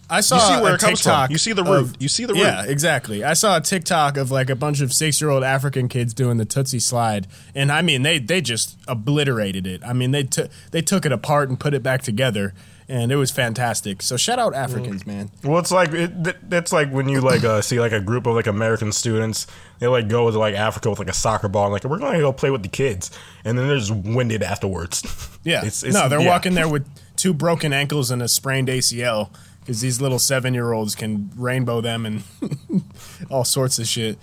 I 0.09 0.21
saw 0.21 0.37
Mm-hmm. 0.39 0.51
You 0.53 0.55
see 0.57 0.61
where 0.63 0.71
a 0.71 0.75
it 0.75 0.79
comes 0.79 1.01
from. 1.01 1.11
TikTok 1.11 1.29
You 1.31 1.37
see 1.37 1.51
the 1.51 1.63
root. 1.65 1.79
of- 1.81 1.95
You 1.99 2.07
see 2.07 2.23
the 2.23 2.33
roof. 2.35 2.41
Yeah, 2.41 2.63
exactly. 2.63 3.25
I 3.25 3.33
saw 3.33 3.57
a 3.57 3.59
TikTok 3.61 4.15
of 4.15 4.31
like 4.31 4.49
a 4.49 4.55
bunch 4.55 4.79
of 4.79 4.93
six-year-old 4.93 5.43
African 5.43 5.89
kids 5.89 6.13
doing 6.13 6.37
the 6.37 6.45
Toosie 6.45 6.81
Slide, 6.81 7.27
and 7.53 7.69
I 7.69 7.81
mean, 7.81 8.03
they 8.03 8.17
they 8.17 8.39
just 8.39 8.77
obliterated 8.87 9.67
it. 9.67 9.81
I 9.85 9.91
mean, 9.91 10.11
they 10.11 10.23
took 10.23 10.49
they 10.71 10.81
took 10.81 11.05
it 11.05 11.11
apart 11.11 11.49
and 11.49 11.59
put 11.59 11.73
it 11.73 11.83
back 11.83 12.01
together, 12.01 12.53
and 12.89 13.11
it 13.11 13.15
was 13.15 13.29
fantastic. 13.31 14.01
So 14.01 14.17
shout 14.17 14.39
out 14.39 14.53
Africans, 14.55 15.05
man. 15.05 15.29
Well, 15.43 15.59
it's 15.59 15.71
like 15.71 15.93
it, 15.93 16.23
th- 16.23 16.35
that's 16.43 16.73
like 16.73 16.91
when 16.91 17.07
you 17.07 17.21
like 17.21 17.43
uh, 17.43 17.61
see 17.61 17.79
like 17.79 17.91
a 17.91 17.99
group 18.01 18.25
of 18.25 18.35
like 18.35 18.47
American 18.47 18.91
students. 18.91 19.45
They 19.77 19.87
like 19.87 20.09
go 20.09 20.29
to 20.29 20.37
like 20.37 20.55
Africa 20.55 20.89
with 20.89 20.99
like 20.99 21.07
a 21.09 21.13
soccer 21.13 21.47
ball 21.47 21.65
and 21.65 21.73
like 21.73 21.83
we're 21.85 21.99
gonna 21.99 22.19
go 22.19 22.33
play 22.33 22.49
with 22.49 22.63
the 22.63 22.67
kids, 22.69 23.11
and 23.45 23.57
then 23.57 23.67
they're 23.67 23.77
just 23.77 23.93
winded 23.93 24.43
afterwards. 24.43 25.03
Yeah. 25.45 25.59
It's- 25.59 25.83
it's- 25.83 25.93
no, 25.93 26.09
they're 26.09 26.19
yeah. 26.19 26.27
walking 26.27 26.53
there 26.53 26.67
with 26.67 26.85
two 27.15 27.33
broken 27.33 27.71
ankles 27.71 28.11
and 28.11 28.21
a 28.21 28.27
sprained 28.27 28.67
ACL 28.67 29.29
because 29.61 29.79
these 29.79 30.01
little 30.01 30.19
seven 30.19 30.53
year 30.53 30.73
olds 30.73 30.95
can 30.95 31.31
rainbow 31.37 31.79
them 31.79 32.05
and 32.05 32.23
all 33.29 33.45
sorts 33.45 33.79
of 33.79 33.87
shit. 33.87 34.17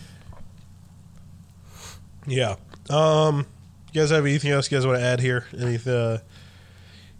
Yeah. 2.26 2.56
Um, 2.90 3.46
you 3.92 4.00
guys 4.02 4.10
have 4.10 4.26
anything 4.26 4.50
else 4.50 4.70
you 4.70 4.76
guys 4.76 4.86
want 4.86 4.98
to 4.98 5.04
add 5.04 5.20
here? 5.20 5.46
Anything? 5.58 5.92
uh, 5.94 6.18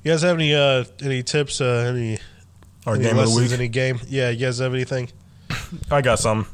you 0.06 0.12
guys 0.12 0.22
have 0.22 0.36
any 0.36 0.54
uh, 0.54 0.84
any 1.02 1.24
tips? 1.24 1.60
Uh, 1.60 1.92
any 1.92 2.18
Our 2.86 2.94
any 2.94 3.04
game 3.04 3.18
of 3.18 3.28
the 3.28 3.36
week. 3.40 3.50
Any 3.50 3.66
game? 3.66 3.98
Yeah. 4.06 4.30
You 4.30 4.46
guys 4.46 4.58
have 4.60 4.72
anything? 4.72 5.10
I 5.90 6.00
got 6.00 6.20
some. 6.20 6.46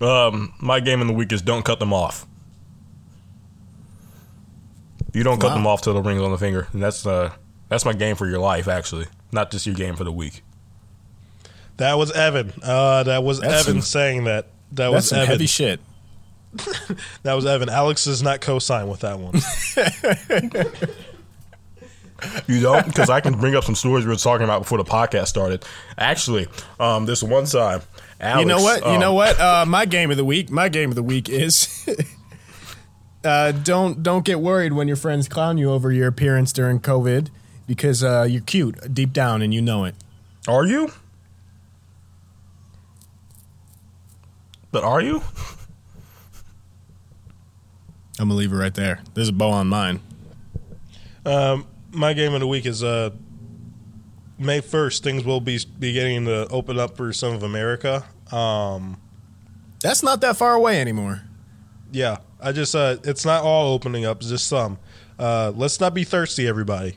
Yeah. 0.00 0.26
Um, 0.26 0.52
my 0.60 0.80
game 0.80 1.00
of 1.00 1.06
the 1.06 1.12
week 1.12 1.30
is 1.32 1.40
don't 1.40 1.64
cut 1.64 1.78
them 1.78 1.92
off. 1.92 2.26
You 5.14 5.22
don't 5.22 5.40
cut 5.40 5.54
them 5.54 5.64
off 5.66 5.80
till 5.82 5.94
the 5.94 6.02
ring's 6.02 6.22
on 6.22 6.32
the 6.32 6.38
finger, 6.38 6.66
and 6.72 6.82
that's 6.82 7.06
uh 7.06 7.30
that's 7.68 7.84
my 7.84 7.92
game 7.92 8.16
for 8.16 8.28
your 8.28 8.40
life, 8.40 8.66
actually, 8.66 9.06
not 9.30 9.52
just 9.52 9.64
your 9.64 9.76
game 9.76 9.94
for 9.94 10.02
the 10.04 10.12
week. 10.12 10.42
That 11.76 11.98
was 11.98 12.10
Evan. 12.10 12.52
Uh, 12.62 13.04
that 13.04 13.22
was 13.22 13.38
That's 13.40 13.68
Evan 13.68 13.80
some- 13.80 13.82
saying 13.82 14.24
that. 14.24 14.48
That 14.72 14.90
was 14.90 15.08
some 15.08 15.18
Evan. 15.18 15.28
heavy 15.30 15.46
shit. 15.46 15.78
That 17.22 17.34
was 17.34 17.46
Evan. 17.46 17.68
Alex 17.68 18.04
does 18.04 18.22
not 18.22 18.40
co-sign 18.40 18.88
with 18.88 19.00
that 19.00 19.18
one. 19.18 19.34
You 22.48 22.60
don't, 22.60 22.84
because 22.84 23.10
I 23.10 23.20
can 23.20 23.38
bring 23.38 23.54
up 23.54 23.62
some 23.64 23.76
stories 23.76 24.04
we 24.04 24.10
were 24.10 24.16
talking 24.16 24.42
about 24.42 24.62
before 24.62 24.78
the 24.78 24.84
podcast 24.84 25.28
started. 25.28 25.64
Actually, 25.96 26.48
um, 26.80 27.06
this 27.06 27.22
one 27.22 27.44
time, 27.44 27.82
Alex, 28.20 28.40
you 28.40 28.46
know 28.46 28.60
what? 28.60 28.80
you 28.80 28.88
um, 28.88 29.00
know 29.00 29.14
what? 29.14 29.40
Uh, 29.40 29.64
my 29.66 29.86
game 29.86 30.10
of 30.10 30.16
the 30.16 30.24
week. 30.24 30.50
My 30.50 30.68
game 30.68 30.88
of 30.88 30.96
the 30.96 31.02
week 31.02 31.28
is 31.28 31.88
uh, 33.24 33.52
don't 33.52 34.02
don't 34.02 34.24
get 34.24 34.40
worried 34.40 34.72
when 34.72 34.88
your 34.88 34.96
friends 34.96 35.28
clown 35.28 35.58
you 35.58 35.70
over 35.70 35.92
your 35.92 36.08
appearance 36.08 36.52
during 36.52 36.80
COVID 36.80 37.30
because 37.68 38.02
uh, 38.02 38.26
you're 38.28 38.42
cute 38.42 38.92
deep 38.92 39.12
down 39.12 39.40
and 39.40 39.54
you 39.54 39.62
know 39.62 39.84
it. 39.84 39.94
Are 40.48 40.66
you? 40.66 40.90
But 44.72 44.82
are 44.82 45.00
you? 45.00 45.22
I'm 48.18 48.28
gonna 48.28 48.34
leave 48.34 48.52
it 48.52 48.56
right 48.56 48.74
there. 48.74 49.00
There's 49.14 49.28
a 49.28 49.32
bow 49.32 49.50
on 49.50 49.68
mine. 49.68 50.00
Um, 51.24 51.66
my 51.92 52.12
game 52.12 52.34
of 52.34 52.40
the 52.40 52.46
week 52.46 52.66
is 52.66 52.82
uh, 52.84 53.10
May 54.38 54.60
first. 54.60 55.02
Things 55.02 55.24
will 55.24 55.40
be 55.40 55.58
beginning 55.78 56.26
to 56.26 56.46
open 56.48 56.78
up 56.78 56.96
for 56.96 57.12
some 57.12 57.34
of 57.34 57.42
America. 57.42 58.04
Um, 58.32 59.00
That's 59.82 60.02
not 60.02 60.20
that 60.20 60.36
far 60.36 60.54
away 60.54 60.80
anymore. 60.80 61.22
yeah, 61.92 62.18
I 62.40 62.52
just 62.52 62.74
uh, 62.74 62.96
it's 63.04 63.24
not 63.24 63.42
all 63.42 63.72
opening 63.72 64.04
up, 64.04 64.18
it's 64.18 64.28
just 64.28 64.46
some. 64.46 64.78
Uh, 65.18 65.52
let's 65.56 65.80
not 65.80 65.94
be 65.94 66.04
thirsty, 66.04 66.46
everybody. 66.46 66.96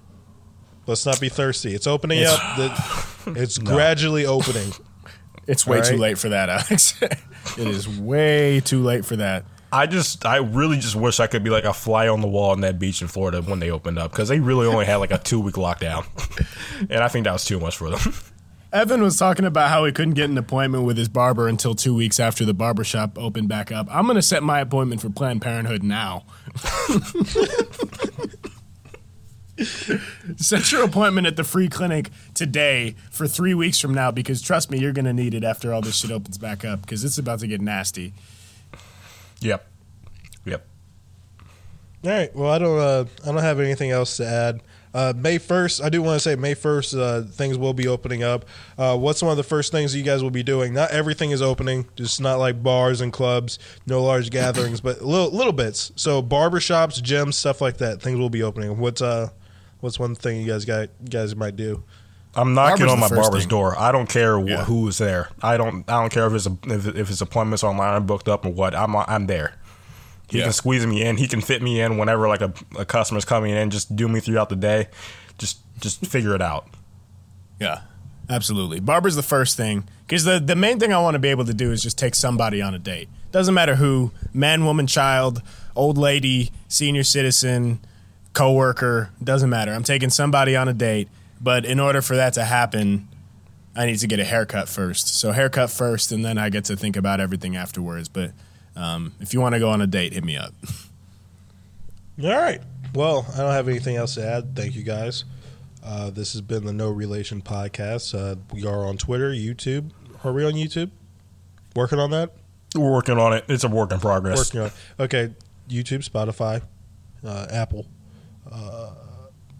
Let's 0.85 1.05
not 1.05 1.19
be 1.19 1.29
thirsty. 1.29 1.73
It's 1.73 1.87
opening 1.87 2.19
It's- 2.19 2.37
up. 2.39 2.57
The, 3.25 3.33
it's 3.41 3.57
gradually 3.57 4.25
opening. 4.25 4.71
It's 5.47 5.65
way 5.65 5.77
All 5.79 5.83
too 5.83 5.97
late 5.97 6.19
for 6.19 6.29
that, 6.29 6.49
Alex. 6.49 7.01
it 7.01 7.67
is 7.67 7.89
way 7.89 8.59
too 8.59 8.83
late 8.83 9.03
for 9.03 9.15
that. 9.17 9.43
I 9.73 9.87
just, 9.87 10.25
I 10.25 10.37
really 10.37 10.77
just 10.77 10.95
wish 10.95 11.19
I 11.19 11.27
could 11.27 11.43
be 11.43 11.49
like 11.49 11.63
a 11.63 11.73
fly 11.73 12.07
on 12.07 12.21
the 12.21 12.27
wall 12.27 12.51
on 12.51 12.61
that 12.61 12.77
beach 12.77 13.01
in 13.01 13.07
Florida 13.07 13.41
when 13.41 13.59
they 13.59 13.71
opened 13.71 13.97
up 13.97 14.11
because 14.11 14.27
they 14.27 14.39
really 14.39 14.67
only 14.67 14.85
had 14.85 14.97
like 14.97 15.11
a 15.11 15.17
two 15.17 15.39
week 15.39 15.55
lockdown, 15.55 16.05
and 16.89 17.03
I 17.03 17.07
think 17.07 17.23
that 17.23 17.33
was 17.33 17.45
too 17.45 17.59
much 17.59 17.77
for 17.77 17.89
them. 17.89 18.13
Evan 18.73 19.01
was 19.01 19.17
talking 19.17 19.43
about 19.45 19.69
how 19.69 19.83
he 19.83 19.91
couldn't 19.91 20.13
get 20.13 20.29
an 20.29 20.37
appointment 20.37 20.85
with 20.85 20.97
his 20.97 21.09
barber 21.09 21.49
until 21.49 21.75
two 21.75 21.93
weeks 21.93 22.21
after 22.21 22.45
the 22.45 22.53
barbershop 22.53 23.17
opened 23.17 23.49
back 23.49 23.69
up. 23.69 23.87
I'm 23.89 24.05
going 24.05 24.15
to 24.15 24.21
set 24.21 24.43
my 24.43 24.61
appointment 24.61 25.01
for 25.01 25.09
Planned 25.09 25.41
Parenthood 25.41 25.83
now. 25.83 26.23
set 30.37 30.71
your 30.71 30.85
appointment 30.85 31.27
at 31.27 31.35
the 31.35 31.43
free 31.43 31.67
clinic 31.67 32.11
today 32.33 32.95
for 33.11 33.27
three 33.27 33.53
weeks 33.53 33.77
from 33.77 33.93
now 33.93 34.09
because 34.09 34.41
trust 34.41 34.71
me, 34.71 34.79
you're 34.79 34.93
going 34.93 35.03
to 35.03 35.11
need 35.13 35.33
it 35.33 35.43
after 35.43 35.73
all 35.73 35.81
this 35.81 35.97
shit 35.97 36.11
opens 36.11 36.37
back 36.37 36.63
up 36.63 36.81
because 36.81 37.03
it's 37.03 37.17
about 37.17 37.39
to 37.39 37.47
get 37.47 37.59
nasty. 37.59 38.13
Yep, 39.41 39.67
yep. 40.45 40.65
All 42.03 42.09
right. 42.09 42.35
Well, 42.35 42.51
I 42.51 42.57
don't. 42.57 42.79
Uh, 42.79 43.05
I 43.23 43.27
don't 43.27 43.37
have 43.43 43.59
anything 43.59 43.91
else 43.91 44.17
to 44.17 44.25
add. 44.25 44.61
Uh, 44.93 45.13
May 45.15 45.37
first, 45.37 45.81
I 45.81 45.89
do 45.89 46.01
want 46.01 46.15
to 46.17 46.19
say 46.19 46.35
May 46.35 46.53
first, 46.53 46.93
uh, 46.93 47.21
things 47.21 47.57
will 47.57 47.73
be 47.73 47.87
opening 47.87 48.23
up. 48.23 48.45
Uh, 48.77 48.97
what's 48.97 49.21
one 49.21 49.31
of 49.31 49.37
the 49.37 49.43
first 49.43 49.71
things 49.71 49.95
you 49.95 50.03
guys 50.03 50.21
will 50.21 50.31
be 50.31 50.43
doing? 50.43 50.73
Not 50.73 50.91
everything 50.91 51.31
is 51.31 51.41
opening, 51.41 51.87
just 51.95 52.19
not 52.19 52.39
like 52.39 52.61
bars 52.61 52.99
and 52.99 53.13
clubs, 53.13 53.57
no 53.85 54.03
large 54.03 54.29
gatherings, 54.31 54.81
but 54.81 55.01
little 55.01 55.31
little 55.31 55.53
bits. 55.53 55.91
So 55.95 56.21
barbershops, 56.21 57.01
gyms, 57.01 57.35
stuff 57.35 57.61
like 57.61 57.77
that. 57.77 58.01
Things 58.01 58.19
will 58.19 58.29
be 58.29 58.43
opening. 58.43 58.77
What's 58.79 59.01
uh, 59.01 59.29
what's 59.79 59.97
one 59.97 60.15
thing 60.15 60.41
you 60.41 60.47
guys 60.47 60.65
got? 60.65 60.89
You 61.01 61.07
guys 61.09 61.35
might 61.35 61.55
do. 61.55 61.83
I'm 62.33 62.53
knocking 62.53 62.85
Barber's 62.85 62.91
on 62.93 62.99
my 62.99 63.09
barber's 63.09 63.41
thing. 63.43 63.49
door. 63.49 63.77
I 63.77 63.91
don't 63.91 64.07
care 64.07 64.39
wh- 64.39 64.47
Yeah. 64.47 64.63
who 64.63 64.87
is 64.87 64.97
there. 64.97 65.29
I 65.41 65.57
don't. 65.57 65.87
I 65.89 65.99
don't 65.99 66.11
care 66.11 66.27
if 66.27 66.33
it's 66.33 66.47
a, 66.47 66.57
if, 66.67 66.87
if 66.95 67.07
his 67.09 67.21
appointments 67.21 67.63
online 67.63 67.93
are 67.93 67.99
booked 67.99 68.29
up 68.29 68.45
or 68.45 68.49
what. 68.53 68.73
I'm 68.73 68.95
I'm 68.95 69.27
there. 69.27 69.55
He 70.29 70.37
Yeah. 70.37 70.45
can 70.45 70.53
squeeze 70.53 70.85
me 70.87 71.03
in. 71.03 71.17
He 71.17 71.27
can 71.27 71.41
fit 71.41 71.61
me 71.61 71.81
in 71.81 71.97
whenever 71.97 72.27
like 72.29 72.39
a, 72.41 72.53
a 72.79 72.85
customer's 72.85 73.25
coming 73.25 73.51
in. 73.53 73.69
Just 73.69 73.95
do 73.97 74.07
me 74.07 74.21
throughout 74.21 74.47
the 74.49 74.55
day. 74.55 74.87
Just 75.37 75.57
just 75.81 76.05
figure 76.05 76.33
it 76.33 76.41
out. 76.41 76.67
Yeah, 77.59 77.81
absolutely. 78.29 78.79
Barber's 78.79 79.15
the 79.15 79.23
first 79.23 79.57
thing 79.57 79.83
because 80.07 80.23
the 80.23 80.39
the 80.39 80.55
main 80.55 80.79
thing 80.79 80.93
I 80.93 80.99
want 81.01 81.15
to 81.15 81.19
be 81.19 81.27
able 81.29 81.45
to 81.45 81.53
do 81.53 81.71
is 81.71 81.83
just 81.83 81.97
take 81.97 82.15
somebody 82.15 82.61
on 82.61 82.73
a 82.73 82.79
date. 82.79 83.09
Doesn't 83.33 83.53
matter 83.53 83.75
who, 83.75 84.11
man, 84.33 84.63
woman, 84.65 84.87
child, 84.87 85.41
old 85.75 85.97
lady, 85.97 86.51
senior 86.69 87.03
citizen, 87.03 87.79
coworker. 88.33 89.09
Doesn't 89.23 89.49
matter. 89.49 89.73
I'm 89.73 89.83
taking 89.83 90.09
somebody 90.09 90.55
on 90.55 90.67
a 90.67 90.73
date, 90.73 91.09
but 91.41 91.65
in 91.65 91.79
order 91.79 92.01
for 92.01 92.15
that 92.15 92.33
to 92.33 92.43
happen, 92.45 93.07
I 93.75 93.85
need 93.85 93.97
to 93.99 94.07
get 94.07 94.19
a 94.19 94.25
haircut 94.25 94.69
first. 94.69 95.19
So 95.19 95.31
haircut 95.31 95.69
first, 95.69 96.11
and 96.11 96.23
then 96.23 96.37
I 96.37 96.49
get 96.49 96.65
to 96.65 96.75
think 96.75 96.95
about 96.95 97.19
everything 97.19 97.55
afterwards. 97.55 98.09
But 98.09 98.31
um, 98.75 99.13
if 99.19 99.33
you 99.33 99.41
want 99.41 99.55
to 99.55 99.59
go 99.59 99.69
on 99.69 99.81
a 99.81 99.87
date, 99.87 100.13
hit 100.13 100.23
me 100.23 100.37
up. 100.37 100.53
All 102.23 102.29
right. 102.29 102.61
Well, 102.93 103.25
I 103.33 103.37
don't 103.37 103.51
have 103.53 103.67
anything 103.69 103.95
else 103.95 104.15
to 104.15 104.25
add. 104.25 104.55
Thank 104.55 104.75
you 104.75 104.83
guys. 104.83 105.23
Uh, 105.83 106.09
this 106.09 106.33
has 106.33 106.41
been 106.41 106.65
the 106.65 106.73
No 106.73 106.89
Relation 106.91 107.41
podcast. 107.41 108.13
Uh, 108.13 108.35
we 108.53 108.65
are 108.65 108.85
on 108.85 108.97
Twitter, 108.97 109.31
YouTube. 109.31 109.91
Are 110.23 110.33
we 110.33 110.45
on 110.45 110.53
YouTube? 110.53 110.91
Working 111.75 111.99
on 111.99 112.11
that. 112.11 112.33
We're 112.75 112.91
working 112.91 113.17
on 113.17 113.33
it. 113.33 113.45
It's 113.47 113.63
a 113.63 113.67
work 113.69 113.91
in 113.91 113.99
progress. 113.99 114.37
Working 114.37 114.61
on. 114.61 114.67
it. 114.67 114.73
Okay, 114.99 115.33
YouTube, 115.69 116.07
Spotify, 116.07 116.61
uh, 117.25 117.47
Apple. 117.49 117.85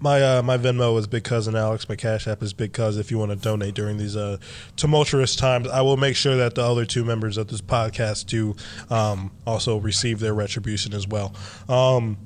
My 0.03 0.19
uh, 0.19 0.41
my 0.41 0.57
Venmo 0.57 0.97
is 0.97 1.05
Big 1.05 1.23
Cousin 1.23 1.55
Alex. 1.55 1.87
My 1.87 1.95
Cash 1.95 2.27
App 2.27 2.41
is 2.41 2.53
Big 2.53 2.73
Cuz. 2.73 2.97
If 2.97 3.11
you 3.11 3.19
want 3.19 3.29
to 3.29 3.35
donate 3.35 3.75
during 3.75 3.97
these 3.97 4.17
uh, 4.17 4.37
tumultuous 4.75 5.35
times, 5.35 5.67
I 5.67 5.81
will 5.81 5.95
make 5.95 6.15
sure 6.15 6.35
that 6.37 6.55
the 6.55 6.63
other 6.63 6.85
two 6.85 7.05
members 7.05 7.37
of 7.37 7.49
this 7.49 7.61
podcast 7.61 8.25
do 8.25 8.55
um, 8.89 9.31
also 9.45 9.77
receive 9.77 10.19
their 10.19 10.33
retribution 10.33 10.95
as 10.95 11.07
well. 11.07 11.35
Um, 11.69 12.17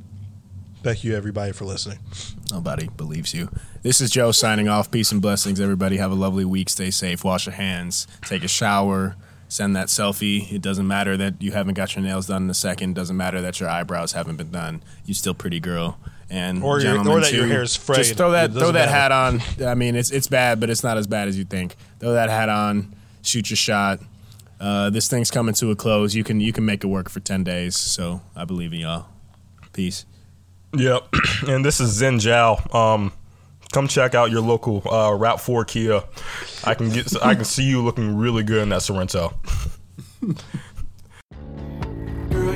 thank 0.83 1.03
you 1.03 1.17
everybody 1.17 1.51
for 1.51 1.65
listening. 1.65 1.99
Nobody 2.49 2.87
believes 2.95 3.33
you. 3.33 3.49
This 3.81 3.99
is 3.99 4.09
Joe 4.09 4.31
signing 4.31 4.69
off. 4.69 4.89
Peace 4.89 5.11
and 5.11 5.21
blessings, 5.21 5.59
everybody. 5.59 5.97
Have 5.97 6.11
a 6.11 6.15
lovely 6.15 6.45
week. 6.45 6.69
Stay 6.69 6.91
safe. 6.91 7.25
Wash 7.25 7.45
your 7.45 7.55
hands. 7.55 8.07
Take 8.21 8.45
a 8.45 8.47
shower. 8.47 9.17
Send 9.49 9.75
that 9.75 9.87
selfie. 9.87 10.49
It 10.49 10.61
doesn't 10.61 10.87
matter 10.87 11.17
that 11.17 11.41
you 11.41 11.51
haven't 11.51 11.73
got 11.73 11.93
your 11.93 12.03
nails 12.03 12.27
done 12.27 12.43
in 12.43 12.49
a 12.49 12.53
second. 12.53 12.91
It 12.91 12.93
Doesn't 12.93 13.17
matter 13.17 13.41
that 13.41 13.59
your 13.59 13.67
eyebrows 13.67 14.13
haven't 14.13 14.37
been 14.37 14.51
done. 14.51 14.81
You 15.05 15.13
still 15.13 15.33
pretty 15.33 15.59
girl. 15.59 15.99
And 16.29 16.63
Or 16.63 16.79
your- 16.79 16.97
or 17.07 17.21
that 17.21 17.31
your 17.31 17.45
hair 17.47 17.61
is 17.61 17.75
frayed. 17.75 17.97
Just 17.99 18.15
throw 18.15 18.31
that 18.31 18.51
throw 18.51 18.71
that 18.71 18.89
hat 18.89 19.11
on. 19.11 19.41
I 19.65 19.75
mean, 19.75 19.95
it's 19.95 20.09
it's 20.11 20.27
bad, 20.27 20.59
but 20.59 20.69
it's 20.69 20.83
not 20.83 20.97
as 20.97 21.05
bad 21.07 21.27
as 21.27 21.37
you 21.37 21.45
think. 21.45 21.75
Throw 21.99 22.13
that 22.13 22.29
hat 22.29 22.49
on. 22.49 22.95
Shoot 23.21 23.49
your 23.49 23.57
shot. 23.57 23.99
Uh, 24.59 24.89
this 24.89 25.07
thing's 25.07 25.29
coming 25.29 25.53
to 25.55 25.69
a 25.71 25.75
close. 25.75 26.15
You 26.15 26.23
can 26.23 26.39
you 26.39 26.51
can 26.53 26.65
make 26.65 26.83
it 26.83 26.87
work 26.87 27.09
for 27.09 27.19
ten 27.19 27.43
days. 27.43 27.75
So 27.75 28.21
I 28.35 28.45
believe 28.45 28.73
in 28.73 28.79
y'all. 28.79 29.05
Peace. 29.73 30.05
Yep. 30.75 31.07
and 31.47 31.63
this 31.63 31.79
is 31.79 31.91
Zen 31.91 32.17
Zhao. 32.17 32.73
Um, 32.73 33.11
come 33.71 33.87
check 33.87 34.15
out 34.15 34.31
your 34.31 34.41
local 34.41 34.81
uh, 34.91 35.11
Route 35.13 35.41
Four 35.41 35.63
Kia. 35.65 36.01
I 36.63 36.73
can 36.73 36.89
get. 36.89 37.13
I 37.23 37.35
can 37.35 37.45
see 37.45 37.63
you 37.63 37.83
looking 37.83 38.15
really 38.17 38.43
good 38.43 38.63
in 38.63 38.69
that 38.69 38.81
Sorento. 38.81 39.33
Girl, 42.31 42.53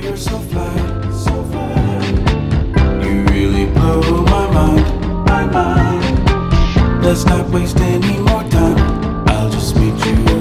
mind, 4.60 5.24
my 5.26 5.44
mind. 5.46 7.04
Let's 7.04 7.24
not 7.24 7.48
waste 7.50 7.80
any 7.80 8.18
more 8.18 8.44
time. 8.44 8.78
I'll 9.28 9.50
just 9.50 9.76
meet 9.76 10.04
you 10.06 10.39